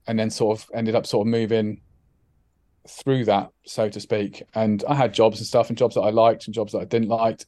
and 0.07 0.19
then 0.19 0.29
sort 0.29 0.59
of 0.59 0.69
ended 0.73 0.95
up 0.95 1.05
sort 1.05 1.25
of 1.25 1.31
moving 1.31 1.81
through 2.87 3.25
that, 3.25 3.49
so 3.65 3.89
to 3.89 3.99
speak. 3.99 4.43
And 4.55 4.83
I 4.87 4.95
had 4.95 5.13
jobs 5.13 5.39
and 5.39 5.47
stuff, 5.47 5.69
and 5.69 5.77
jobs 5.77 5.95
that 5.95 6.01
I 6.01 6.09
liked 6.09 6.47
and 6.47 6.53
jobs 6.53 6.73
that 6.73 6.79
I 6.79 6.85
didn't 6.85 7.09
like. 7.09 7.45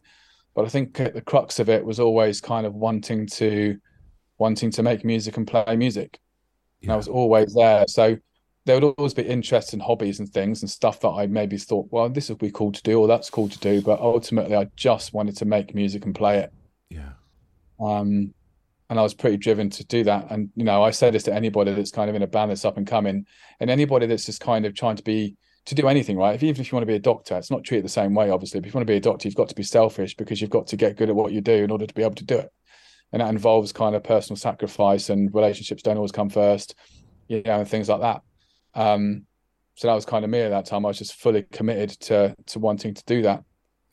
But 0.56 0.66
I 0.66 0.70
think 0.70 0.96
the 0.96 1.22
crux 1.22 1.60
of 1.60 1.70
it 1.70 1.86
was 1.86 2.00
always 2.00 2.42
kind 2.42 2.66
of 2.66 2.74
wanting 2.74 3.28
to 3.28 3.78
wanting 4.40 4.72
to 4.72 4.84
make 4.84 5.06
music 5.06 5.38
and 5.38 5.46
play 5.46 5.76
music. 5.76 6.20
And 6.82 6.92
I 6.92 6.96
was 6.96 7.08
always 7.08 7.54
there. 7.54 7.86
So 7.88 8.18
there 8.66 8.80
would 8.80 8.96
always 8.98 9.14
be 9.14 9.24
interests 9.24 9.74
and 9.74 9.82
hobbies 9.82 10.20
and 10.20 10.30
things 10.30 10.62
and 10.62 10.70
stuff 10.70 11.02
that 11.02 11.10
I 11.10 11.28
maybe 11.28 11.58
thought, 11.58 11.90
well, 11.92 12.10
this 12.10 12.30
would 12.30 12.40
be 12.40 12.52
cool 12.52 12.72
to 12.72 12.82
do 12.82 13.00
or 13.00 13.08
that's 13.08 13.30
cool 13.30 13.50
to 13.50 13.60
do. 13.60 13.82
But 13.82 14.00
ultimately, 14.00 14.56
I 14.56 14.68
just 14.76 15.14
wanted 15.14 15.38
to 15.38 15.46
make 15.46 15.76
music 15.76 16.06
and 16.06 16.16
play 16.16 16.40
it. 16.40 16.54
Yeah. 16.90 17.12
Um, 17.80 18.34
and 18.90 19.00
I 19.00 19.04
was 19.04 19.14
pretty 19.14 19.38
driven 19.38 19.70
to 19.72 19.86
do 19.86 20.04
that. 20.06 20.32
And 20.32 20.50
you 20.56 20.64
know, 20.64 20.84
I 20.84 20.92
say 20.92 21.12
this 21.12 21.24
to 21.24 21.34
anybody 21.34 21.74
that's 21.74 21.92
kind 21.92 22.10
of 22.10 22.16
in 22.16 22.24
a 22.24 22.28
band 22.28 22.52
that's 22.52 22.66
up 22.66 22.78
and 22.78 22.88
coming, 22.88 23.26
and 23.60 23.70
anybody 23.70 24.08
that's 24.08 24.26
just 24.26 24.42
kind 24.42 24.66
of 24.66 24.74
trying 24.74 24.96
to 24.96 25.04
be 25.04 25.36
to 25.66 25.76
do 25.76 25.88
anything, 25.88 26.18
right? 26.18 26.34
If, 26.34 26.42
even 26.42 26.62
if 26.62 26.72
you 26.72 26.76
want 26.76 26.84
to 26.84 26.92
be 26.92 26.96
a 26.96 27.00
doctor, 27.00 27.38
it's 27.38 27.52
not 27.52 27.64
treated 27.64 27.86
the 27.86 27.90
same 27.90 28.16
way, 28.16 28.32
obviously. 28.32 28.60
But 28.60 28.68
if 28.68 28.74
you 28.74 28.78
want 28.78 28.88
to 28.88 28.92
be 28.92 28.98
a 28.98 29.02
doctor, 29.02 29.28
you've 29.28 29.36
got 29.36 29.50
to 29.50 29.56
be 29.56 29.64
selfish 29.64 30.16
because 30.16 30.42
you've 30.42 30.50
got 30.50 30.68
to 30.68 30.78
get 30.78 30.96
good 30.96 31.10
at 31.10 31.16
what 31.16 31.32
you 31.32 31.42
do 31.42 31.54
in 31.54 31.70
order 31.70 31.86
to 31.86 31.94
be 31.94 32.02
able 32.02 32.16
to 32.16 32.26
do 32.26 32.38
it. 32.38 32.52
And 33.12 33.22
that 33.22 33.30
involves 33.30 33.72
kind 33.72 33.96
of 33.96 34.04
personal 34.04 34.38
sacrifice 34.38 35.10
and 35.10 35.34
relationships 35.34 35.82
don't 35.82 35.98
always 35.98 36.12
come 36.12 36.30
first, 36.30 36.76
you 37.28 37.42
know, 37.44 37.60
and 37.60 37.68
things 37.68 37.90
like 37.90 38.02
that. 38.02 38.22
Um, 38.76 39.26
so 39.76 39.88
that 39.88 39.96
was 39.96 40.06
kind 40.06 40.24
of 40.24 40.30
me 40.30 40.42
at 40.42 40.50
that 40.50 40.66
time. 40.66 40.86
I 40.86 40.90
was 40.90 40.98
just 41.00 41.16
fully 41.16 41.44
committed 41.52 41.90
to 42.02 42.36
to 42.48 42.60
wanting 42.60 42.94
to 42.94 43.04
do 43.06 43.22
that 43.24 43.44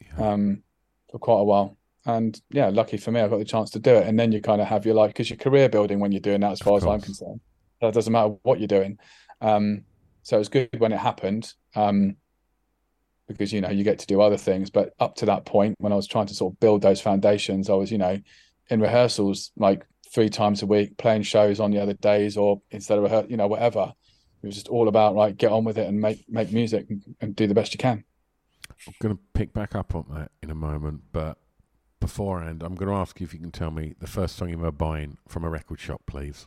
Yeah. 0.00 0.32
um, 0.32 0.62
for 1.10 1.18
quite 1.18 1.40
a 1.40 1.44
while. 1.44 1.76
And 2.04 2.40
yeah, 2.50 2.68
lucky 2.68 2.98
for 2.98 3.10
me, 3.10 3.20
I 3.20 3.28
got 3.28 3.38
the 3.38 3.44
chance 3.44 3.70
to 3.70 3.78
do 3.78 3.94
it. 3.94 4.06
And 4.06 4.18
then 4.18 4.32
you 4.32 4.40
kind 4.40 4.60
of 4.60 4.68
have 4.68 4.84
your 4.84 4.94
life 4.94 5.10
because 5.10 5.30
you're 5.30 5.36
career 5.38 5.68
building 5.68 5.98
when 5.98 6.12
you're 6.12 6.20
doing 6.20 6.40
that, 6.40 6.52
as 6.52 6.60
far 6.60 6.76
as 6.76 6.84
I'm 6.84 7.00
concerned. 7.00 7.40
That 7.80 7.94
doesn't 7.94 8.12
matter 8.12 8.34
what 8.42 8.58
you're 8.60 8.68
doing. 8.68 8.98
Um, 9.40 9.84
so 10.22 10.36
it 10.36 10.38
was 10.40 10.48
good 10.48 10.68
when 10.78 10.92
it 10.92 10.98
happened 10.98 11.52
um, 11.74 12.16
because 13.28 13.52
you 13.52 13.60
know 13.60 13.70
you 13.70 13.84
get 13.84 13.98
to 14.00 14.06
do 14.06 14.20
other 14.20 14.36
things. 14.36 14.70
But 14.70 14.92
up 15.00 15.14
to 15.16 15.26
that 15.26 15.44
point, 15.46 15.74
when 15.78 15.92
I 15.92 15.96
was 15.96 16.06
trying 16.06 16.26
to 16.26 16.34
sort 16.34 16.52
of 16.52 16.60
build 16.60 16.82
those 16.82 17.00
foundations, 17.00 17.68
I 17.70 17.74
was 17.74 17.90
you 17.90 17.98
know 17.98 18.18
in 18.68 18.80
rehearsals 18.80 19.52
like 19.56 19.86
three 20.12 20.28
times 20.28 20.62
a 20.62 20.66
week, 20.66 20.96
playing 20.98 21.22
shows 21.22 21.60
on 21.60 21.70
the 21.70 21.80
other 21.80 21.94
days, 21.94 22.36
or 22.36 22.60
instead 22.70 22.98
of 22.98 23.04
rehearsal, 23.04 23.30
you 23.30 23.36
know 23.36 23.46
whatever. 23.46 23.92
It 24.42 24.46
was 24.46 24.54
just 24.54 24.68
all 24.68 24.88
about 24.88 25.14
like 25.14 25.36
get 25.36 25.52
on 25.52 25.64
with 25.64 25.78
it 25.78 25.88
and 25.88 26.00
make 26.00 26.24
make 26.28 26.52
music 26.52 26.86
and, 26.88 27.02
and 27.20 27.36
do 27.36 27.46
the 27.46 27.54
best 27.54 27.74
you 27.74 27.78
can. 27.78 28.04
I'm 28.86 28.94
going 29.00 29.14
to 29.14 29.20
pick 29.34 29.52
back 29.52 29.74
up 29.74 29.94
on 29.94 30.06
that 30.10 30.30
in 30.42 30.50
a 30.50 30.54
moment, 30.54 31.02
but 31.12 31.38
beforehand, 32.00 32.62
I'm 32.62 32.74
going 32.74 32.90
to 32.90 32.96
ask 32.96 33.18
you 33.20 33.26
if 33.26 33.32
you 33.32 33.40
can 33.40 33.50
tell 33.50 33.70
me 33.70 33.94
the 34.00 34.06
first 34.06 34.36
song 34.36 34.50
you 34.50 34.58
were 34.58 34.72
buying 34.72 35.18
from 35.28 35.44
a 35.44 35.50
record 35.50 35.80
shop, 35.80 36.02
please. 36.06 36.46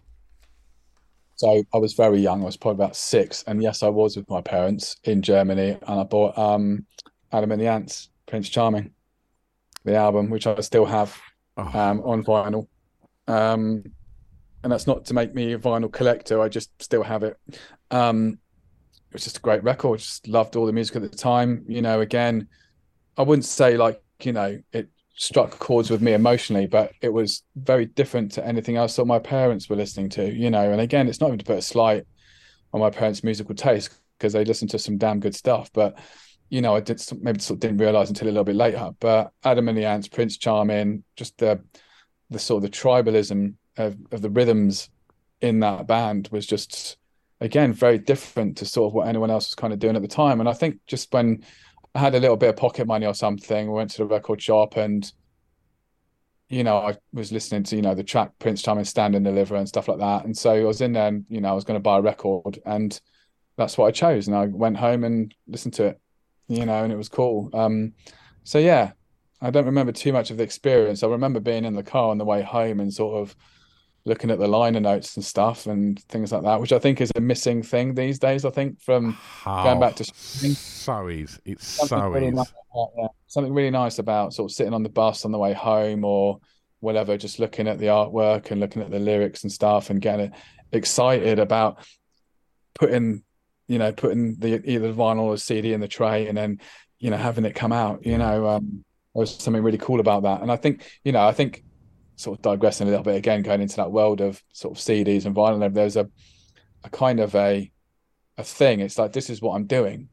So 1.36 1.64
I 1.74 1.78
was 1.78 1.94
very 1.94 2.20
young. 2.20 2.42
I 2.42 2.46
was 2.46 2.58
probably 2.58 2.84
about 2.84 2.96
six, 2.96 3.44
and 3.48 3.62
yes, 3.62 3.82
I 3.82 3.88
was 3.88 4.18
with 4.18 4.30
my 4.30 4.42
parents 4.42 4.98
in 5.06 5.22
Germany, 5.22 5.78
and 5.88 6.00
I 6.00 6.04
bought 6.04 6.38
um, 6.38 6.86
Adam 7.32 7.52
and 7.52 7.62
the 7.62 7.68
Ants, 7.68 8.10
Prince 8.26 8.50
Charming, 8.50 8.92
the 9.86 9.96
album, 9.96 10.30
which 10.30 10.48
I 10.48 10.60
still 10.60 10.86
have 10.86 11.18
Oh, 11.60 11.80
um, 11.80 12.02
on 12.02 12.24
vinyl. 12.24 12.68
Um, 13.28 13.84
and 14.64 14.72
that's 14.72 14.88
not 14.88 15.06
to 15.06 15.14
make 15.14 15.34
me 15.34 15.54
a 15.54 15.60
vinyl 15.60 15.92
collector. 15.92 16.42
I 16.42 16.50
just 16.50 16.70
still 16.82 17.04
have 17.04 17.24
it. 17.24 17.38
Um, 17.92 18.40
it 19.10 19.14
was 19.14 19.24
just 19.24 19.38
a 19.38 19.42
great 19.42 19.64
record. 19.64 20.00
Just 20.00 20.28
loved 20.28 20.56
all 20.56 20.66
the 20.66 20.74
music 20.74 20.98
at 20.98 21.02
the 21.02 21.10
time. 21.10 21.66
You 21.68 21.82
know, 21.82 22.02
again, 22.02 22.48
I 23.18 23.24
wouldn't 23.24 23.46
say 23.46 23.78
like 23.78 24.02
you 24.22 24.34
know 24.34 24.60
it 24.72 24.90
struck 25.16 25.58
chords 25.60 25.90
with 25.90 26.02
me 26.02 26.14
emotionally, 26.14 26.68
but 26.68 26.92
it 27.02 27.12
was 27.12 27.44
very 27.56 27.86
different 27.86 28.32
to 28.34 28.46
anything 28.46 28.78
else 28.78 28.96
that 28.96 29.06
my 29.06 29.20
parents 29.20 29.70
were 29.70 29.76
listening 29.76 30.10
to. 30.10 30.32
You 30.32 30.50
know, 30.50 30.72
and 30.72 30.82
again, 30.82 31.08
it's 31.08 31.20
not 31.20 31.28
even 31.28 31.40
to 31.40 31.46
put 31.46 31.58
a 31.58 31.62
slight 31.62 32.04
on 32.74 32.82
my 32.82 32.90
parents' 32.90 33.24
musical 33.24 33.56
taste 33.56 33.90
because 34.18 34.34
they 34.34 34.46
listened 34.46 34.72
to 34.72 34.80
some 34.80 34.98
damn 34.98 35.20
good 35.20 35.36
stuff, 35.36 35.72
but 35.74 35.98
you 36.50 36.62
know, 36.62 36.76
I 36.76 36.80
did 36.80 37.02
maybe 37.22 37.40
sort 37.40 37.58
of 37.58 37.60
didn't 37.62 37.78
realize 37.78 38.10
until 38.10 38.28
a 38.28 38.32
little 38.32 38.44
bit 38.44 38.56
later. 38.56 38.92
But 39.00 39.32
Adam 39.44 39.70
and 39.70 39.78
the 39.78 39.86
Ants, 39.86 40.08
Prince 40.08 40.38
Charming, 40.38 41.04
just 41.16 41.38
the 41.38 41.62
the 42.30 42.40
sort 42.40 42.64
of 42.64 42.72
the 42.72 42.78
tribalism 42.78 43.56
of, 43.78 43.98
of 44.12 44.22
the 44.22 44.30
rhythms 44.30 44.90
in 45.42 45.60
that 45.62 45.88
band 45.88 46.30
was 46.32 46.46
just 46.46 46.98
again 47.42 47.74
very 47.74 47.98
different 47.98 48.58
to 48.58 48.66
sort 48.66 48.92
of 48.92 48.94
what 48.94 49.08
anyone 49.08 49.32
else 49.32 49.50
was 49.50 49.56
kind 49.56 49.74
of 49.74 49.80
doing 49.80 49.96
at 49.96 50.02
the 50.02 50.08
time. 50.08 50.40
And 50.40 50.50
I 50.50 50.54
think 50.54 50.80
just 50.86 51.14
when 51.14 51.44
I 51.96 52.00
had 52.00 52.16
a 52.16 52.20
little 52.20 52.38
bit 52.38 52.50
of 52.50 52.58
pocket 52.58 52.86
money 52.86 53.06
or 53.06 53.16
something, 53.16 53.68
we 53.68 53.74
went 53.74 53.92
to 53.92 53.98
the 54.00 54.06
record 54.06 54.42
shop 54.42 54.78
and 54.78 55.12
you 56.50 56.64
know, 56.64 56.78
I 56.78 56.98
was 57.14 57.32
listening 57.32 57.64
to, 57.64 57.76
you 57.76 57.84
know, 57.84 57.94
the 57.94 58.04
track 58.04 58.32
Prince 58.40 58.64
Charming 58.64 58.84
Stand 58.84 59.16
and 59.16 59.24
Deliver 59.24 59.56
and 59.56 59.68
stuff 59.68 59.88
like 59.88 60.00
that. 60.00 60.26
And 60.26 60.36
so 60.36 60.52
I 60.52 60.64
was 60.64 60.82
in 60.82 60.94
there 60.94 61.08
and, 61.08 61.26
you 61.30 61.42
know, 61.42 61.50
I 61.50 61.54
was 61.54 61.64
going 61.64 61.76
to 61.76 61.82
buy 61.82 62.00
a 62.00 62.02
record 62.02 62.60
and 62.66 63.00
that's 63.56 63.78
what 63.78 63.86
I 63.86 63.92
chose. 63.92 64.28
And 64.28 64.36
I 64.36 64.48
went 64.48 64.78
home 64.78 65.04
and 65.04 65.34
listened 65.48 65.76
to 65.76 65.86
it, 65.88 66.02
you 66.50 66.66
know, 66.66 66.84
and 66.84 66.92
it 66.92 66.98
was 66.98 67.08
cool. 67.08 67.50
Um, 67.54 67.94
so 68.44 68.60
yeah, 68.60 68.92
I 69.42 69.52
don't 69.52 69.66
remember 69.66 69.94
too 69.94 70.12
much 70.12 70.32
of 70.32 70.38
the 70.38 70.44
experience. 70.44 71.02
I 71.02 71.08
remember 71.08 71.40
being 71.40 71.64
in 71.64 71.76
the 71.76 71.84
car 71.84 72.10
on 72.10 72.18
the 72.18 72.26
way 72.26 72.42
home 72.42 72.82
and 72.82 72.94
sort 72.94 73.22
of 73.22 73.36
looking 74.06 74.32
at 74.32 74.40
the 74.40 74.48
liner 74.48 74.80
notes 74.80 75.16
and 75.16 75.24
stuff 75.24 75.68
and 75.68 76.02
things 76.04 76.32
like 76.32 76.44
that, 76.44 76.60
which 76.60 76.74
I 76.74 76.80
think 76.80 77.00
is 77.00 77.12
a 77.16 77.22
missing 77.22 77.62
thing 77.62 77.94
these 77.94 78.18
days. 78.18 78.44
I 78.44 78.50
think 78.50 78.82
from 78.82 79.18
going 79.46 79.80
back 79.80 79.96
to 79.98 80.04
so 80.04 81.08
is. 81.08 81.40
It's 81.46 81.68
something 81.68 82.00
so 82.00 82.10
really 82.10 82.28
is. 82.28 82.34
nice 82.34 82.52
about, 82.72 82.90
yeah, 82.98 83.08
something 83.28 83.54
really 83.54 83.72
nice 83.72 84.00
about 84.00 84.34
sort 84.34 84.52
of 84.52 84.56
sitting 84.56 84.74
on 84.74 84.84
the 84.84 84.90
bus 84.90 85.26
on 85.26 85.32
the 85.32 85.38
way 85.38 85.54
home 85.54 86.04
or 86.04 86.40
whatever, 86.80 87.18
just 87.18 87.40
looking 87.40 87.68
at 87.68 87.78
the 87.78 87.88
artwork 87.88 88.52
and 88.52 88.60
looking 88.60 88.82
at 88.82 88.90
the 88.90 89.00
lyrics 89.00 89.44
and 89.44 89.52
stuff 89.52 89.90
and 89.90 90.02
getting 90.02 90.32
excited 90.72 91.38
about 91.38 91.86
putting, 92.74 93.22
you 93.70 93.78
know, 93.78 93.94
putting 93.94 94.36
the 94.36 94.62
either 94.70 94.92
vinyl 94.92 95.22
or 95.22 95.38
CD 95.38 95.72
in 95.74 95.80
the 95.80 95.88
tray 95.88 96.28
and 96.28 96.38
then, 96.38 96.60
you 96.98 97.10
know, 97.10 97.18
having 97.18 97.46
it 97.46 97.56
come 97.56 97.72
out. 97.72 98.06
You 98.06 98.18
know, 98.18 98.48
um, 98.48 98.84
there 99.16 99.22
was 99.22 99.36
something 99.42 99.64
really 99.64 99.78
cool 99.78 100.00
about 100.02 100.24
that. 100.24 100.42
And 100.42 100.52
I 100.52 100.58
think, 100.58 100.92
you 101.06 101.12
know, 101.14 101.26
I 101.26 101.32
think 101.32 101.64
sort 102.18 102.38
of 102.38 102.42
digressing 102.42 102.88
a 102.88 102.90
little 102.90 103.04
bit 103.06 103.16
again, 103.16 103.44
going 103.44 103.62
into 103.62 103.78
that 103.78 103.92
world 103.92 104.20
of 104.20 104.44
sort 104.52 104.78
of 104.78 104.84
CDs 104.84 105.26
and 105.26 105.34
vinyl, 105.36 105.74
there's 105.74 105.96
a 105.96 106.10
a 106.84 106.90
kind 106.90 107.20
of 107.20 107.36
a 107.36 107.72
a 108.38 108.44
thing. 108.44 108.80
It's 108.82 108.98
like 108.98 109.14
this 109.14 109.30
is 109.30 109.42
what 109.42 109.56
I'm 109.56 109.66
doing. 109.66 110.10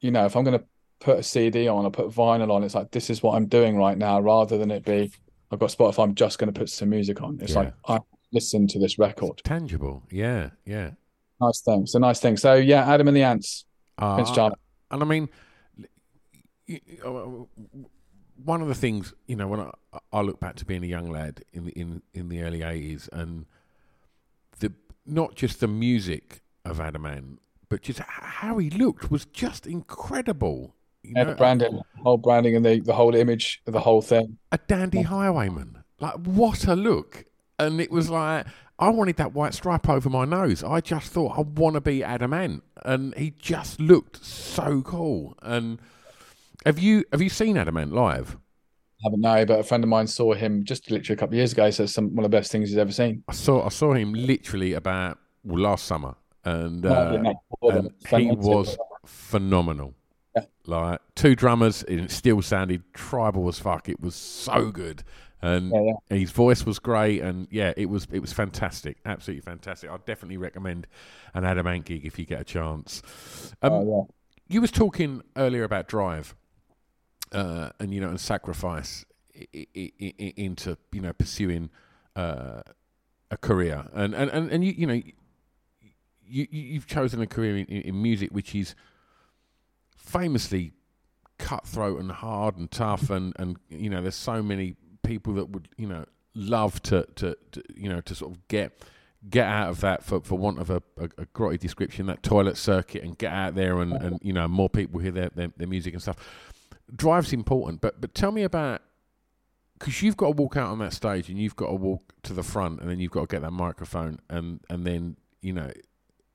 You 0.00 0.10
know, 0.10 0.26
if 0.26 0.36
I'm 0.36 0.44
going 0.44 0.58
to 0.58 0.64
put 1.00 1.18
a 1.18 1.22
CD 1.22 1.68
on 1.68 1.84
or 1.86 1.90
put 1.90 2.08
vinyl 2.10 2.50
on, 2.52 2.62
it's 2.64 2.74
like 2.74 2.90
this 2.90 3.10
is 3.10 3.22
what 3.22 3.34
I'm 3.34 3.46
doing 3.46 3.76
right 3.76 3.96
now, 3.96 4.20
rather 4.20 4.58
than 4.58 4.70
it 4.70 4.84
be 4.84 5.10
I've 5.50 5.58
got 5.58 5.70
Spotify. 5.70 6.04
I'm 6.04 6.14
just 6.14 6.38
going 6.38 6.52
to 6.52 6.58
put 6.58 6.68
some 6.68 6.90
music 6.90 7.22
on. 7.22 7.38
It's 7.40 7.52
Yeah. 7.52 7.58
like 7.58 7.74
I 7.86 7.98
listen 8.32 8.66
to 8.68 8.78
this 8.78 8.98
record. 8.98 9.40
Tangible. 9.44 10.04
Yeah, 10.10 10.50
yeah. 10.64 10.90
Nice 11.40 11.60
thing. 11.62 11.82
It's 11.82 11.94
a 11.94 11.98
nice 11.98 12.20
thing. 12.20 12.36
So 12.36 12.54
yeah, 12.54 12.90
Adam 12.92 13.08
and 13.08 13.16
the 13.16 13.22
Ants, 13.22 13.64
Uh, 13.98 14.14
Prince 14.16 14.30
Charming. 14.32 14.58
And 14.90 15.02
I 15.02 15.06
mean, 15.06 15.28
uh, 17.04 17.10
one 18.44 18.62
of 18.62 18.68
the 18.68 18.74
things 18.74 19.12
you 19.26 19.36
know 19.36 19.48
when 19.48 19.60
I, 19.60 19.70
I 20.12 20.20
look 20.22 20.40
back 20.40 20.56
to 20.56 20.64
being 20.64 20.82
a 20.84 20.86
young 20.86 21.10
lad 21.10 21.42
in 21.52 21.64
the 21.66 21.72
in 21.72 22.02
in 22.12 22.28
the 22.28 22.42
early 22.42 22.62
eighties, 22.62 23.08
and 23.12 23.46
the 24.58 24.72
not 25.06 25.34
just 25.34 25.60
the 25.60 25.68
music 25.68 26.42
of 26.64 26.80
Adam 26.80 27.06
Ant, 27.06 27.40
but 27.68 27.82
just 27.82 28.00
how 28.00 28.58
he 28.58 28.70
looked 28.70 29.10
was 29.10 29.24
just 29.26 29.66
incredible. 29.66 30.74
You 31.02 31.14
Yeah, 31.16 31.22
know, 31.24 31.30
the 31.30 31.36
branding, 31.36 31.80
whole 32.02 32.18
branding, 32.18 32.56
and 32.56 32.64
the 32.64 32.80
the 32.80 32.94
whole 32.94 33.14
image 33.14 33.62
of 33.66 33.72
the 33.72 33.80
whole 33.80 34.02
thing. 34.02 34.38
a 34.52 34.58
dandy 34.58 35.02
highwayman. 35.02 35.82
Like 36.00 36.16
what 36.26 36.66
a 36.66 36.76
look! 36.76 37.24
And 37.58 37.80
it 37.80 37.90
was 37.90 38.10
like 38.10 38.46
I 38.80 38.88
wanted 38.88 39.16
that 39.16 39.34
white 39.34 39.52
stripe 39.52 39.88
over 39.88 40.08
my 40.08 40.24
nose. 40.24 40.64
I 40.64 40.80
just 40.80 41.12
thought 41.12 41.38
I 41.38 41.42
want 41.42 41.74
to 41.74 41.82
be 41.82 42.02
Adam 42.02 42.32
Ant, 42.32 42.64
and 42.82 43.14
he 43.14 43.34
just 43.38 43.78
looked 43.78 44.24
so 44.24 44.80
cool. 44.80 45.36
And 45.42 45.78
have 46.64 46.78
you 46.78 47.04
have 47.12 47.20
you 47.20 47.28
seen 47.28 47.58
Adam 47.58 47.76
Ant 47.76 47.92
live? 47.92 48.38
I 49.02 49.06
haven't 49.06 49.20
know, 49.20 49.44
but 49.44 49.60
a 49.60 49.62
friend 49.62 49.84
of 49.84 49.90
mine 49.90 50.06
saw 50.06 50.32
him 50.32 50.64
just 50.64 50.90
literally 50.90 51.14
a 51.14 51.18
couple 51.18 51.34
of 51.34 51.38
years 51.38 51.52
ago. 51.52 51.70
So 51.70 51.84
some 51.84 52.14
one 52.14 52.24
of 52.24 52.30
the 52.30 52.36
best 52.36 52.50
things 52.50 52.70
he's 52.70 52.78
ever 52.78 52.90
seen. 52.90 53.22
I 53.28 53.32
saw 53.32 53.66
I 53.66 53.68
saw 53.68 53.92
him 53.92 54.14
literally 54.14 54.72
about 54.72 55.18
well, 55.44 55.60
last 55.60 55.84
summer, 55.84 56.14
and 56.44 56.84
uh, 56.86 57.18
no, 57.18 57.34
and 57.70 57.90
he 58.08 58.30
was 58.30 58.78
phenomenal. 59.04 59.94
Yeah. 60.34 60.44
Like 60.64 61.00
two 61.16 61.34
drummers, 61.34 61.82
and 61.82 62.00
it 62.00 62.10
still 62.10 62.40
sounded 62.40 62.82
tribal 62.94 63.46
as 63.48 63.58
fuck. 63.58 63.90
It 63.90 64.00
was 64.00 64.14
so 64.14 64.70
good, 64.70 65.02
and 65.42 65.70
Yeah, 65.70 65.94
yeah. 66.10 66.16
his 66.18 66.30
voice 66.30 66.64
was 66.66 66.78
great, 66.78 67.20
and 67.22 67.48
yeah, 67.50 67.72
it 67.76 67.86
was 67.86 68.06
it 68.12 68.20
was 68.20 68.32
fantastic, 68.32 68.98
absolutely 69.04 69.42
fantastic. 69.42 69.90
I'd 69.90 70.04
definitely 70.04 70.36
recommend 70.36 70.86
an 71.34 71.44
Adam 71.44 71.66
Ant 71.66 71.84
gig 71.84 72.04
if 72.04 72.18
you 72.18 72.24
get 72.26 72.40
a 72.40 72.44
chance. 72.44 73.02
Um, 73.62 73.72
Oh, 73.72 73.84
yeah. 74.08 74.14
You 74.54 74.60
was 74.60 74.70
talking 74.72 75.22
earlier 75.36 75.62
about 75.64 75.86
drive, 75.88 76.34
uh, 77.32 77.70
and 77.78 77.94
you 77.94 78.00
know, 78.00 78.08
and 78.08 78.20
sacrifice 78.20 79.04
i- 79.36 79.46
i- 79.54 79.68
i- 79.76 80.14
i- 80.20 80.34
into 80.36 80.76
you 80.92 81.00
know 81.00 81.12
pursuing 81.12 81.70
uh, 82.16 82.62
a 83.30 83.36
career, 83.36 83.86
and 83.92 84.14
and 84.14 84.30
and, 84.30 84.50
and 84.50 84.64
you 84.64 84.72
you 84.72 84.86
know, 84.86 84.94
you 84.94 85.12
you- 86.26 86.48
you've 86.50 86.86
chosen 86.86 87.20
a 87.20 87.26
career 87.26 87.56
in, 87.58 87.66
in, 87.66 87.82
in 87.82 88.02
music 88.02 88.30
which 88.32 88.54
is 88.54 88.74
famously 89.96 90.72
cutthroat 91.38 92.00
and 92.00 92.10
hard 92.12 92.56
and 92.56 92.70
tough, 92.70 93.08
and 93.10 93.32
and 93.38 93.56
you 93.68 93.88
know, 93.88 94.02
there's 94.02 94.14
so 94.16 94.42
many 94.42 94.74
people 95.02 95.34
that 95.34 95.50
would 95.50 95.68
you 95.76 95.86
know 95.86 96.04
love 96.34 96.82
to 96.82 97.06
to, 97.16 97.36
to 97.52 97.62
you 97.74 97.88
know 97.88 98.00
to 98.00 98.14
sort 98.14 98.32
of 98.32 98.48
get 98.48 98.82
get 99.28 99.46
out 99.46 99.68
of 99.68 99.80
that 99.80 100.02
for, 100.02 100.20
for 100.20 100.38
want 100.38 100.58
of 100.58 100.70
a, 100.70 100.82
a, 100.96 101.04
a 101.18 101.26
grotty 101.34 101.58
description 101.58 102.06
that 102.06 102.22
toilet 102.22 102.56
circuit 102.56 103.02
and 103.02 103.18
get 103.18 103.32
out 103.32 103.54
there 103.54 103.80
and, 103.80 103.92
and 103.92 104.18
you 104.22 104.32
know 104.32 104.48
more 104.48 104.70
people 104.70 104.98
hear 104.98 105.10
their, 105.10 105.28
their, 105.34 105.48
their 105.58 105.68
music 105.68 105.92
and 105.92 106.00
stuff 106.00 106.16
drive's 106.96 107.32
important 107.32 107.80
but 107.80 108.00
but 108.00 108.14
tell 108.14 108.32
me 108.32 108.42
about 108.42 108.80
because 109.78 110.02
you've 110.02 110.16
got 110.16 110.26
to 110.26 110.32
walk 110.32 110.56
out 110.56 110.70
on 110.70 110.78
that 110.78 110.92
stage 110.92 111.28
and 111.28 111.38
you've 111.38 111.56
got 111.56 111.66
to 111.66 111.74
walk 111.74 112.14
to 112.22 112.32
the 112.32 112.42
front 112.42 112.80
and 112.80 112.90
then 112.90 112.98
you've 112.98 113.10
got 113.10 113.20
to 113.20 113.26
get 113.26 113.42
that 113.42 113.52
microphone 113.52 114.18
and 114.30 114.60
and 114.70 114.86
then 114.86 115.16
you 115.40 115.52
know, 115.52 115.70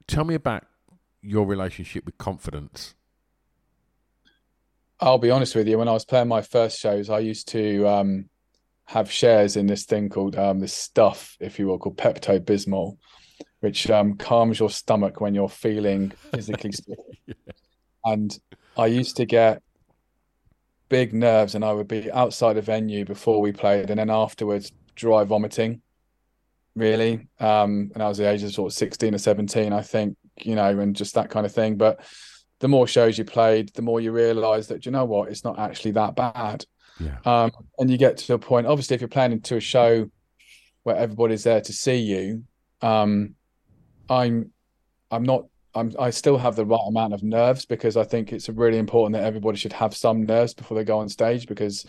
tell 0.08 0.24
me 0.24 0.36
about 0.36 0.64
your 1.22 1.46
relationship 1.46 2.06
with 2.06 2.18
confidence. 2.18 2.96
I'll 5.00 5.18
be 5.18 5.32
honest 5.32 5.56
with 5.56 5.68
you. 5.68 5.78
When 5.78 5.88
I 5.88 5.92
was 5.92 6.06
playing 6.06 6.28
my 6.28 6.42
first 6.42 6.80
shows, 6.80 7.10
I 7.10 7.20
used 7.20 7.48
to 7.50 7.88
um, 7.88 8.30
have 8.88 9.12
shares 9.12 9.56
in 9.56 9.66
this 9.68 9.86
thing 9.86 10.10
called 10.10 10.36
um, 10.36 10.60
this 10.60 10.74
stuff, 10.74 11.38
if 11.40 11.58
you 11.58 11.68
will, 11.68 11.80
called 11.80 11.98
Pepto 11.98 12.40
Bismol, 12.40 12.98
which 13.60 13.90
um, 13.90 14.16
calms 14.16 14.60
your 14.60 14.70
stomach 14.70 15.20
when 15.20 15.34
you're 15.34 15.50
feeling 15.50 16.12
physically 16.32 16.72
sick. 16.74 16.98
yeah. 17.26 17.34
And 18.04 18.38
I 18.78 18.88
used 18.88 19.18
to 19.18 19.26
get 19.26 19.64
big 20.90 21.14
nerves, 21.14 21.56
and 21.56 21.66
I 21.66 21.74
would 21.74 21.88
be 21.88 22.12
outside 22.12 22.58
a 22.58 22.62
venue 22.62 23.06
before 23.06 23.42
we 23.42 23.52
played, 23.52 23.90
and 23.90 24.00
then 24.00 24.10
afterwards 24.10 24.72
dry 24.96 25.24
vomiting. 25.24 25.82
Really, 26.76 27.28
um, 27.40 27.90
and 27.94 28.04
I 28.04 28.08
was 28.10 28.18
the 28.18 28.30
age 28.30 28.44
of 28.44 28.52
sort 28.52 28.72
of 28.72 28.78
sixteen 28.78 29.16
or 29.16 29.18
seventeen, 29.18 29.72
I 29.72 29.82
think, 29.82 30.18
you 30.42 30.56
know, 30.56 30.80
and 30.80 30.96
just 30.96 31.16
that 31.16 31.30
kind 31.30 31.46
of 31.46 31.54
thing. 31.54 31.78
But 31.78 32.02
the 32.60 32.68
more 32.68 32.86
shows 32.86 33.18
you 33.18 33.26
played, 33.26 33.74
the 33.74 33.82
more 33.82 34.02
you 34.02 34.12
realise 34.12 34.68
that 34.68 34.86
you 34.86 34.92
know 34.92 35.06
what, 35.06 35.30
it's 35.30 35.44
not 35.44 35.58
actually 35.58 35.92
that 35.92 36.16
bad. 36.16 36.66
Yeah. 37.00 37.18
Um, 37.26 37.52
and 37.78 37.90
you 37.90 37.98
get 37.98 38.18
to 38.18 38.34
a 38.34 38.40
point. 38.40 38.68
Obviously, 38.68 38.96
if 38.96 39.02
you're 39.02 39.08
planning 39.08 39.42
to 39.42 39.58
a 39.58 39.62
show 39.62 40.10
where 40.84 40.96
everybody's 40.96 41.44
there 41.44 41.62
to 41.62 41.74
see 41.74 41.98
you, 41.98 42.44
um, 42.82 43.36
I'm, 44.10 44.52
I'm 45.12 45.24
not. 45.24 45.46
I'm. 45.74 45.92
I 46.00 46.10
still 46.10 46.38
have 46.38 46.56
the 46.56 46.66
right 46.66 46.86
amount 46.88 47.14
of 47.14 47.22
nerves 47.22 47.66
because 47.66 47.98
I 47.98 48.04
think 48.04 48.32
it's 48.32 48.48
really 48.48 48.78
important 48.78 49.14
that 49.14 49.26
everybody 49.26 49.58
should 49.58 49.74
have 49.74 49.96
some 49.96 50.26
nerves 50.26 50.54
before 50.54 50.78
they 50.78 50.86
go 50.86 51.00
on 51.00 51.10
stage 51.10 51.48
because, 51.48 51.86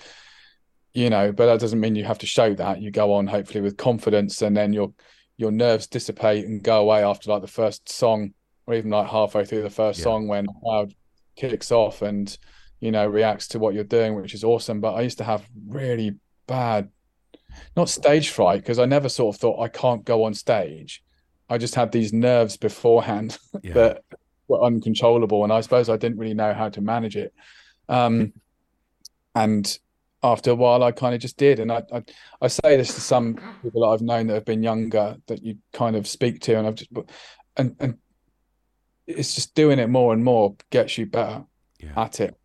you 0.93 1.09
know. 1.09 1.31
But 1.31 1.47
that 1.47 1.61
doesn't 1.61 1.79
mean 1.79 1.95
you 1.95 2.05
have 2.05 2.19
to 2.19 2.27
show 2.27 2.55
that. 2.55 2.81
You 2.81 2.91
go 2.91 3.13
on 3.15 3.29
hopefully 3.29 3.61
with 3.61 3.77
confidence, 3.77 4.43
and 4.43 4.57
then 4.57 4.73
your 4.73 4.93
your 5.37 5.53
nerves 5.53 5.87
dissipate 5.87 6.47
and 6.47 6.63
go 6.63 6.81
away 6.81 7.05
after 7.05 7.31
like 7.31 7.43
the 7.43 7.49
first 7.49 7.89
song, 7.89 8.33
or 8.67 8.75
even 8.75 8.91
like 8.91 9.09
halfway 9.09 9.45
through 9.45 9.63
the 9.63 9.71
first 9.71 10.01
yeah. 10.01 10.05
song 10.05 10.27
when 10.27 10.47
the 10.47 10.55
crowd 10.65 10.95
kicks 11.37 11.71
off 11.71 12.03
and 12.03 12.37
you 12.81 12.91
know, 12.91 13.07
reacts 13.07 13.49
to 13.49 13.59
what 13.59 13.75
you're 13.75 13.85
doing, 13.85 14.15
which 14.15 14.35
is 14.35 14.45
awesome. 14.45 14.81
But 14.81 14.95
I 14.95 15.03
used 15.03 15.19
to 15.19 15.25
have 15.25 15.47
really 15.69 16.15
bad, 16.47 16.91
not 17.77 17.89
stage 17.89 18.31
fright, 18.31 18.61
because 18.61 18.79
I 18.79 18.85
never 18.85 19.09
sort 19.09 19.35
of 19.35 19.41
thought 19.41 19.61
I 19.61 19.69
can't 19.69 20.05
go 20.05 20.25
on 20.25 20.35
stage. 20.35 21.03
I 21.49 21.59
just 21.59 21.75
had 21.75 21.93
these 21.93 22.13
nerves 22.13 22.57
beforehand 22.57 23.39
yeah. 23.63 23.75
that 23.75 24.05
were 24.49 24.63
uncontrollable. 24.63 25.45
And 25.45 25.53
I 25.53 25.61
suppose 25.61 25.89
I 25.89 25.97
didn't 25.97 26.19
really 26.19 26.35
know 26.35 26.55
how 26.55 26.69
to 26.69 26.81
manage 26.81 27.17
it. 27.17 27.33
Um, 27.89 28.33
and 29.35 29.79
after 30.23 30.51
a 30.51 30.55
while, 30.55 30.83
I 30.83 30.93
kind 30.93 31.15
of 31.15 31.21
just 31.21 31.37
did. 31.37 31.61
And 31.61 31.71
I, 31.71 31.83
I, 31.93 32.03
I, 32.41 32.49
say 32.49 32.77
this 32.77 32.95
to 32.95 33.01
some 33.01 33.39
people 33.63 33.83
that 33.83 33.89
I've 33.89 34.03
known 34.03 34.27
that 34.27 34.35
have 34.35 34.45
been 34.45 34.63
younger 34.63 35.17
that 35.27 35.43
you 35.45 35.59
kind 35.73 35.95
of 35.95 36.07
speak 36.07 36.41
to, 36.43 36.59
and 36.59 36.67
I've 36.67 36.75
just, 36.75 36.91
and, 37.57 37.77
and 37.79 37.99
it's 39.07 39.35
just 39.35 39.55
doing 39.55 39.79
it 39.79 39.89
more 39.89 40.13
and 40.13 40.25
more 40.25 40.57
gets 40.71 40.99
you 40.99 41.07
better 41.07 41.45
yeah. 41.79 41.93
at 41.97 42.21
it. 42.21 42.37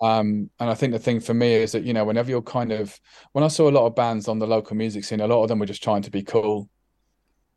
Um, 0.00 0.50
and 0.60 0.70
I 0.70 0.74
think 0.74 0.92
the 0.92 0.98
thing 0.98 1.20
for 1.20 1.34
me 1.34 1.54
is 1.54 1.72
that 1.72 1.82
you 1.82 1.92
know 1.92 2.04
whenever 2.04 2.30
you're 2.30 2.42
kind 2.42 2.70
of 2.70 2.98
when 3.32 3.44
I 3.44 3.48
saw 3.48 3.68
a 3.68 3.72
lot 3.72 3.86
of 3.86 3.96
bands 3.96 4.28
on 4.28 4.38
the 4.38 4.46
local 4.46 4.76
music 4.76 5.04
scene, 5.04 5.20
a 5.20 5.26
lot 5.26 5.42
of 5.42 5.48
them 5.48 5.58
were 5.58 5.66
just 5.66 5.82
trying 5.82 6.02
to 6.02 6.10
be 6.10 6.22
cool. 6.22 6.68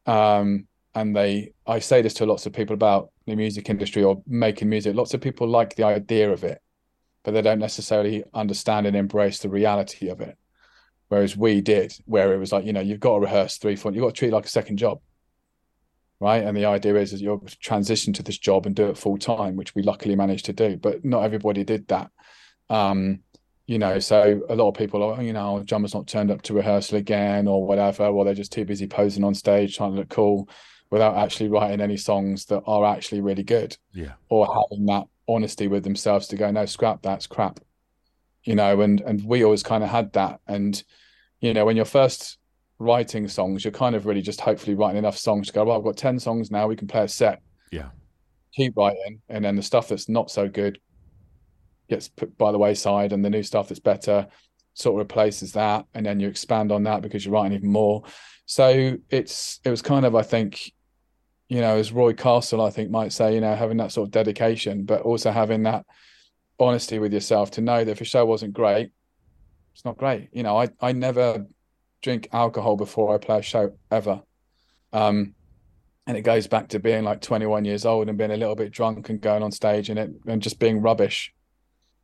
Um, 0.06 0.68
and 0.94 1.16
they, 1.16 1.54
I 1.66 1.80
say 1.80 2.02
this 2.02 2.16
to 2.16 2.26
lots 2.26 2.46
of 2.46 2.54
people 2.54 2.74
about 2.74 3.12
the 3.26 3.36
music 3.36 3.70
industry 3.70 4.04
or 4.04 4.22
making 4.28 4.68
music. 4.70 4.96
Lots 4.96 5.14
of 5.14 5.22
people 5.22 5.48
like 5.48 5.76
the 5.76 5.84
idea 5.84 6.32
of 6.32 6.44
it, 6.44 6.62
but 7.24 7.32
they 7.32 7.42
don't 7.42 7.60
necessarily 7.60 8.24
understand 8.34 8.88
and 8.88 8.96
embrace 8.96 9.39
the 9.39 9.50
reality 9.50 10.10
of 10.10 10.20
it. 10.20 10.38
Whereas 11.08 11.38
we 11.38 11.62
did, 11.62 11.94
where 12.06 12.34
it 12.34 12.38
was 12.38 12.52
like 12.52 12.66
you 12.66 12.74
know 12.74 12.82
you've 12.82 13.00
got 13.00 13.16
to 13.16 13.20
rehearse 13.22 13.58
three, 13.58 13.76
four, 13.76 13.92
you've 13.92 14.02
got 14.02 14.16
to 14.16 14.20
treat 14.20 14.30
it 14.30 14.34
like 14.34 14.46
a 14.46 14.50
second 14.50 14.78
job 14.78 15.00
right? 16.22 16.43
And 16.43 16.55
the 16.55 16.65
idea 16.65 16.95
is, 16.95 17.11
is 17.11 17.22
you'll 17.22 17.43
transition 17.59 18.13
to 18.13 18.24
this 18.24 18.38
job 18.38 18.67
and 18.67 18.76
do 18.76 18.86
it 18.86 18.97
full 18.97 19.17
time, 19.17 19.55
which 19.55 19.74
we 19.74 19.82
luckily 19.82 20.15
managed 20.15 20.45
to 20.45 20.53
do. 20.53 20.78
But 20.78 21.03
not 21.03 21.24
everybody 21.24 21.63
did 21.63 21.88
that. 21.88 22.11
Um, 22.69 23.22
you 23.65 23.80
know, 23.80 23.99
so 23.99 24.41
a 24.47 24.55
lot 24.55 24.69
of 24.69 24.76
people 24.76 25.01
are, 25.01 25.22
you 25.22 25.34
know, 25.34 25.63
drummer's 25.65 25.95
not 25.95 26.07
turned 26.07 26.30
up 26.30 26.43
to 26.43 26.53
rehearsal 26.53 26.99
again 26.99 27.47
or 27.47 27.65
whatever, 27.65 28.05
or 28.05 28.24
they're 28.24 28.36
just 28.36 28.51
too 28.51 28.65
busy 28.65 28.86
posing 28.86 29.24
on 29.24 29.34
stage 29.34 29.76
trying 29.76 29.93
to 29.93 29.97
look 29.97 30.09
cool 30.09 30.47
without 30.91 31.15
actually 31.15 31.49
writing 31.49 31.82
any 31.82 31.97
songs 31.97 32.45
that 32.45 32.61
are 32.67 32.86
actually 32.86 33.22
really 33.22 33.43
good. 33.43 33.76
Yeah. 33.91 34.13
Or 34.30 34.45
having 34.45 34.86
that 34.86 35.05
honesty 35.28 35.67
with 35.67 35.84
themselves 35.84 36.28
to 36.28 36.36
go, 36.36 36.51
no, 36.51 36.65
scrap 36.65 37.01
that's 37.01 37.28
crap. 37.28 37.59
You 38.43 38.55
know, 38.55 38.82
and 38.82 39.01
and 39.01 39.24
we 39.26 39.43
always 39.43 39.63
kind 39.63 39.84
of 39.84 39.89
had 39.89 40.13
that. 40.13 40.39
And, 40.47 40.84
you 41.39 41.53
know, 41.53 41.65
when 41.65 41.76
you're 41.76 41.86
first 41.86 42.38
writing 42.82 43.27
songs, 43.27 43.63
you're 43.63 43.71
kind 43.71 43.95
of 43.95 44.05
really 44.05 44.21
just 44.21 44.41
hopefully 44.41 44.75
writing 44.75 44.97
enough 44.97 45.17
songs 45.17 45.47
to 45.47 45.53
go, 45.53 45.63
well, 45.63 45.77
I've 45.77 45.84
got 45.84 45.97
10 45.97 46.19
songs 46.19 46.51
now, 46.51 46.67
we 46.67 46.75
can 46.75 46.88
play 46.88 47.03
a 47.03 47.07
set. 47.07 47.41
Yeah. 47.71 47.89
Keep 48.53 48.75
writing. 48.75 49.21
And 49.29 49.45
then 49.45 49.55
the 49.55 49.61
stuff 49.61 49.88
that's 49.88 50.09
not 50.09 50.32
so 50.32 50.49
good 50.49 50.79
gets 51.89 52.07
put 52.07 52.38
by 52.38 52.51
the 52.51 52.57
wayside 52.57 53.13
and 53.13 53.23
the 53.23 53.29
new 53.29 53.43
stuff 53.43 53.67
that's 53.67 53.79
better 53.79 54.27
sort 54.73 54.95
of 54.95 54.99
replaces 54.99 55.51
that 55.51 55.86
and 55.93 56.05
then 56.05 56.19
you 56.19 56.27
expand 56.29 56.71
on 56.71 56.84
that 56.84 57.01
because 57.01 57.25
you're 57.25 57.34
writing 57.34 57.51
even 57.51 57.69
more 57.69 58.01
so 58.45 58.95
it's 59.09 59.59
it 59.65 59.69
was 59.69 59.82
kind 59.82 60.05
of 60.05 60.15
i 60.15 60.21
think 60.21 60.71
you 61.49 61.59
know 61.59 61.75
as 61.75 61.91
roy 61.91 62.13
castle 62.13 62.61
i 62.61 62.69
think 62.69 62.89
might 62.89 63.11
say 63.11 63.36
you 63.36 63.41
know 63.41 63.53
having 63.53 63.75
that 63.75 63.91
sort 63.91 64.07
of 64.07 64.11
dedication 64.11 64.86
but 64.86 65.01
also 65.01 65.29
having 65.29 65.63
that 65.63 65.86
honesty 66.57 66.99
with 66.99 67.11
yourself 67.11 67.51
to 67.51 67.59
know 67.59 67.84
that 67.84 67.91
if 67.91 67.99
a 67.99 68.05
show 68.05 68.25
wasn't 68.25 68.53
great 68.53 68.89
it's 69.73 69.84
not 69.84 69.97
great 69.97 70.29
you 70.32 70.43
know 70.43 70.57
i 70.57 70.69
i 70.79 70.93
never 70.93 71.45
drink 72.02 72.28
alcohol 72.32 72.76
before 72.76 73.14
i 73.14 73.18
play 73.18 73.39
a 73.39 73.41
show 73.41 73.72
ever 73.89 74.22
um 74.93 75.34
and 76.08 76.18
it 76.18 76.22
goes 76.22 76.47
back 76.47 76.68
to 76.68 76.80
being 76.80 77.04
like 77.04 77.22
21 77.22 77.64
years 77.64 77.86
old 77.86 78.10
and 78.10 78.18
being 78.18 78.32
a 78.32 78.38
little 78.38 78.56
bit 78.56 78.72
drunk 78.72 79.10
and 79.10 79.22
going 79.22 79.43
on 79.43 79.52
stage 79.52 79.89
and 79.89 79.99
it 79.99 80.12
and 80.28 80.41
just 80.41 80.60
being 80.60 80.82
rubbish 80.82 81.34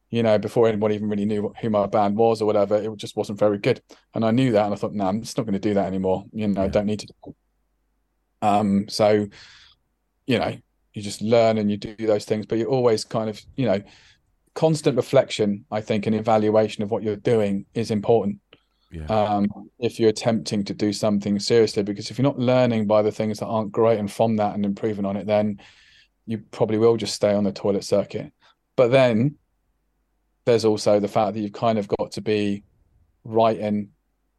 you 0.09 0.23
know, 0.23 0.37
before 0.37 0.67
anyone 0.67 0.91
even 0.91 1.09
really 1.09 1.25
knew 1.25 1.53
who 1.59 1.69
my 1.69 1.85
band 1.85 2.15
was 2.15 2.41
or 2.41 2.45
whatever, 2.45 2.77
it 2.77 2.95
just 2.95 3.17
wasn't 3.17 3.39
very 3.39 3.57
good. 3.57 3.81
And 4.13 4.23
I 4.23 4.31
knew 4.31 4.53
that, 4.53 4.65
and 4.65 4.73
I 4.73 4.77
thought, 4.77 4.93
no, 4.93 5.03
nah, 5.03 5.09
I'm 5.09 5.21
just 5.21 5.37
not 5.37 5.45
going 5.45 5.53
to 5.53 5.59
do 5.59 5.73
that 5.73 5.85
anymore. 5.85 6.25
You 6.31 6.47
know, 6.47 6.61
yeah. 6.61 6.67
I 6.67 6.69
don't 6.69 6.85
need 6.85 6.99
to. 6.99 7.07
Um, 8.41 8.87
so, 8.87 9.27
you 10.25 10.39
know, 10.39 10.55
you 10.93 11.01
just 11.01 11.21
learn 11.21 11.57
and 11.57 11.69
you 11.69 11.77
do 11.77 11.95
those 12.07 12.25
things, 12.25 12.45
but 12.45 12.57
you're 12.57 12.69
always 12.69 13.03
kind 13.03 13.29
of, 13.29 13.41
you 13.57 13.65
know, 13.65 13.81
constant 14.53 14.95
reflection. 14.95 15.65
I 15.71 15.81
think 15.81 16.07
and 16.07 16.15
evaluation 16.15 16.83
of 16.83 16.91
what 16.91 17.03
you're 17.03 17.17
doing 17.17 17.65
is 17.73 17.91
important. 17.91 18.39
Yeah. 18.91 19.05
Um, 19.05 19.47
if 19.79 19.99
you're 19.99 20.09
attempting 20.09 20.63
to 20.65 20.73
do 20.73 20.93
something 20.93 21.39
seriously, 21.39 21.83
because 21.83 22.09
if 22.09 22.17
you're 22.17 22.23
not 22.23 22.39
learning 22.39 22.87
by 22.87 23.01
the 23.01 23.11
things 23.11 23.39
that 23.39 23.47
aren't 23.47 23.71
great 23.71 23.99
and 23.99 24.11
from 24.11 24.37
that 24.37 24.55
and 24.55 24.65
improving 24.65 25.05
on 25.05 25.17
it, 25.17 25.27
then 25.27 25.59
you 26.25 26.39
probably 26.51 26.77
will 26.77 26.97
just 26.97 27.13
stay 27.13 27.33
on 27.33 27.43
the 27.43 27.51
toilet 27.51 27.83
circuit. 27.83 28.31
But 28.75 28.91
then 28.91 29.35
there's 30.45 30.65
also 30.65 30.99
the 30.99 31.07
fact 31.07 31.33
that 31.33 31.41
you've 31.41 31.51
kind 31.51 31.77
of 31.77 31.87
got 31.87 32.13
to 32.13 32.21
be 32.21 32.63
writing 33.25 33.89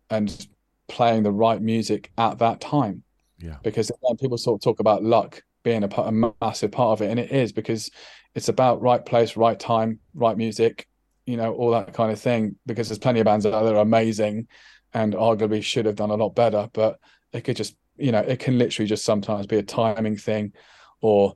and 0.09 0.47
playing 0.89 1.23
the 1.23 1.33
right 1.33 1.61
music 1.61 2.11
at 2.17 2.39
that 2.39 2.61
time. 2.61 3.03
Yeah. 3.39 3.57
Because 3.63 3.93
people 4.19 4.39
sort 4.39 4.59
of 4.59 4.65
talk 4.65 4.81
about 4.81 5.05
luck 5.05 5.43
being 5.63 5.85
a, 5.85 5.89
a 6.01 6.33
massive 6.41 6.73
part 6.73 6.99
of 6.99 7.03
it, 7.03 7.11
and 7.11 7.21
it 7.21 7.31
is 7.31 7.53
because 7.53 7.91
it's 8.35 8.49
about 8.49 8.81
right 8.81 9.05
place, 9.05 9.37
right 9.37 9.59
time, 9.61 10.01
right 10.15 10.37
music, 10.37 10.88
you 11.29 11.37
know, 11.37 11.53
all 11.53 11.70
that 11.72 11.93
kind 11.93 12.11
of 12.11 12.18
thing. 12.18 12.57
Because 12.64 12.89
there's 12.89 12.99
plenty 12.99 13.20
of 13.20 13.26
bands 13.26 13.45
out 13.45 13.62
there 13.62 13.76
are 13.76 13.83
amazing, 13.83 14.49
and 14.95 15.12
arguably 15.12 15.62
should 15.62 15.85
have 15.85 15.97
done 15.97 16.11
a 16.11 16.14
lot 16.14 16.35
better, 16.35 16.68
but 16.72 16.99
it 17.33 17.43
could 17.43 17.57
just, 17.57 17.76
you 17.99 18.11
know, 18.11 18.20
it 18.20 18.39
can 18.39 18.57
literally 18.57 18.89
just 18.89 19.05
sometimes 19.05 19.47
be 19.47 19.59
a 19.59 19.62
timing 19.62 20.16
thing, 20.16 20.55
or 21.03 21.35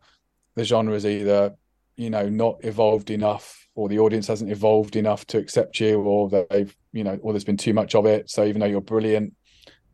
the 0.55 0.65
genre 0.65 0.95
is 0.95 1.05
either, 1.05 1.55
you 1.97 2.09
know, 2.09 2.29
not 2.29 2.65
evolved 2.65 3.11
enough 3.11 3.59
or 3.75 3.89
the 3.89 3.99
audience 3.99 4.27
hasn't 4.27 4.51
evolved 4.51 4.97
enough 4.97 5.27
to 5.27 5.39
accept 5.39 5.81
you 5.81 6.01
or 6.03 6.29
they've 6.29 6.77
you 6.93 7.05
know 7.05 7.19
or 7.23 7.33
there's 7.33 7.45
been 7.45 7.57
too 7.57 7.73
much 7.73 7.95
of 7.95 8.05
it 8.05 8.29
so 8.29 8.45
even 8.45 8.61
though 8.61 8.67
you're 8.67 8.83
brilliant 8.83 9.33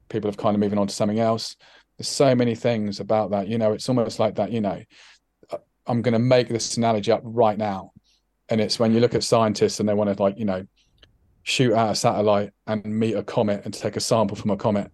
people 0.09 0.28
have 0.28 0.36
kind 0.36 0.57
of 0.57 0.61
moving 0.61 0.80
on 0.80 0.88
to 0.88 0.94
something 0.94 1.20
else 1.20 1.55
there's 1.96 2.09
so 2.09 2.34
many 2.34 2.57
things 2.57 2.99
about 2.99 3.30
that 3.30 3.46
you 3.46 3.57
know 3.57 3.72
it's 3.72 3.88
almost 3.88 4.18
like 4.18 4.34
that 4.34 4.51
you 4.51 4.61
know 4.61 4.82
i'm 5.86 6.03
going 6.03 6.12
to 6.12 6.18
make 6.18 6.49
this 6.49 6.76
analogy 6.76 7.12
up 7.12 7.20
right 7.22 7.57
now 7.57 7.92
and 8.49 8.61
it's 8.61 8.78
when 8.78 8.92
you 8.92 9.01
look 9.01 9.14
at 9.14 9.24
scientists 9.24 9.80
and 9.80 9.88
they 9.88 9.94
want 9.94 10.14
to 10.14 10.22
like 10.22 10.38
you 10.38 10.44
know 10.44 10.66
shoot 11.42 11.74
out 11.74 11.90
a 11.90 11.94
satellite 11.94 12.51
and 12.66 12.84
meet 12.84 13.14
a 13.14 13.22
comet 13.22 13.62
and 13.64 13.72
take 13.74 13.96
a 13.96 14.01
sample 14.01 14.36
from 14.36 14.51
a 14.51 14.57
comet 14.57 14.90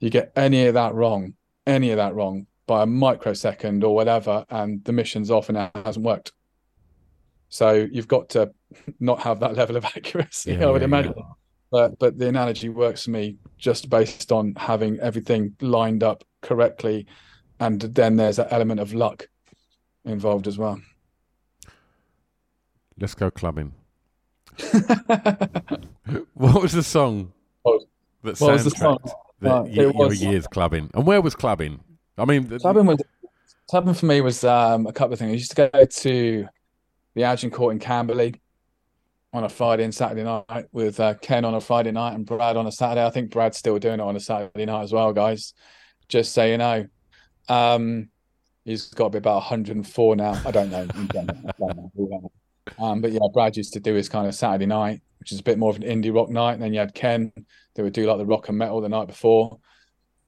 you 0.00 0.10
get 0.10 0.32
any 0.36 0.66
of 0.66 0.74
that 0.74 0.94
wrong 0.94 1.34
any 1.66 1.90
of 1.90 1.96
that 1.96 2.14
wrong 2.14 2.46
by 2.66 2.82
a 2.82 2.86
microsecond 2.86 3.82
or 3.82 3.94
whatever 3.94 4.44
and 4.50 4.84
the 4.84 4.92
mission's 4.92 5.30
off 5.30 5.48
and 5.48 5.58
it 5.58 5.70
hasn't 5.84 6.04
worked 6.04 6.32
so 7.48 7.88
you've 7.90 8.08
got 8.08 8.28
to 8.30 8.52
not 9.00 9.20
have 9.20 9.40
that 9.40 9.54
level 9.56 9.76
of 9.76 9.84
accuracy, 9.84 10.54
yeah, 10.54 10.66
I 10.66 10.70
would 10.70 10.82
yeah, 10.82 10.86
imagine. 10.86 11.14
Yeah. 11.16 11.22
But 11.70 11.98
but 11.98 12.18
the 12.18 12.28
analogy 12.28 12.70
works 12.70 13.04
for 13.04 13.10
me 13.10 13.36
just 13.58 13.90
based 13.90 14.32
on 14.32 14.54
having 14.56 14.98
everything 15.00 15.54
lined 15.60 16.02
up 16.02 16.24
correctly, 16.40 17.06
and 17.60 17.80
then 17.80 18.16
there's 18.16 18.38
an 18.38 18.48
element 18.50 18.80
of 18.80 18.94
luck 18.94 19.28
involved 20.04 20.46
as 20.46 20.56
well. 20.56 20.80
Let's 23.00 23.14
go 23.14 23.30
clubbing. 23.30 23.72
what 26.34 26.62
was 26.62 26.72
the 26.72 26.82
song? 26.82 27.32
Oh, 27.64 27.80
that 28.24 28.40
What 28.40 28.52
was 28.52 28.64
the 28.64 28.70
song? 28.70 28.98
that 29.40 29.50
Uh, 29.52 29.62
y- 29.62 29.68
it 29.70 29.74
your 29.76 29.92
was- 29.92 30.22
years 30.22 30.46
clubbing. 30.46 30.90
And 30.94 31.06
where 31.06 31.20
was 31.20 31.34
clubbing? 31.34 31.80
I 32.16 32.24
mean, 32.24 32.48
Clubbing 32.58 32.86
was 32.86 33.00
clubbing 33.70 33.94
for 33.94 34.06
me 34.06 34.20
was 34.20 34.42
um, 34.42 34.86
a 34.88 34.92
couple 34.92 35.12
of 35.12 35.20
things. 35.20 35.30
I 35.30 35.34
used 35.34 35.54
to 35.54 35.70
go 35.72 35.84
to 35.84 36.48
the 37.14 37.22
Agincourt 37.22 37.72
in 37.74 37.78
Camberley 37.78 38.40
on 39.32 39.44
a 39.44 39.48
Friday 39.48 39.84
and 39.84 39.94
Saturday 39.94 40.24
night 40.24 40.66
with 40.72 40.98
uh, 40.98 41.14
Ken 41.14 41.44
on 41.44 41.54
a 41.54 41.60
Friday 41.60 41.92
night 41.92 42.14
and 42.14 42.26
Brad 42.26 42.56
on 42.56 42.66
a 42.66 42.72
Saturday. 42.72 43.06
I 43.06 43.10
think 43.10 43.30
Brad's 43.30 43.56
still 43.58 43.78
doing 43.78 44.00
it 44.00 44.02
on 44.02 44.16
a 44.16 44.20
Saturday 44.20 44.64
night 44.64 44.82
as 44.82 44.92
well, 44.92 45.12
guys. 45.12 45.54
Just 46.08 46.32
so 46.32 46.44
you 46.44 46.58
know. 46.58 46.86
Um, 47.48 48.08
he's 48.64 48.88
got 48.88 49.04
to 49.04 49.10
be 49.10 49.18
about 49.18 49.36
104 49.36 50.16
now. 50.16 50.40
I 50.44 50.50
don't 50.50 50.70
know. 50.70 50.86
I 50.92 51.04
don't 51.06 51.26
know. 51.26 51.34
I 51.46 51.52
don't 51.58 51.96
know. 51.96 52.32
Um, 52.78 53.00
but 53.00 53.12
yeah, 53.12 53.20
Brad 53.32 53.56
used 53.56 53.72
to 53.74 53.80
do 53.80 53.94
his 53.94 54.08
kind 54.08 54.26
of 54.26 54.34
Saturday 54.34 54.66
night, 54.66 55.00
which 55.18 55.32
is 55.32 55.40
a 55.40 55.42
bit 55.42 55.58
more 55.58 55.70
of 55.70 55.76
an 55.76 55.82
indie 55.82 56.14
rock 56.14 56.28
night. 56.28 56.54
And 56.54 56.62
then 56.62 56.72
you 56.72 56.80
had 56.80 56.94
Ken, 56.94 57.32
they 57.74 57.82
would 57.82 57.92
do 57.92 58.06
like 58.06 58.18
the 58.18 58.26
rock 58.26 58.48
and 58.48 58.58
metal 58.58 58.80
the 58.80 58.88
night 58.88 59.08
before 59.08 59.58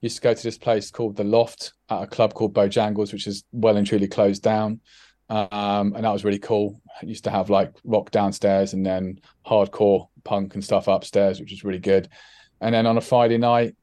used 0.01 0.17
to 0.17 0.23
go 0.23 0.35
to 0.35 0.43
this 0.43 0.59
place 0.59 0.91
called 0.91 1.17
the 1.17 1.25
Loft 1.25 1.75
at 1.91 2.03
a 2.03 2.07
club 2.07 2.35
called 2.35 2.55
Bojangles, 2.55 3.13
which 3.13 3.27
is 3.27 3.45
well 3.53 3.77
and 3.77 3.87
truly 3.87 4.09
closed 4.09 4.43
down. 4.43 4.81
Um, 5.29 5.95
and 5.95 6.05
that 6.05 6.13
was 6.13 6.25
really 6.25 6.39
cool. 6.39 6.81
I 7.01 7.07
used 7.07 7.25
to 7.25 7.31
have 7.31 7.51
like 7.51 7.73
rock 7.85 8.11
downstairs 8.11 8.73
and 8.73 8.85
then 8.85 9.21
hardcore 9.47 10.09
punk 10.25 10.55
and 10.55 10.65
stuff 10.65 10.89
upstairs, 10.89 11.39
which 11.39 11.51
was 11.53 11.65
really 11.65 11.79
good. 11.79 12.09
And 12.61 12.75
then 12.75 12.87
on 12.87 12.97
a 12.97 13.03
Friday 13.03 13.39
night, 13.39 13.77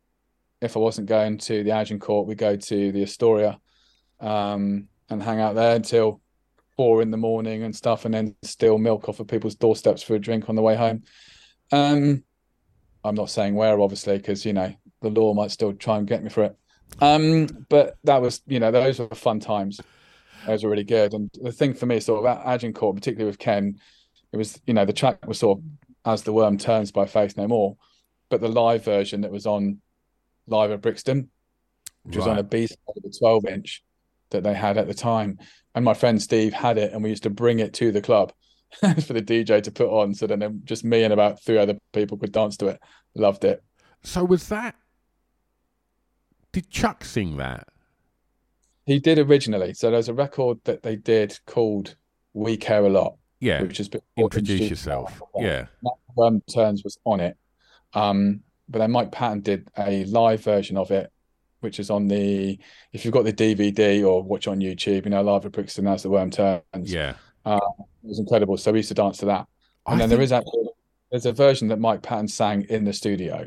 if 0.59 0.75
I 0.75 0.79
wasn't 0.79 1.07
going 1.07 1.37
to 1.39 1.63
the 1.63 1.71
Agincourt, 1.71 2.27
we 2.27 2.35
go 2.35 2.55
to 2.55 2.91
the 2.91 3.03
Astoria 3.03 3.59
um, 4.19 4.87
and 5.09 5.21
hang 5.21 5.39
out 5.39 5.55
there 5.55 5.75
until 5.75 6.19
four 6.77 7.01
in 7.01 7.11
the 7.11 7.17
morning 7.17 7.63
and 7.63 7.75
stuff, 7.75 8.05
and 8.05 8.13
then 8.13 8.35
steal 8.43 8.77
milk 8.77 9.09
off 9.09 9.19
of 9.19 9.27
people's 9.27 9.55
doorsteps 9.55 10.03
for 10.03 10.15
a 10.15 10.19
drink 10.19 10.47
on 10.47 10.55
the 10.55 10.61
way 10.61 10.75
home. 10.75 11.03
Um, 11.71 12.23
I'm 13.03 13.15
not 13.15 13.29
saying 13.29 13.55
where, 13.55 13.79
obviously, 13.79 14.17
because 14.17 14.45
you 14.45 14.53
know 14.53 14.73
the 15.01 15.09
law 15.09 15.33
might 15.33 15.51
still 15.51 15.73
try 15.73 15.97
and 15.97 16.07
get 16.07 16.23
me 16.23 16.29
for 16.29 16.43
it. 16.43 16.55
Um, 17.01 17.47
but 17.69 17.97
that 18.03 18.21
was, 18.21 18.41
you 18.47 18.59
know, 18.59 18.71
those 18.71 18.99
were 18.99 19.07
fun 19.09 19.39
times. 19.39 19.81
Those 20.45 20.63
were 20.63 20.69
really 20.69 20.83
good. 20.83 21.13
And 21.13 21.29
the 21.41 21.51
thing 21.51 21.73
for 21.73 21.85
me, 21.85 21.99
sort 21.99 22.25
of 22.25 22.37
Agincourt, 22.45 22.95
particularly 22.95 23.29
with 23.29 23.39
Ken, 23.39 23.79
it 24.31 24.37
was, 24.37 24.59
you 24.65 24.73
know, 24.73 24.85
the 24.85 24.93
track 24.93 25.27
was 25.27 25.39
sort 25.39 25.59
of 25.59 25.63
"As 26.05 26.23
the 26.23 26.33
Worm 26.33 26.57
Turns" 26.57 26.91
by 26.91 27.05
Faith 27.05 27.37
No 27.37 27.47
More, 27.47 27.77
but 28.29 28.41
the 28.41 28.47
live 28.47 28.83
version 28.83 29.21
that 29.21 29.31
was 29.31 29.45
on 29.45 29.81
live 30.47 30.71
at 30.71 30.81
Brixton, 30.81 31.29
which 32.03 32.17
was 32.17 32.27
on 32.27 32.37
a 32.37 32.43
B 32.43 32.67
side 32.67 32.77
of 32.95 33.03
the 33.03 33.15
12 33.19 33.45
inch 33.45 33.83
that 34.29 34.43
they 34.43 34.53
had 34.53 34.77
at 34.77 34.87
the 34.87 34.93
time. 34.93 35.39
And 35.77 35.85
my 35.85 35.93
friend 35.93 36.19
Steve 36.19 36.53
had 36.53 36.79
it, 36.79 36.91
and 36.91 37.03
we 37.03 37.09
used 37.11 37.21
to 37.21 37.29
bring 37.29 37.59
it 37.59 37.71
to 37.75 37.91
the 37.91 38.01
club 38.01 38.33
for 38.79 39.13
the 39.13 39.21
DJ 39.21 39.61
to 39.61 39.71
put 39.71 39.89
on. 39.89 40.11
So 40.15 40.25
then 40.25 40.61
just 40.65 40.83
me 40.83 41.03
and 41.03 41.13
about 41.13 41.39
three 41.43 41.59
other 41.59 41.77
people 41.93 42.17
could 42.17 42.31
dance 42.31 42.57
to 42.57 42.65
it. 42.65 42.79
Loved 43.13 43.45
it. 43.45 43.63
so 44.03 44.23
was 44.23 44.47
that? 44.47 44.73
Did 46.51 46.71
Chuck 46.71 47.05
sing 47.05 47.37
that? 47.37 47.67
He 48.87 48.97
did 48.97 49.19
originally. 49.19 49.75
So 49.75 49.91
there's 49.91 50.09
a 50.09 50.15
record 50.15 50.57
that 50.63 50.81
they 50.81 50.95
did 50.95 51.37
called 51.45 51.95
"We 52.33 52.57
Care 52.57 52.83
a 52.83 52.89
Lot," 52.89 53.15
Yeah. 53.39 53.61
which 53.61 53.79
is 53.79 53.87
Introduce 54.17 54.71
yourself. 54.71 55.21
Yeah. 55.37 55.67
Worm 56.15 56.41
Turns 56.51 56.83
was 56.83 56.97
on 57.05 57.19
it. 57.19 57.37
Um, 57.93 58.41
but 58.67 58.79
then 58.79 58.89
Mike 58.89 59.11
Patton 59.11 59.41
did 59.41 59.69
a 59.77 60.05
live 60.05 60.43
version 60.43 60.75
of 60.75 60.89
it, 60.89 61.11
which 61.61 61.79
is 61.79 61.89
on 61.89 62.07
the 62.07 62.57
if 62.93 63.03
you've 63.05 63.13
got 63.13 63.25
the 63.25 63.33
DVD 63.33 64.05
or 64.05 64.21
watch 64.23 64.47
on 64.47 64.59
YouTube, 64.59 65.05
you 65.05 65.11
know, 65.11 65.21
live 65.21 65.45
at 65.45 65.51
Brixton 65.51 65.87
as 65.87 66.03
the 66.03 66.09
Worm 66.09 66.29
Turns. 66.29 66.61
Yeah. 66.93 67.15
Uh, 67.45 67.59
it 68.03 68.07
was 68.07 68.19
incredible. 68.19 68.57
So 68.57 68.71
we 68.71 68.79
used 68.79 68.89
to 68.89 68.95
dance 68.95 69.17
to 69.19 69.25
that. 69.25 69.47
And 69.85 69.95
I 69.95 69.97
then 69.99 70.09
there 70.09 70.21
is 70.21 70.31
actually 70.31 70.67
there's 71.11 71.25
a 71.25 71.31
version 71.31 71.69
that 71.69 71.79
Mike 71.79 72.01
Patton 72.01 72.27
sang 72.27 72.63
in 72.69 72.83
the 72.83 72.93
studio. 72.93 73.45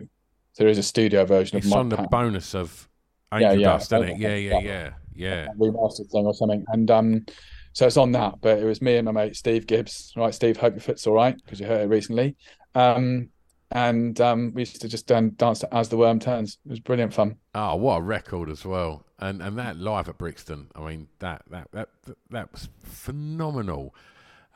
So 0.52 0.64
there 0.64 0.68
is 0.70 0.78
a 0.78 0.82
studio 0.82 1.24
version 1.24 1.58
of 1.58 1.64
Mike. 1.64 1.70
It's 1.72 1.76
on 1.76 1.88
the 1.90 1.96
Patton. 1.96 2.10
bonus 2.10 2.54
of 2.54 2.88
Yeah, 3.32 3.38
Angel 3.38 3.60
yeah. 3.60 3.66
Dust, 3.68 3.92
isn't 3.92 4.08
it? 4.08 4.18
Yeah, 4.18 4.34
yeah, 4.34 4.58
yeah, 4.60 4.90
yeah. 5.14 5.46
remastered 5.58 6.10
thing 6.10 6.26
or 6.26 6.34
something. 6.34 6.64
And 6.68 6.90
um, 6.90 7.26
so 7.72 7.86
it's 7.86 7.96
on 7.96 8.12
that. 8.12 8.34
But 8.40 8.58
it 8.58 8.64
was 8.64 8.80
me 8.82 8.96
and 8.96 9.04
my 9.04 9.12
mate 9.12 9.36
Steve 9.36 9.66
Gibbs. 9.66 10.12
Right, 10.16 10.34
Steve, 10.34 10.56
hope 10.56 10.74
your 10.74 10.80
foot's 10.80 11.06
all 11.06 11.14
right 11.14 11.36
because 11.44 11.60
you 11.60 11.66
hurt 11.66 11.82
it 11.82 11.88
recently. 11.88 12.36
Um, 12.74 13.28
and 13.70 14.20
um, 14.20 14.52
we 14.54 14.62
used 14.62 14.80
to 14.80 14.88
just 14.88 15.06
dance 15.06 15.60
to 15.60 15.74
as 15.74 15.88
the 15.88 15.96
worm 15.96 16.18
turns. 16.18 16.58
It 16.64 16.70
was 16.70 16.80
brilliant 16.80 17.14
fun. 17.14 17.36
Oh, 17.54 17.76
what 17.76 17.96
a 17.96 18.02
record 18.02 18.50
as 18.50 18.64
well! 18.64 19.04
And 19.18 19.42
and 19.42 19.58
that 19.58 19.76
live 19.76 20.08
at 20.08 20.18
Brixton, 20.18 20.70
I 20.74 20.80
mean 20.80 21.08
that 21.20 21.42
that 21.50 21.68
that 21.72 21.88
that 22.30 22.52
was 22.52 22.68
phenomenal. 22.82 23.94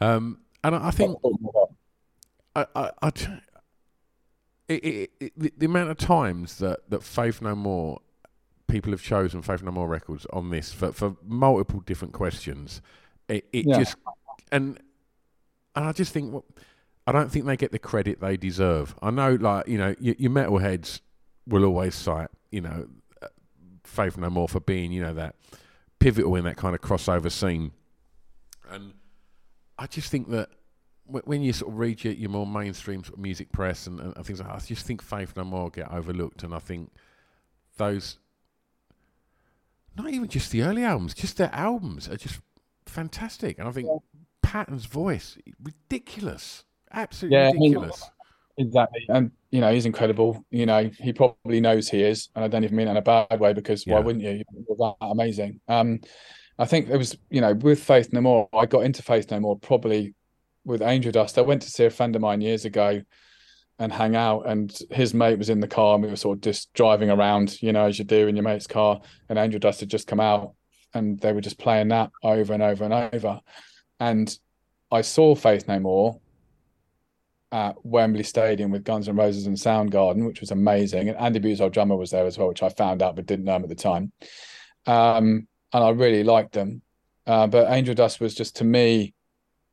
Um, 0.00 0.40
and 0.62 0.74
I 0.74 0.88
I 0.88 0.90
think 0.90 1.16
I, 2.56 2.66
I, 2.74 2.90
I 3.02 3.10
t- 3.10 3.26
it, 4.68 4.84
it, 4.84 5.10
it, 5.20 5.32
the, 5.36 5.52
the 5.58 5.66
amount 5.66 5.90
of 5.90 5.98
times 5.98 6.58
that, 6.58 6.88
that 6.88 7.02
Faith 7.02 7.42
No 7.42 7.54
More 7.54 8.00
people 8.66 8.92
have 8.92 9.02
chosen 9.02 9.42
Faith 9.42 9.62
No 9.62 9.70
More 9.70 9.88
records 9.88 10.26
on 10.32 10.50
this 10.50 10.72
for, 10.72 10.92
for 10.92 11.16
multiple 11.22 11.80
different 11.80 12.14
questions, 12.14 12.80
it, 13.28 13.46
it 13.52 13.66
Yeah. 13.66 13.78
just 13.78 13.96
and 14.50 14.78
and 15.76 15.84
I 15.84 15.92
just 15.92 16.12
think 16.12 16.32
well, 16.32 16.44
I 17.06 17.12
don't 17.12 17.30
think 17.30 17.44
they 17.44 17.56
get 17.56 17.70
the 17.72 17.78
credit 17.78 18.20
they 18.20 18.36
deserve. 18.36 18.94
I 19.02 19.10
know, 19.10 19.34
like 19.34 19.68
you 19.68 19.78
know, 19.78 19.94
your, 19.98 20.14
your 20.18 20.30
metalheads 20.30 21.00
will 21.46 21.64
always 21.64 21.94
cite 21.94 22.28
you 22.50 22.60
know 22.60 22.88
uh, 23.20 23.26
Faith 23.82 24.16
No 24.16 24.30
More 24.30 24.48
for 24.48 24.60
being 24.60 24.92
you 24.92 25.02
know 25.02 25.14
that 25.14 25.34
pivotal 25.98 26.36
in 26.36 26.44
that 26.44 26.56
kind 26.56 26.74
of 26.74 26.80
crossover 26.80 27.30
scene, 27.30 27.72
and 28.70 28.94
I 29.78 29.86
just 29.86 30.10
think 30.10 30.30
that 30.30 30.50
wh- 31.06 31.26
when 31.26 31.42
you 31.42 31.52
sort 31.52 31.72
of 31.72 31.78
read 31.78 32.04
your, 32.04 32.14
your 32.14 32.30
more 32.30 32.46
mainstream 32.46 33.02
sort 33.04 33.14
of 33.14 33.20
music 33.20 33.52
press 33.52 33.86
and, 33.86 34.00
and 34.00 34.14
things 34.24 34.40
like 34.40 34.48
that, 34.48 34.54
I 34.54 34.64
just 34.64 34.86
think 34.86 35.02
Faith 35.02 35.34
No 35.36 35.44
More 35.44 35.70
get 35.70 35.90
overlooked, 35.90 36.42
and 36.42 36.54
I 36.54 36.58
think 36.58 36.92
those, 37.76 38.18
not 39.96 40.08
even 40.10 40.28
just 40.28 40.50
the 40.52 40.62
early 40.62 40.84
albums, 40.84 41.12
just 41.12 41.36
their 41.36 41.52
albums 41.52 42.08
are 42.08 42.16
just 42.16 42.40
fantastic, 42.86 43.58
and 43.58 43.68
I 43.68 43.72
think 43.72 43.88
Patton's 44.42 44.86
voice 44.86 45.36
ridiculous, 45.62 46.64
absolutely 46.94 47.38
Yeah, 47.38 47.50
ridiculous. 47.52 48.10
Exactly. 48.56 49.04
And, 49.08 49.32
you 49.50 49.60
know, 49.60 49.72
he's 49.72 49.86
incredible. 49.86 50.44
You 50.50 50.66
know, 50.66 50.90
he 51.00 51.12
probably 51.12 51.60
knows 51.60 51.88
he 51.88 52.02
is. 52.02 52.28
And 52.34 52.44
I 52.44 52.48
don't 52.48 52.64
even 52.64 52.76
mean 52.76 52.88
in 52.88 52.96
a 52.96 53.02
bad 53.02 53.40
way 53.40 53.52
because 53.52 53.86
Yeah. 53.86 53.94
why 53.94 54.00
wouldn't 54.00 54.24
you? 54.24 54.42
You're 54.68 54.76
that 54.78 54.94
amazing. 55.00 55.60
Um, 55.68 56.00
I 56.58 56.66
think 56.66 56.88
it 56.88 56.96
was, 56.96 57.16
you 57.30 57.40
know, 57.40 57.52
with 57.54 57.82
Faith 57.82 58.12
No 58.12 58.20
More, 58.20 58.48
I 58.52 58.66
got 58.66 58.84
into 58.84 59.02
Faith 59.02 59.30
No 59.30 59.40
More 59.40 59.58
probably 59.58 60.14
with 60.64 60.82
Angel 60.82 61.10
Dust. 61.10 61.36
I 61.36 61.42
went 61.42 61.62
to 61.62 61.70
see 61.70 61.84
a 61.84 61.90
friend 61.90 62.14
of 62.14 62.22
mine 62.22 62.40
years 62.40 62.64
ago 62.64 63.02
and 63.80 63.92
hang 63.92 64.14
out, 64.14 64.48
and 64.48 64.72
his 64.92 65.14
mate 65.14 65.36
was 65.36 65.50
in 65.50 65.58
the 65.58 65.66
car, 65.66 65.96
and 65.96 66.04
we 66.04 66.08
were 66.08 66.14
sort 66.14 66.38
of 66.38 66.42
just 66.42 66.72
driving 66.74 67.10
around, 67.10 67.60
you 67.60 67.72
know, 67.72 67.86
as 67.86 67.98
you 67.98 68.04
do 68.04 68.28
in 68.28 68.36
your 68.36 68.44
mate's 68.44 68.68
car. 68.68 69.00
And 69.28 69.36
Angel 69.36 69.58
Dust 69.58 69.80
had 69.80 69.88
just 69.88 70.06
come 70.06 70.20
out, 70.20 70.54
and 70.94 71.18
they 71.18 71.32
were 71.32 71.40
just 71.40 71.58
playing 71.58 71.88
that 71.88 72.12
over 72.22 72.52
and 72.54 72.62
over 72.62 72.84
and 72.84 72.94
over. 72.94 73.40
And 73.98 74.38
I 74.92 75.00
saw 75.00 75.34
Faith 75.34 75.66
No 75.66 75.80
More 75.80 76.20
at 77.54 77.76
Wembley 77.86 78.24
Stadium 78.24 78.72
with 78.72 78.82
Guns 78.82 79.08
N' 79.08 79.14
Roses 79.14 79.46
and 79.46 79.56
Soundgarden, 79.56 80.26
which 80.26 80.40
was 80.40 80.50
amazing. 80.50 81.08
And 81.08 81.16
Andy 81.16 81.60
our 81.60 81.70
drummer, 81.70 81.94
was 81.94 82.10
there 82.10 82.26
as 82.26 82.36
well, 82.36 82.48
which 82.48 82.64
I 82.64 82.68
found 82.68 83.00
out 83.00 83.14
but 83.14 83.26
didn't 83.26 83.44
know 83.44 83.54
him 83.54 83.62
at 83.62 83.68
the 83.68 83.76
time. 83.76 84.10
Um, 84.86 85.46
and 85.72 85.84
I 85.84 85.90
really 85.90 86.24
liked 86.24 86.52
them. 86.52 86.82
Uh, 87.28 87.46
but 87.46 87.70
Angel 87.70 87.94
Dust 87.94 88.20
was 88.20 88.34
just 88.34 88.56
to 88.56 88.64
me 88.64 89.14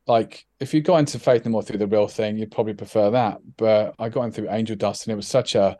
like 0.06 0.46
if 0.60 0.72
you 0.72 0.80
got 0.80 0.98
into 0.98 1.18
Faith 1.18 1.44
No 1.44 1.50
More 1.50 1.62
through 1.62 1.78
the 1.78 1.86
real 1.88 2.06
thing, 2.06 2.38
you'd 2.38 2.52
probably 2.52 2.74
prefer 2.74 3.10
that. 3.10 3.38
But 3.56 3.96
I 3.98 4.08
got 4.08 4.22
in 4.22 4.32
through 4.32 4.50
Angel 4.50 4.76
Dust, 4.76 5.06
and 5.06 5.12
it 5.12 5.16
was 5.16 5.28
such 5.28 5.56
a 5.56 5.76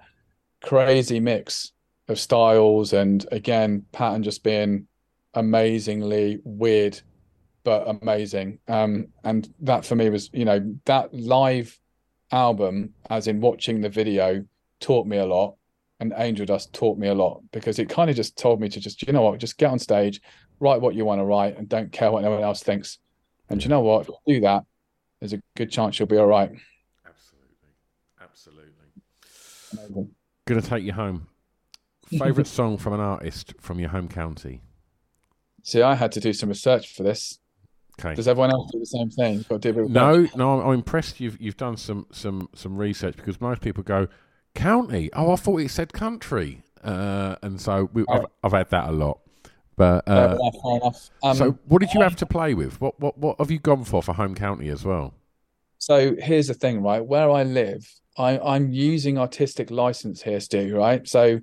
crazy 0.61 1.21
mix 1.21 1.73
of 2.09 2.19
styles, 2.19 2.93
and 2.93 3.25
again, 3.31 3.87
Patton 3.93 4.25
just 4.25 4.43
being 4.43 4.87
amazingly 5.35 6.41
weird 6.45 7.01
but 7.65 7.89
amazing. 7.89 8.59
Um, 8.69 9.09
and 9.25 9.53
that 9.61 9.85
for 9.85 9.95
me 9.95 10.11
was, 10.11 10.31
you 10.33 10.45
know, 10.45 10.77
that 10.85 11.15
live 11.15 11.79
album, 12.33 12.95
as 13.11 13.29
in 13.29 13.41
watching 13.41 13.81
the 13.81 13.89
video, 13.89 14.45
taught 14.81 15.07
me 15.07 15.19
a 15.19 15.27
lot. 15.27 15.57
And 16.01 16.13
Angel 16.17 16.45
Dust 16.45 16.73
taught 16.73 16.99
me 16.99 17.07
a 17.09 17.15
lot 17.15 17.43
because 17.53 17.79
it 17.79 17.89
kind 17.89 18.11
of 18.11 18.17
just 18.17 18.37
told 18.37 18.61
me 18.61 18.69
to 18.69 18.81
just, 18.81 19.07
you 19.07 19.13
know 19.13 19.23
what, 19.23 19.39
just 19.39 19.57
get 19.57 19.71
on 19.71 19.79
stage, 19.79 20.21
write 20.59 20.81
what 20.81 20.97
you 20.97 21.05
want 21.05 21.21
to 21.21 21.25
write, 21.25 21.57
and 21.57 21.69
don't 21.69 21.93
care 21.93 22.11
what 22.11 22.25
anyone 22.25 22.43
else 22.43 22.63
thinks. 22.63 22.99
And 23.49 23.63
you 23.63 23.69
know 23.69 23.81
what, 23.81 24.03
if 24.03 24.09
you 24.09 24.35
do 24.35 24.41
that, 24.41 24.65
there's 25.21 25.33
a 25.33 25.41
good 25.57 25.71
chance 25.71 25.99
you'll 25.99 26.09
be 26.09 26.17
all 26.17 26.27
right. 26.27 26.51
Absolutely, 27.07 27.69
absolutely. 28.21 28.73
Amazing. 29.73 30.11
Gonna 30.47 30.63
take 30.63 30.83
you 30.83 30.93
home. 30.93 31.29
Favorite 32.19 32.49
song 32.49 32.77
from 32.79 32.95
an 32.95 33.01
artist 33.01 33.55
from 33.61 33.79
your 33.79 33.91
home 33.91 34.09
county? 34.09 34.61
See, 35.63 35.81
I 35.81 35.95
had 35.95 36.11
to 36.13 36.21
do 36.21 36.33
some 36.33 36.49
research 36.49 36.93
for 36.93 37.05
this. 37.05 37.39
Okay. 38.01 38.15
Does 38.15 38.27
everyone 38.27 38.51
else 38.51 38.71
do 38.73 38.79
the 38.79 38.87
same 38.87 39.11
thing? 39.11 39.35
You've 39.35 39.49
got 39.49 39.63
to 39.63 39.71
do 39.73 39.81
a 39.81 39.83
bit 39.83 39.85
of 39.85 39.91
No, 39.91 40.27
no, 40.35 40.61
I'm, 40.61 40.69
I'm 40.69 40.75
impressed. 40.75 41.21
You've 41.21 41.41
you've 41.41 41.57
done 41.57 41.77
some 41.77 42.07
some 42.11 42.49
some 42.55 42.77
research 42.77 43.17
because 43.17 43.41
most 43.41 43.61
people 43.61 43.83
go 43.83 44.09
county. 44.55 45.11
Oh, 45.13 45.33
I 45.33 45.37
thought 45.37 45.61
it 45.61 45.71
said 45.71 45.93
country, 45.93 46.63
uh, 46.83 47.37
and 47.43 47.61
so 47.61 47.91
we, 47.93 48.05
I've, 48.09 48.27
I've 48.43 48.53
had 48.53 48.71
that 48.71 48.89
a 48.89 48.93
lot. 48.93 49.21
But 49.77 50.09
uh, 50.09 50.37
fair 50.63 50.77
enough. 50.77 51.11
Um, 51.23 51.37
so, 51.37 51.59
what 51.67 51.81
did 51.81 51.93
you 51.93 52.01
have 52.01 52.17
to 52.17 52.27
play 52.27 52.55
with? 52.55 52.81
What 52.81 52.99
what 52.99 53.19
what 53.19 53.39
have 53.39 53.51
you 53.51 53.59
gone 53.59 53.85
for 53.85 54.03
for 54.03 54.15
home 54.15 54.35
county 54.35 54.69
as 54.69 54.85
well? 54.85 55.15
So 55.83 56.15
here's 56.17 56.47
the 56.47 56.55
thing, 56.55 56.81
right? 56.81 57.05
Where 57.05 57.29
I 57.29 57.43
live, 57.43 57.93
I, 58.17 58.39
I'm 58.39 58.73
using 58.73 59.19
artistic 59.19 59.69
license 59.69 60.23
here, 60.23 60.39
Stu, 60.39 60.77
right? 60.77 61.09
So 61.09 61.41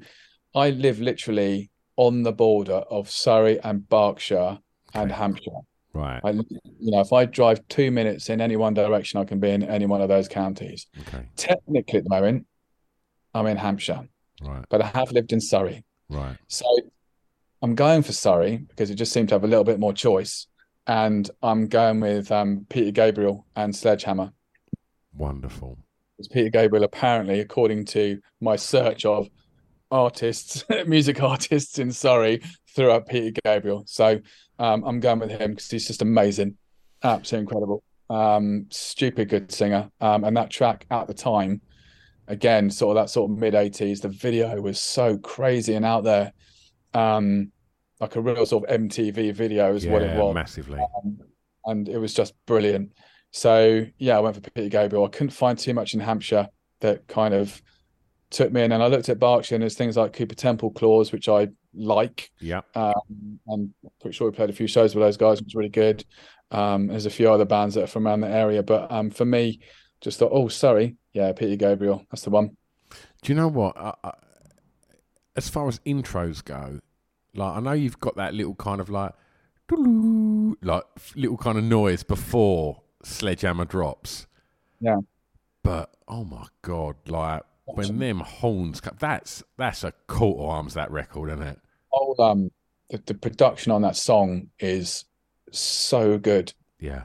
I 0.55 0.69
live 0.69 1.01
literally 1.01 1.71
on 1.97 2.23
the 2.23 2.31
border 2.31 2.81
of 2.89 3.09
Surrey 3.09 3.59
and 3.59 3.89
Berkshire 3.89 4.59
and 4.93 5.11
Hampshire. 5.11 5.59
Right. 5.99 6.21
I, 6.23 6.29
you 6.31 6.91
know, 6.91 7.01
if 7.01 7.11
I 7.11 7.25
drive 7.25 7.67
two 7.67 7.91
minutes 7.91 8.29
in 8.29 8.39
any 8.41 8.55
one 8.55 8.73
direction, 8.73 9.19
I 9.19 9.25
can 9.25 9.39
be 9.39 9.49
in 9.49 9.63
any 9.63 9.85
one 9.85 10.01
of 10.01 10.07
those 10.09 10.27
counties. 10.27 10.87
Okay. 11.01 11.25
Technically, 11.35 11.99
at 11.99 12.03
the 12.05 12.09
moment, 12.09 12.45
I'm 13.33 13.47
in 13.47 13.57
Hampshire, 13.57 14.07
Right. 14.41 14.63
but 14.69 14.81
I 14.81 14.87
have 14.87 15.11
lived 15.11 15.33
in 15.33 15.41
Surrey. 15.41 15.83
Right. 16.09 16.37
So 16.47 16.65
I'm 17.61 17.75
going 17.75 18.01
for 18.03 18.13
Surrey 18.13 18.57
because 18.57 18.89
it 18.89 18.95
just 18.95 19.11
seemed 19.11 19.29
to 19.29 19.35
have 19.35 19.43
a 19.43 19.47
little 19.47 19.65
bit 19.65 19.79
more 19.79 19.93
choice. 19.93 20.47
And 20.87 21.29
I'm 21.43 21.67
going 21.67 21.99
with 21.99 22.31
um, 22.31 22.65
Peter 22.69 22.91
Gabriel 22.91 23.45
and 23.55 23.75
Sledgehammer. 23.75 24.31
Wonderful. 25.15 25.77
Because 26.17 26.27
Peter 26.29 26.49
Gabriel, 26.49 26.83
apparently, 26.83 27.39
according 27.41 27.85
to 27.85 28.19
my 28.41 28.55
search 28.55 29.05
of 29.05 29.27
artists, 29.91 30.63
music 30.87 31.21
artists 31.21 31.77
in 31.77 31.91
Surrey, 31.91 32.41
threw 32.75 32.91
up 32.91 33.07
Peter 33.07 33.39
Gabriel. 33.43 33.83
So 33.85 34.19
um, 34.60 34.84
I'm 34.84 34.99
going 34.99 35.20
with 35.20 35.32
him 35.32 35.51
because 35.51 35.72
he's 35.72 35.88
just 35.88 36.01
amazing, 36.01 36.57
absolutely 37.03 37.43
incredible. 37.43 37.84
Um, 38.10 38.66
stupid 38.70 39.30
good 39.30 39.51
singer. 39.51 39.89
Um, 40.01 40.24
and 40.26 40.36
that 40.36 40.49
track 40.49 40.86
at 40.91 41.07
the 41.07 41.14
time, 41.14 41.62
again, 42.28 42.70
sort 42.70 42.97
of 42.97 43.03
that 43.03 43.10
sort 43.10 43.32
of 43.32 43.38
mid 43.38 43.53
80s, 43.53 44.01
the 44.01 44.10
video 44.10 44.60
was 44.62 44.80
so 44.80 45.18
crazy 45.18 45.74
and 45.76 45.86
out 45.86 46.03
there. 46.03 46.34
Um, 46.93 47.51
like 47.99 48.16
a 48.16 48.22
real 48.22 48.45
sort 48.45 48.70
of 48.70 48.82
MTV 48.82 49.34
video 49.34 49.74
is 49.76 49.86
what 49.86 50.01
it 50.01 50.18
was 50.18 50.34
massively. 50.34 50.80
um, 50.80 51.20
and 51.66 51.89
it 51.89 51.97
was 51.97 52.14
just 52.14 52.34
brilliant. 52.45 52.91
So 53.32 53.86
yeah, 53.97 54.18
I 54.18 54.20
went 54.22 54.36
for 54.36 54.41
Peter 54.41 54.70
Gabriel. 54.70 55.05
I 55.05 55.10
couldn't 55.10 55.32
find 55.32 55.57
too 55.57 55.74
much 55.74 55.93
in 55.93 55.99
Hampshire 55.99 56.47
that 56.80 57.07
kind 57.07 57.34
of 57.34 57.62
took 58.30 58.51
me 58.51 58.64
in, 58.64 58.72
and 58.72 58.82
I 58.82 58.88
looked 58.88 59.10
at 59.10 59.20
Berkshire 59.20 59.55
and 59.55 59.62
there's 59.62 59.76
things 59.76 59.97
like 59.97 60.14
Cooper 60.14 60.36
Temple 60.36 60.72
Clause, 60.72 61.12
which 61.12 61.28
I 61.28 61.49
like. 61.74 62.32
Yeah. 62.39 62.61
Um, 62.76 63.39
I'm 63.51 63.74
pretty 64.01 64.15
sure 64.15 64.30
we 64.30 64.36
played 64.36 64.49
a 64.49 64.53
few 64.53 64.67
shows 64.67 64.95
with 64.95 65.03
those 65.03 65.17
guys, 65.17 65.39
which 65.39 65.47
was 65.47 65.55
really 65.55 65.70
good. 65.70 66.03
Um, 66.51 66.88
there's 66.88 67.05
a 67.05 67.11
few 67.11 67.32
other 67.32 67.45
bands 67.45 67.76
that 67.76 67.84
are 67.84 67.88
from 67.88 68.07
around 68.07 68.22
the 68.22 68.30
area, 68.30 68.63
but 68.63 68.91
um, 68.91 69.09
for 69.09 69.26
me, 69.26 69.59
just 70.01 70.20
thought, 70.20 70.32
oh, 70.34 70.47
sorry, 70.47 70.97
yeah, 71.13 71.32
Peter 71.34 71.55
Gabriel, 71.55 72.05
that's 72.09 72.24
the 72.24 72.30
one. 72.30 72.55
Do 73.22 73.32
you 73.32 73.36
know 73.36 73.47
what? 73.47 73.78
I, 73.78 73.93
I, 74.03 74.11
as 75.36 75.49
far 75.49 75.67
as 75.67 75.80
intros 75.80 76.43
go, 76.43 76.80
like 77.36 77.57
I 77.57 77.59
know 77.59 77.74
you've 77.74 77.99
got 77.99 78.15
that 78.15 78.34
little 78.34 78.55
kind 78.55 78.82
of 78.82 78.89
like, 78.89 79.13
like 80.61 80.84
little 81.15 81.38
kind 81.38 81.57
of 81.57 81.63
noise 81.63 82.01
before 82.03 82.82
Sledgehammer 83.03 83.65
drops. 83.65 84.26
Yeah. 84.82 84.97
But 85.63 85.93
oh 86.07 86.24
my 86.24 86.45
god, 86.61 86.95
like 87.07 87.43
when 87.76 87.99
them 87.99 88.20
horns, 88.20 88.82
co- 88.82 88.95
that's 88.99 89.43
that's 89.57 89.84
a 89.84 89.93
coat 90.07 90.38
of 90.39 90.45
arms. 90.49 90.74
That 90.74 90.91
record, 90.91 91.30
isn't 91.32 91.47
it? 91.47 91.59
Oh, 91.93 92.15
um, 92.24 92.51
the, 92.89 93.01
the 93.05 93.13
production 93.13 93.72
on 93.72 93.82
that 93.84 93.95
song 93.95 94.49
is 94.59 95.05
so 95.51 96.17
good. 96.17 96.53
Yeah. 96.80 97.03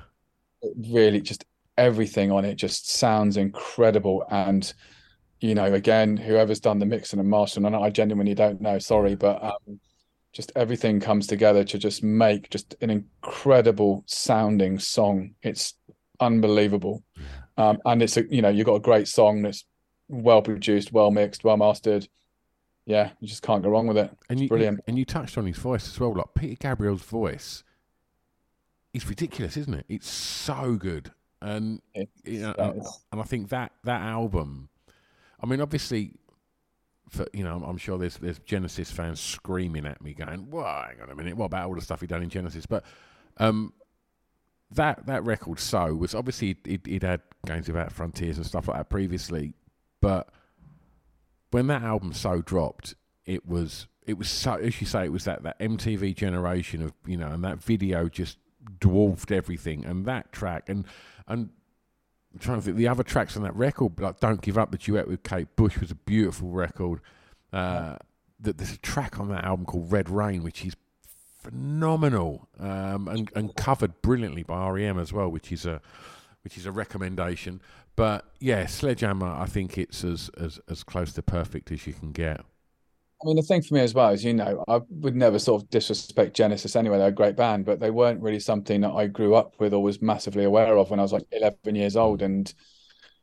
it 0.62 0.72
really 0.92 1.20
just 1.20 1.44
everything 1.76 2.30
on 2.30 2.44
it 2.44 2.54
just 2.54 2.88
sounds 2.88 3.36
incredible 3.36 4.24
and 4.30 4.72
you 5.40 5.52
know 5.56 5.64
again 5.74 6.16
whoever's 6.16 6.60
done 6.60 6.78
the 6.78 6.86
mixing 6.86 7.18
and 7.18 7.28
mastering 7.28 7.66
and 7.66 7.74
i 7.74 7.90
genuinely 7.90 8.34
don't 8.34 8.60
know 8.60 8.78
sorry 8.78 9.16
but 9.16 9.42
um 9.42 9.80
just 10.32 10.52
everything 10.54 11.00
comes 11.00 11.26
together 11.26 11.64
to 11.64 11.76
just 11.76 12.04
make 12.04 12.48
just 12.50 12.76
an 12.80 12.90
incredible 12.90 14.04
sounding 14.06 14.78
song 14.78 15.34
it's 15.42 15.74
unbelievable 16.20 17.02
um 17.56 17.78
and 17.84 18.00
it's 18.00 18.16
a 18.16 18.22
you 18.32 18.40
know 18.40 18.48
you've 18.48 18.66
got 18.66 18.76
a 18.76 18.80
great 18.80 19.08
song 19.08 19.42
that's 19.42 19.64
well 20.22 20.42
produced 20.42 20.92
well 20.92 21.10
mixed 21.10 21.44
well 21.44 21.56
mastered 21.56 22.08
yeah 22.86 23.10
you 23.20 23.26
just 23.28 23.42
can't 23.42 23.62
go 23.62 23.68
wrong 23.70 23.86
with 23.86 23.96
it 23.96 24.10
And 24.28 24.38
you, 24.40 24.48
brilliant 24.48 24.80
And 24.86 24.98
you 24.98 25.04
touched 25.04 25.36
on 25.38 25.46
his 25.46 25.56
voice 25.56 25.88
as 25.88 25.98
well. 25.98 26.12
Like 26.14 26.34
Peter 26.34 26.56
Gabriel's 26.60 27.02
voice 27.02 27.64
is 28.92 29.08
ridiculous, 29.08 29.56
isn't 29.56 29.74
it? 29.74 29.86
It's 29.88 30.08
so 30.08 30.76
good. 30.76 31.10
And 31.42 31.80
It's- 31.94 32.08
you 32.24 32.40
know, 32.42 32.54
and, 32.58 32.82
and 33.12 33.20
I 33.20 33.24
think 33.24 33.48
that 33.48 33.72
that 33.84 34.00
album. 34.02 34.68
I 35.42 35.46
mean, 35.46 35.60
obviously, 35.60 36.16
for 37.10 37.26
you 37.32 37.44
know, 37.44 37.62
I'm, 37.66 37.76
sure 37.76 37.98
there's 37.98 38.16
there's 38.18 38.38
Genesis 38.40 38.90
fans 38.90 39.20
screaming 39.20 39.84
at 39.84 40.00
me, 40.00 40.14
going, 40.14 40.48
"Well, 40.50 40.64
hang 40.64 41.02
on 41.02 41.10
a 41.10 41.14
minute, 41.14 41.36
what 41.36 41.46
about 41.46 41.68
all 41.68 41.74
the 41.74 41.82
stuff 41.82 42.00
he 42.00 42.06
done 42.06 42.22
in 42.22 42.30
Genesis?" 42.30 42.64
But 42.66 42.84
um, 43.38 43.72
that 44.70 45.04
that 45.06 45.24
record, 45.24 45.58
so 45.58 45.94
was 45.94 46.14
obviously 46.14 46.56
it, 46.64 46.86
it 46.86 47.02
had 47.02 47.20
Games 47.46 47.66
Without 47.66 47.92
Frontiers 47.92 48.36
and 48.38 48.46
stuff 48.46 48.68
like 48.68 48.78
that 48.78 48.88
previously, 48.88 49.52
but 50.04 50.28
when 51.50 51.66
that 51.68 51.82
album 51.82 52.12
so 52.12 52.42
dropped, 52.42 52.94
it 53.24 53.48
was 53.48 53.86
it 54.06 54.18
was 54.18 54.28
so 54.28 54.56
as 54.56 54.78
you 54.82 54.86
say, 54.86 55.04
it 55.04 55.12
was 55.12 55.24
that 55.24 55.42
that 55.44 55.58
MTV 55.58 56.14
generation 56.14 56.82
of 56.82 56.92
you 57.06 57.16
know, 57.16 57.28
and 57.28 57.42
that 57.42 57.62
video 57.62 58.10
just 58.10 58.36
dwarfed 58.78 59.32
everything, 59.32 59.82
and 59.86 60.04
that 60.04 60.30
track 60.30 60.68
and 60.68 60.84
and 61.26 61.48
I'm 62.34 62.38
trying 62.38 62.58
to 62.58 62.62
think 62.62 62.76
the 62.76 62.88
other 62.88 63.02
tracks 63.02 63.34
on 63.34 63.44
that 63.44 63.56
record, 63.56 63.98
like 63.98 64.20
"Don't 64.20 64.42
Give 64.42 64.58
Up," 64.58 64.72
the 64.72 64.76
duet 64.76 65.08
with 65.08 65.22
Kate 65.22 65.56
Bush 65.56 65.78
was 65.78 65.90
a 65.90 65.94
beautiful 65.94 66.50
record. 66.50 67.00
Uh, 67.50 67.96
that 68.40 68.58
there's 68.58 68.72
a 68.72 68.78
track 68.78 69.18
on 69.18 69.30
that 69.30 69.44
album 69.44 69.64
called 69.64 69.90
Red 69.90 70.10
Rain, 70.10 70.42
which 70.42 70.66
is 70.66 70.74
phenomenal 71.40 72.46
um, 72.58 73.08
and 73.08 73.30
and 73.34 73.56
covered 73.56 74.02
brilliantly 74.02 74.42
by 74.42 74.68
REM 74.68 74.98
as 74.98 75.14
well, 75.14 75.30
which 75.30 75.50
is 75.50 75.64
a 75.64 75.80
which 76.42 76.58
is 76.58 76.66
a 76.66 76.72
recommendation. 76.72 77.62
But 77.96 78.24
yeah, 78.40 78.66
Sledgehammer, 78.66 79.26
I 79.26 79.46
think 79.46 79.78
it's 79.78 80.04
as 80.04 80.30
as 80.38 80.60
as 80.68 80.82
close 80.82 81.12
to 81.14 81.22
perfect 81.22 81.70
as 81.70 81.86
you 81.86 81.92
can 81.92 82.12
get. 82.12 82.40
I 82.40 83.26
mean, 83.26 83.36
the 83.36 83.42
thing 83.42 83.62
for 83.62 83.74
me 83.74 83.80
as 83.80 83.94
well 83.94 84.10
is, 84.10 84.24
you 84.24 84.34
know, 84.34 84.64
I 84.68 84.80
would 84.90 85.16
never 85.16 85.38
sort 85.38 85.62
of 85.62 85.70
disrespect 85.70 86.36
Genesis 86.36 86.76
anyway. 86.76 86.98
They're 86.98 87.08
a 87.08 87.12
great 87.12 87.36
band, 87.36 87.64
but 87.64 87.80
they 87.80 87.90
weren't 87.90 88.20
really 88.20 88.40
something 88.40 88.82
that 88.82 88.92
I 88.92 89.06
grew 89.06 89.34
up 89.34 89.54
with 89.58 89.72
or 89.72 89.82
was 89.82 90.02
massively 90.02 90.44
aware 90.44 90.76
of 90.76 90.90
when 90.90 90.98
I 90.98 91.04
was 91.04 91.12
like 91.12 91.24
11 91.32 91.74
years 91.74 91.96
old 91.96 92.20
and 92.20 92.52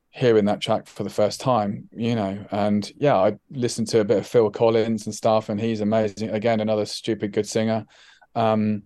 hearing 0.09 0.45
that 0.45 0.59
track 0.59 0.87
for 0.87 1.03
the 1.03 1.09
first 1.09 1.39
time, 1.39 1.87
you 1.91 2.15
know. 2.15 2.43
And 2.51 2.91
yeah, 2.97 3.15
I 3.15 3.33
listened 3.51 3.89
to 3.89 3.99
a 3.99 4.05
bit 4.05 4.17
of 4.17 4.27
Phil 4.27 4.49
Collins 4.49 5.05
and 5.05 5.13
stuff, 5.13 5.49
and 5.49 5.59
he's 5.59 5.81
amazing. 5.81 6.29
Again, 6.31 6.61
another 6.61 6.85
stupid 6.85 7.31
good 7.31 7.47
singer. 7.47 7.85
Um, 8.33 8.83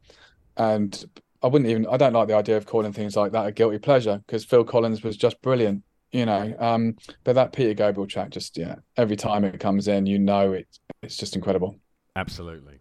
and 0.58 1.06
I 1.44 1.48
wouldn't 1.48 1.70
even, 1.70 1.88
I 1.88 1.98
don't 1.98 2.14
like 2.14 2.28
the 2.28 2.36
idea 2.36 2.58
of 2.58 2.66
calling 2.66 2.94
things 2.94 3.16
like 3.16 3.32
that 3.34 3.46
a 3.46 3.52
guilty 3.52 3.78
pleasure 3.78 4.22
because 4.26 4.46
Phil 4.46 4.64
Collins 4.64 5.04
was 5.04 5.18
just 5.18 5.42
brilliant 5.42 5.84
you 6.12 6.24
know 6.24 6.54
um 6.60 6.96
but 7.24 7.34
that 7.34 7.52
peter 7.52 7.74
gabriel 7.74 8.06
track 8.06 8.30
just 8.30 8.58
yeah 8.60 8.76
every 8.96 9.16
time 9.16 9.44
it 9.44 9.60
comes 9.60 9.88
in 9.88 10.06
you 10.06 10.20
know 10.20 10.54
it 10.54 10.68
it's 11.02 11.18
just 11.18 11.36
incredible 11.36 11.76
Absolutely. 12.16 12.80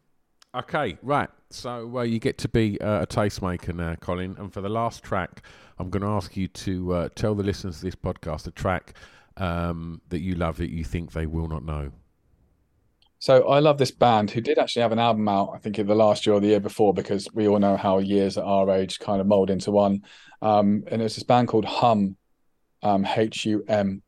Okay, 0.54 0.96
right. 1.02 1.28
So 1.50 1.98
uh, 1.98 2.02
you 2.02 2.20
get 2.20 2.38
to 2.38 2.48
be 2.48 2.80
uh, 2.80 3.02
a 3.02 3.06
tastemaker 3.06 3.74
now, 3.74 3.96
Colin. 3.96 4.36
And 4.38 4.52
for 4.52 4.60
the 4.60 4.68
last 4.68 5.02
track, 5.02 5.42
I'm 5.78 5.90
going 5.90 6.02
to 6.02 6.08
ask 6.08 6.36
you 6.36 6.46
to 6.46 6.94
uh, 6.94 7.08
tell 7.16 7.34
the 7.34 7.42
listeners 7.42 7.76
of 7.76 7.82
this 7.82 7.96
podcast 7.96 8.46
a 8.46 8.52
track 8.52 8.94
um, 9.36 10.00
that 10.10 10.20
you 10.20 10.36
love 10.36 10.58
that 10.58 10.70
you 10.70 10.84
think 10.84 11.12
they 11.12 11.26
will 11.26 11.48
not 11.48 11.64
know. 11.64 11.90
So 13.24 13.48
i 13.48 13.58
love 13.58 13.78
this 13.78 13.90
band 13.90 14.30
who 14.30 14.40
did 14.40 14.58
actually 14.58 14.82
have 14.82 14.92
an 14.92 14.98
album 14.98 15.26
out 15.28 15.50
i 15.54 15.58
think 15.58 15.78
in 15.78 15.86
the 15.86 15.94
last 15.94 16.26
year 16.26 16.34
or 16.34 16.40
the 16.40 16.48
year 16.48 16.60
before 16.60 16.92
because 16.92 17.26
we 17.32 17.48
all 17.48 17.58
know 17.58 17.76
how 17.76 17.98
years 17.98 18.36
at 18.36 18.44
our 18.44 18.70
age 18.70 18.98
kind 18.98 19.20
of 19.20 19.26
mold 19.26 19.48
into 19.48 19.70
one 19.70 20.02
um 20.42 20.84
and 20.88 21.00
it's 21.00 21.14
this 21.14 21.24
band 21.24 21.48
called 21.48 21.64
hum 21.64 22.16
um 22.82 23.06
h-u-m 23.16 24.02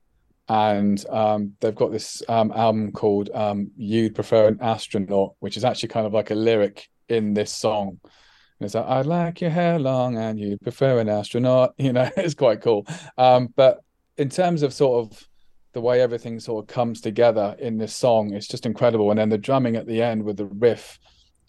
and 0.48 1.04
um, 1.10 1.54
they've 1.60 1.74
got 1.74 1.90
this 1.90 2.22
um, 2.28 2.52
album 2.52 2.92
called 2.92 3.30
um, 3.34 3.70
"You'd 3.76 4.14
Prefer 4.14 4.46
an 4.46 4.58
Astronaut," 4.60 5.34
which 5.40 5.56
is 5.56 5.64
actually 5.64 5.88
kind 5.88 6.06
of 6.06 6.12
like 6.12 6.30
a 6.30 6.36
lyric 6.36 6.88
in 7.08 7.34
this 7.34 7.52
song. 7.52 7.98
And 8.04 8.66
it's 8.66 8.74
like, 8.74 8.86
"I'd 8.86 9.06
like 9.06 9.40
your 9.40 9.50
hair 9.50 9.78
long, 9.78 10.16
and 10.16 10.38
you 10.38 10.56
prefer 10.58 11.00
an 11.00 11.08
astronaut." 11.08 11.74
You 11.78 11.92
know, 11.92 12.08
it's 12.16 12.34
quite 12.34 12.60
cool. 12.60 12.86
Um, 13.18 13.48
but 13.56 13.80
in 14.18 14.28
terms 14.28 14.62
of 14.62 14.72
sort 14.72 15.04
of 15.04 15.28
the 15.76 15.80
way 15.82 16.00
everything 16.00 16.40
sort 16.40 16.64
of 16.64 16.68
comes 16.68 17.00
together 17.00 17.54
in 17.58 17.76
this 17.78 17.94
song, 17.94 18.32
is 18.32 18.48
just 18.48 18.66
incredible. 18.66 19.10
And 19.10 19.18
then 19.18 19.28
the 19.28 19.38
drumming 19.38 19.76
at 19.76 19.86
the 19.86 20.02
end 20.02 20.24
with 20.24 20.38
the 20.38 20.46
riff, 20.46 20.98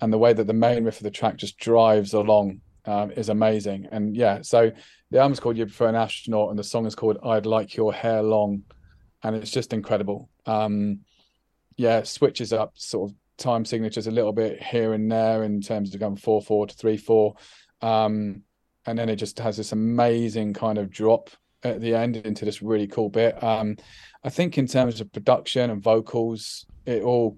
and 0.02 0.12
the 0.12 0.18
way 0.18 0.34
that 0.34 0.46
the 0.46 0.54
main 0.54 0.84
riff 0.84 0.98
of 0.98 1.04
the 1.04 1.12
track 1.12 1.38
just 1.38 1.58
drives 1.58 2.14
along 2.14 2.62
um, 2.86 3.12
is 3.12 3.30
amazing. 3.30 3.88
And 3.92 4.16
yeah, 4.16 4.42
so 4.42 4.72
the 5.12 5.20
album's 5.20 5.40
called 5.40 5.58
"You 5.58 5.66
Prefer 5.66 5.88
an 5.88 5.96
Astronaut," 5.96 6.50
and 6.50 6.60
the 6.60 6.64
song 6.64 6.86
is 6.86 6.94
called 6.94 7.18
"I'd 7.24 7.46
Like 7.46 7.76
Your 7.76 7.94
Hair 7.94 8.22
Long." 8.22 8.64
and 9.24 9.36
it's 9.36 9.52
just 9.52 9.74
incredible. 9.74 10.30
Um, 10.46 11.00
yeah, 11.76 12.04
switches 12.04 12.54
up 12.54 12.74
sort 12.76 13.10
of 13.10 13.16
time 13.38 13.66
signatures 13.66 14.08
a 14.08 14.12
little 14.12 14.34
bit 14.34 14.62
here 14.62 14.94
and 14.94 15.12
there 15.12 15.44
in 15.44 15.62
terms 15.62 15.94
of 15.94 16.00
going 16.00 16.16
four 16.16 16.42
four 16.42 16.68
to 16.68 16.76
three 16.76 16.98
four, 16.98 17.36
um, 17.82 18.44
and 18.86 18.98
then 18.98 19.10
it 19.10 19.18
just 19.18 19.40
has 19.40 19.58
this 19.58 19.72
amazing 19.72 20.54
kind 20.54 20.78
of 20.78 20.90
drop 20.90 21.30
at 21.64 21.82
the 21.82 21.96
end 21.96 22.18
into 22.18 22.46
this 22.46 22.62
really 22.62 22.88
cool 22.88 23.10
bit. 23.10 23.42
Um, 23.44 23.78
I 24.28 24.30
think 24.30 24.58
in 24.58 24.68
terms 24.68 25.00
of 25.00 25.14
production 25.14 25.70
and 25.70 25.82
vocals, 25.82 26.66
it 26.86 27.02
all, 27.02 27.38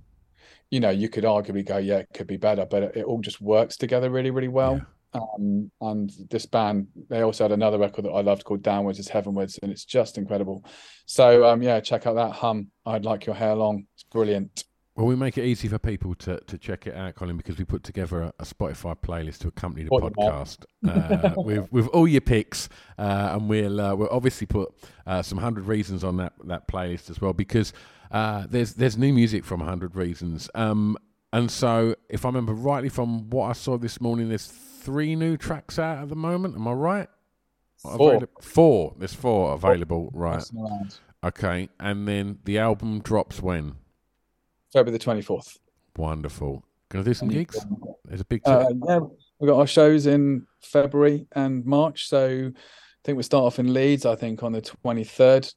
you 0.71 0.79
know, 0.79 0.89
you 0.89 1.07
could 1.07 1.23
arguably 1.23 1.63
go, 1.63 1.77
yeah, 1.77 1.97
it 1.97 2.09
could 2.15 2.25
be 2.25 2.37
better, 2.37 2.65
but 2.65 2.81
it, 2.81 2.97
it 2.97 3.05
all 3.05 3.21
just 3.21 3.39
works 3.39 3.77
together 3.77 4.09
really, 4.09 4.31
really 4.31 4.47
well. 4.47 4.81
Um, 5.13 5.69
and 5.81 6.11
this 6.31 6.47
band, 6.47 6.87
they 7.07 7.21
also 7.21 7.43
had 7.43 7.51
another 7.51 7.77
record 7.77 8.05
that 8.05 8.09
I 8.09 8.21
loved 8.21 8.43
called 8.43 8.63
Downwards 8.63 8.97
is 8.97 9.07
Heavenwards, 9.07 9.59
and 9.61 9.71
it's 9.71 9.85
just 9.85 10.17
incredible. 10.17 10.65
So 11.05 11.47
um, 11.47 11.61
yeah, 11.61 11.79
check 11.79 12.07
out 12.07 12.15
that 12.15 12.31
hum. 12.31 12.71
I'd 12.87 13.05
like 13.05 13.27
your 13.27 13.35
hair 13.35 13.53
long. 13.53 13.85
It's 13.93 14.03
brilliant. 14.05 14.63
Well, 14.99 15.07
we 15.07 15.15
make 15.15 15.37
it 15.37 15.45
easy 15.45 15.69
for 15.69 15.79
people 15.79 16.13
to, 16.15 16.41
to 16.41 16.57
check 16.57 16.85
it 16.85 16.93
out, 16.93 17.15
Colin, 17.15 17.37
because 17.37 17.57
we 17.57 17.63
put 17.63 17.83
together 17.83 18.21
a, 18.21 18.33
a 18.39 18.43
Spotify 18.43 18.97
playlist 18.97 19.37
to 19.37 19.47
accompany 19.47 19.85
the 19.85 19.89
What 19.91 20.11
podcast 20.11 20.65
uh, 20.85 21.35
with 21.37 21.71
with 21.71 21.87
all 21.87 22.05
your 22.05 22.19
picks, 22.19 22.67
uh, 22.97 23.29
and 23.31 23.47
we'll 23.47 23.79
uh, 23.79 23.95
we'll 23.95 24.09
obviously 24.11 24.45
put 24.45 24.73
uh, 25.07 25.21
some 25.21 25.37
Hundred 25.37 25.67
Reasons 25.67 26.03
on 26.03 26.17
that 26.17 26.33
that 26.43 26.67
playlist 26.67 27.09
as 27.09 27.21
well, 27.21 27.31
because 27.31 27.71
uh, 28.11 28.45
there's 28.49 28.73
there's 28.73 28.97
new 28.97 29.13
music 29.13 29.45
from 29.45 29.61
Hundred 29.61 29.95
Reasons, 29.95 30.49
um, 30.53 30.97
and 31.31 31.49
so 31.49 31.95
if 32.09 32.25
I 32.25 32.27
remember 32.27 32.51
rightly 32.51 32.89
from 32.89 33.29
what 33.29 33.45
I 33.45 33.53
saw 33.53 33.77
this 33.77 34.01
morning, 34.01 34.27
there's 34.27 34.47
three 34.47 35.15
new 35.15 35.37
tracks 35.37 35.79
out 35.79 35.99
at 35.99 36.09
the 36.09 36.17
moment. 36.17 36.55
Am 36.55 36.67
I 36.67 36.73
right? 36.73 37.07
Four. 37.77 38.15
Avail- 38.15 38.29
four. 38.41 38.95
There's 38.99 39.13
four 39.13 39.53
available, 39.53 40.09
right? 40.13 40.43
Okay, 41.23 41.69
and 41.79 42.05
then 42.05 42.39
the 42.43 42.59
album 42.59 42.99
drops 42.99 43.41
when? 43.41 43.75
February 44.71 44.97
the 44.97 45.03
twenty 45.03 45.21
fourth. 45.21 45.57
Wonderful. 45.97 46.63
Gonna 46.89 47.03
do 47.03 47.13
some 47.13 47.29
gigs. 47.29 47.65
There's 48.05 48.21
a 48.21 48.25
big. 48.25 48.41
Uh, 48.45 48.65
yeah, 48.87 48.99
we've 49.39 49.49
got 49.49 49.59
our 49.59 49.67
shows 49.67 50.07
in 50.07 50.47
February 50.61 51.27
and 51.33 51.65
March. 51.65 52.07
So 52.07 52.51
I 52.53 53.01
think 53.03 53.17
we 53.17 53.23
start 53.23 53.45
off 53.45 53.59
in 53.59 53.73
Leeds, 53.73 54.05
I 54.05 54.15
think, 54.15 54.43
on 54.43 54.51
the 54.51 54.61
23rd. 54.61 55.53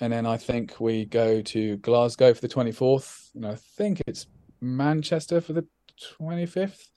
And 0.00 0.12
then 0.12 0.26
I 0.26 0.36
think 0.36 0.80
we 0.80 1.04
go 1.04 1.42
to 1.42 1.76
Glasgow 1.78 2.34
for 2.34 2.40
the 2.40 2.48
24th. 2.48 3.34
And 3.34 3.46
I 3.46 3.54
think 3.54 4.02
it's 4.06 4.26
Manchester 4.60 5.40
for 5.40 5.52
the 5.52 5.66
25th. 6.18 6.88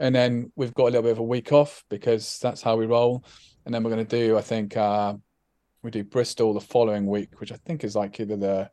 And 0.00 0.14
then 0.14 0.50
we've 0.56 0.74
got 0.74 0.84
a 0.84 0.90
little 0.90 1.02
bit 1.02 1.12
of 1.12 1.18
a 1.18 1.22
week 1.22 1.52
off 1.52 1.84
because 1.88 2.38
that's 2.40 2.60
how 2.60 2.76
we 2.76 2.86
roll. 2.86 3.24
And 3.64 3.74
then 3.74 3.82
we're 3.82 3.92
going 3.92 4.04
to 4.04 4.28
do, 4.28 4.36
I 4.36 4.40
think, 4.40 4.76
uh, 4.76 5.14
we 5.82 5.90
do 5.90 6.04
Bristol 6.04 6.52
the 6.52 6.60
following 6.60 7.06
week, 7.06 7.40
which 7.40 7.52
I 7.52 7.56
think 7.56 7.84
is 7.84 7.94
like 7.94 8.18
either 8.20 8.36
the, 8.36 8.70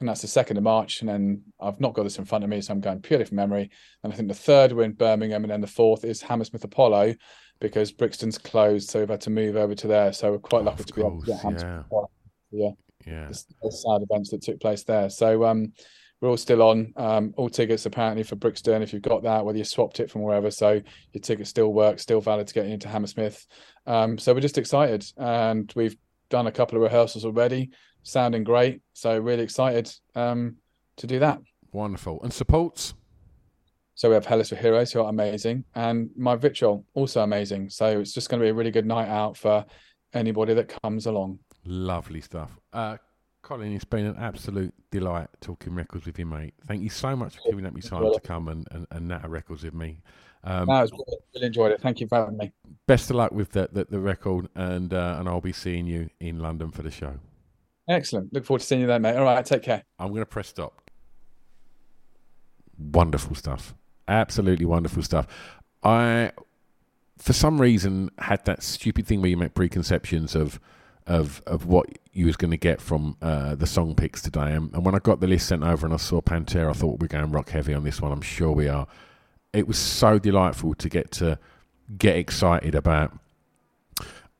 Think 0.00 0.08
that's 0.08 0.22
the 0.22 0.28
second 0.28 0.56
of 0.56 0.62
March. 0.62 1.00
And 1.00 1.08
then 1.10 1.42
I've 1.60 1.78
not 1.78 1.92
got 1.92 2.04
this 2.04 2.18
in 2.18 2.24
front 2.24 2.42
of 2.42 2.48
me, 2.48 2.62
so 2.62 2.72
I'm 2.72 2.80
going 2.80 3.02
purely 3.02 3.26
from 3.26 3.36
memory. 3.36 3.70
And 4.02 4.10
I 4.10 4.16
think 4.16 4.28
the 4.28 4.34
third 4.34 4.72
we're 4.72 4.84
in 4.84 4.94
Birmingham, 4.94 5.44
and 5.44 5.50
then 5.50 5.60
the 5.60 5.66
fourth 5.66 6.06
is 6.06 6.22
Hammersmith 6.22 6.64
Apollo 6.64 7.16
because 7.60 7.92
Brixton's 7.92 8.38
closed, 8.38 8.88
so 8.88 9.00
we've 9.00 9.10
had 9.10 9.20
to 9.20 9.30
move 9.30 9.56
over 9.56 9.74
to 9.74 9.86
there. 9.86 10.14
So 10.14 10.32
we're 10.32 10.38
quite 10.38 10.64
lucky 10.64 10.80
Of 10.80 10.86
to 10.86 10.94
be 10.94 11.00
able 11.02 11.22
to 11.22 11.36
Hammersmith 11.36 11.70
yeah. 11.70 11.80
Apollo. 11.80 12.10
Yeah, 12.50 12.70
yeah. 13.06 13.26
the 13.28 13.70
sad 13.70 14.00
events 14.10 14.30
that 14.30 14.40
took 14.40 14.58
place 14.58 14.84
there. 14.84 15.10
So 15.10 15.44
um, 15.44 15.74
we're 16.22 16.30
all 16.30 16.38
still 16.38 16.62
on. 16.62 16.94
Um, 16.96 17.34
all 17.36 17.50
tickets 17.50 17.84
apparently 17.84 18.22
for 18.22 18.36
Brixton, 18.36 18.80
if 18.80 18.94
you've 18.94 19.02
got 19.02 19.22
that, 19.24 19.44
whether 19.44 19.58
you 19.58 19.64
swapped 19.64 20.00
it 20.00 20.10
from 20.10 20.22
wherever, 20.22 20.50
so 20.50 20.80
your 21.12 21.20
ticket 21.20 21.46
still 21.46 21.74
works, 21.74 22.00
still 22.00 22.22
valid 22.22 22.46
to 22.46 22.54
get 22.54 22.64
into 22.64 22.88
Hammersmith. 22.88 23.46
Um, 23.86 24.16
so 24.16 24.32
we're 24.32 24.40
just 24.40 24.56
excited, 24.56 25.04
and 25.18 25.70
we've 25.76 25.96
done 26.30 26.46
a 26.46 26.52
couple 26.52 26.76
of 26.76 26.82
rehearsals 26.82 27.26
already, 27.26 27.70
sounding 28.02 28.44
great. 28.44 28.80
So 28.92 29.18
really 29.18 29.42
excited 29.42 29.92
um, 30.14 30.56
to 30.96 31.06
do 31.06 31.18
that. 31.20 31.40
Wonderful. 31.72 32.20
And 32.22 32.32
supports? 32.32 32.94
So 33.94 34.08
we 34.08 34.14
have 34.14 34.24
Hell 34.24 34.40
Is 34.40 34.48
for 34.48 34.56
Heroes, 34.56 34.92
who 34.92 35.02
are 35.02 35.10
amazing, 35.10 35.64
and 35.74 36.08
My 36.16 36.34
Vitriol, 36.34 36.86
also 36.94 37.22
amazing. 37.22 37.68
So 37.68 38.00
it's 38.00 38.14
just 38.14 38.30
going 38.30 38.40
to 38.40 38.44
be 38.44 38.50
a 38.50 38.54
really 38.54 38.70
good 38.70 38.86
night 38.86 39.08
out 39.08 39.36
for 39.36 39.64
anybody 40.14 40.54
that 40.54 40.74
comes 40.82 41.06
along. 41.06 41.38
Lovely 41.66 42.22
stuff. 42.22 42.50
Uh, 42.72 42.96
Colin, 43.42 43.74
it's 43.74 43.84
been 43.84 44.06
an 44.06 44.16
absolute 44.18 44.72
delight 44.90 45.28
talking 45.40 45.74
records 45.74 46.06
with 46.06 46.18
you, 46.18 46.24
mate. 46.24 46.54
Thank 46.66 46.82
you 46.82 46.88
so 46.88 47.14
much 47.14 47.36
for 47.36 47.50
giving 47.50 47.66
up 47.66 47.74
your 47.74 47.82
time 47.82 48.12
to 48.12 48.20
come 48.20 48.48
and, 48.48 48.66
and, 48.70 48.86
and 48.90 49.08
natter 49.08 49.28
records 49.28 49.64
with 49.64 49.74
me. 49.74 50.00
Um, 50.44 50.66
No, 50.66 50.82
it's 50.82 50.92
really, 50.92 51.18
really 51.34 51.46
enjoyed 51.48 51.72
it. 51.72 51.80
Thank 51.82 52.00
you 52.00 52.08
for 52.08 52.18
having 52.18 52.38
me. 52.38 52.52
best 52.86 53.10
of 53.10 53.16
luck 53.16 53.32
with 53.32 53.52
the, 53.52 53.68
the, 53.70 53.84
the 53.84 54.00
record, 54.00 54.48
and 54.54 54.94
uh, 54.94 55.16
and 55.18 55.28
I'll 55.28 55.42
be 55.42 55.52
seeing 55.52 55.86
you 55.86 56.08
in 56.20 56.38
London 56.38 56.70
for 56.70 56.82
the 56.82 56.90
show. 56.90 57.18
Excellent. 57.88 58.32
Look 58.32 58.44
forward 58.44 58.60
to 58.60 58.66
seeing 58.66 58.80
you 58.80 58.86
there, 58.86 59.00
mate. 59.00 59.16
All 59.16 59.24
right, 59.24 59.44
take 59.44 59.62
care. 59.62 59.82
I'm 59.98 60.08
going 60.08 60.22
to 60.22 60.26
press 60.26 60.48
stop. 60.48 60.90
Wonderful 62.78 63.34
stuff. 63.34 63.74
Absolutely 64.06 64.64
wonderful 64.64 65.02
stuff. 65.02 65.26
I, 65.82 66.32
for 67.18 67.32
some 67.32 67.60
reason, 67.60 68.10
had 68.18 68.44
that 68.44 68.62
stupid 68.62 69.06
thing 69.06 69.20
where 69.20 69.30
you 69.30 69.36
make 69.36 69.54
preconceptions 69.54 70.34
of 70.34 70.60
of 71.06 71.42
of 71.46 71.66
what 71.66 71.86
you 72.12 72.26
was 72.26 72.36
going 72.36 72.50
to 72.50 72.56
get 72.56 72.80
from 72.80 73.16
uh, 73.22 73.54
the 73.54 73.66
song 73.66 73.94
picks 73.94 74.22
today. 74.22 74.52
And, 74.52 74.72
and 74.74 74.84
when 74.84 74.94
I 74.94 74.98
got 74.98 75.20
the 75.20 75.26
list 75.26 75.48
sent 75.48 75.62
over 75.64 75.86
and 75.86 75.94
I 75.94 75.96
saw 75.96 76.20
Pantera, 76.20 76.70
I 76.70 76.72
thought 76.72 77.00
we're 77.00 77.08
going 77.08 77.32
rock 77.32 77.50
heavy 77.50 77.74
on 77.74 77.84
this 77.84 78.00
one. 78.00 78.12
I'm 78.12 78.20
sure 78.20 78.52
we 78.52 78.68
are. 78.68 78.86
It 79.52 79.66
was 79.66 79.78
so 79.78 80.18
delightful 80.18 80.74
to 80.74 80.88
get 80.88 81.10
to 81.12 81.38
get 81.98 82.16
excited 82.16 82.74
about 82.74 83.18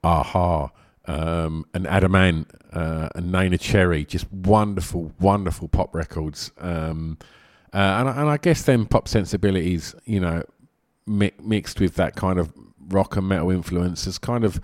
a-ha, 0.05 0.71
um, 1.11 1.65
and 1.75 1.87
Adam 1.87 2.15
Ant, 2.15 2.51
uh, 2.73 3.09
and 3.15 3.33
Neneh 3.33 3.59
Cherry, 3.61 4.05
just 4.05 4.31
wonderful, 4.33 5.13
wonderful 5.21 5.69
pop 5.69 5.95
records. 5.95 6.53
Um, 6.59 7.19
uh, 7.73 7.77
and, 7.79 8.09
I- 8.09 8.21
and 8.21 8.29
I 8.31 8.37
guess 8.37 8.63
then 8.63 8.87
pop 8.87 9.09
sensibilities, 9.09 9.95
you 10.05 10.21
know, 10.21 10.43
mi- 11.07 11.33
mixed 11.43 11.81
with 11.81 11.95
that 11.97 12.15
kind 12.17 12.39
of 12.39 12.53
rock 12.89 13.17
and 13.17 13.29
metal 13.29 13.51
influence 13.51 14.07
is 14.07 14.19
kind 14.19 14.45
of 14.45 14.61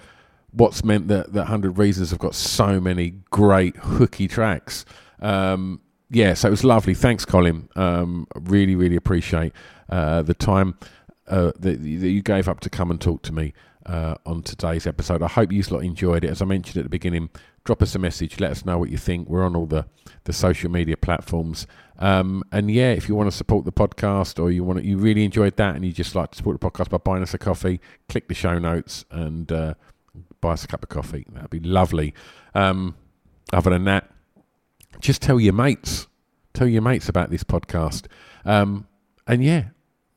what's 0.52 0.82
meant 0.84 1.08
that 1.08 1.32
that 1.32 1.44
Hundred 1.46 1.78
Reasons 1.78 2.10
have 2.10 2.18
got 2.18 2.34
so 2.34 2.80
many 2.80 3.14
great 3.30 3.76
hooky 3.76 4.26
tracks. 4.28 4.84
Um, 5.20 5.80
yeah, 6.10 6.34
so 6.34 6.48
it 6.48 6.50
was 6.52 6.64
lovely. 6.64 6.94
Thanks, 6.94 7.24
Colin. 7.24 7.68
Um, 7.76 8.26
really, 8.36 8.76
really 8.76 8.96
appreciate 8.96 9.52
uh, 9.88 10.22
the 10.22 10.34
time 10.34 10.78
uh, 11.26 11.50
that, 11.58 11.82
that 11.82 12.08
you 12.10 12.22
gave 12.22 12.48
up 12.48 12.60
to 12.60 12.70
come 12.70 12.90
and 12.92 13.00
talk 13.00 13.22
to 13.22 13.32
me 13.32 13.52
uh, 13.86 14.16
on 14.26 14.42
today's 14.42 14.86
episode. 14.86 15.22
I 15.22 15.28
hope 15.28 15.52
you 15.52 15.62
lot 15.70 15.84
enjoyed 15.84 16.24
it. 16.24 16.30
As 16.30 16.42
I 16.42 16.44
mentioned 16.44 16.76
at 16.76 16.82
the 16.82 16.90
beginning, 16.90 17.30
drop 17.64 17.82
us 17.82 17.94
a 17.94 17.98
message. 17.98 18.40
Let 18.40 18.50
us 18.50 18.64
know 18.64 18.78
what 18.78 18.90
you 18.90 18.98
think. 18.98 19.28
We're 19.28 19.44
on 19.44 19.56
all 19.56 19.66
the, 19.66 19.86
the 20.24 20.32
social 20.32 20.70
media 20.70 20.96
platforms. 20.96 21.66
Um, 21.98 22.42
and 22.52 22.70
yeah, 22.70 22.90
if 22.90 23.08
you 23.08 23.14
want 23.14 23.30
to 23.30 23.36
support 23.36 23.64
the 23.64 23.72
podcast 23.72 24.42
or 24.42 24.50
you 24.50 24.64
want 24.64 24.80
to, 24.80 24.84
you 24.84 24.98
really 24.98 25.24
enjoyed 25.24 25.56
that 25.56 25.76
and 25.76 25.84
you 25.84 25.92
just 25.92 26.14
like 26.14 26.32
to 26.32 26.36
support 26.36 26.60
the 26.60 26.70
podcast 26.70 26.90
by 26.90 26.98
buying 26.98 27.22
us 27.22 27.32
a 27.32 27.38
coffee, 27.38 27.80
click 28.08 28.28
the 28.28 28.34
show 28.34 28.58
notes 28.58 29.04
and 29.10 29.50
uh, 29.52 29.74
buy 30.40 30.52
us 30.52 30.64
a 30.64 30.68
cup 30.68 30.82
of 30.82 30.88
coffee. 30.88 31.24
That'd 31.32 31.50
be 31.50 31.60
lovely. 31.60 32.12
Um, 32.54 32.96
other 33.52 33.70
than 33.70 33.84
that, 33.84 34.10
just 35.00 35.22
tell 35.22 35.38
your 35.40 35.52
mates. 35.52 36.08
Tell 36.54 36.66
your 36.66 36.82
mates 36.82 37.08
about 37.08 37.30
this 37.30 37.44
podcast. 37.44 38.06
Um, 38.44 38.88
and 39.26 39.44
yeah, 39.44 39.66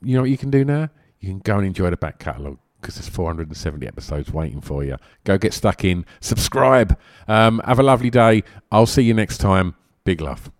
you 0.02 0.16
know 0.16 0.22
what 0.22 0.30
you 0.30 0.38
can 0.38 0.50
do 0.50 0.66
now? 0.66 0.90
You 1.20 1.30
can 1.30 1.40
go 1.40 1.58
and 1.58 1.68
enjoy 1.68 1.90
the 1.90 1.98
back 1.98 2.18
catalogue 2.18 2.60
because 2.82 2.96
there's 2.96 3.10
470 3.10 3.88
episodes 3.88 4.32
waiting 4.32 4.62
for 4.62 4.84
you. 4.84 4.98
Go 5.24 5.38
get 5.38 5.54
stuck 5.54 5.84
in, 5.84 6.06
subscribe. 6.22 6.98
Um, 7.28 7.62
have 7.66 7.80
a 7.80 7.84
lovely 7.84 8.10
day. 8.10 8.44
I'll 8.72 8.86
see 8.86 9.04
you 9.04 9.14
next 9.14 9.38
time. 9.40 9.76
Big 10.04 10.22
love. 10.22 10.52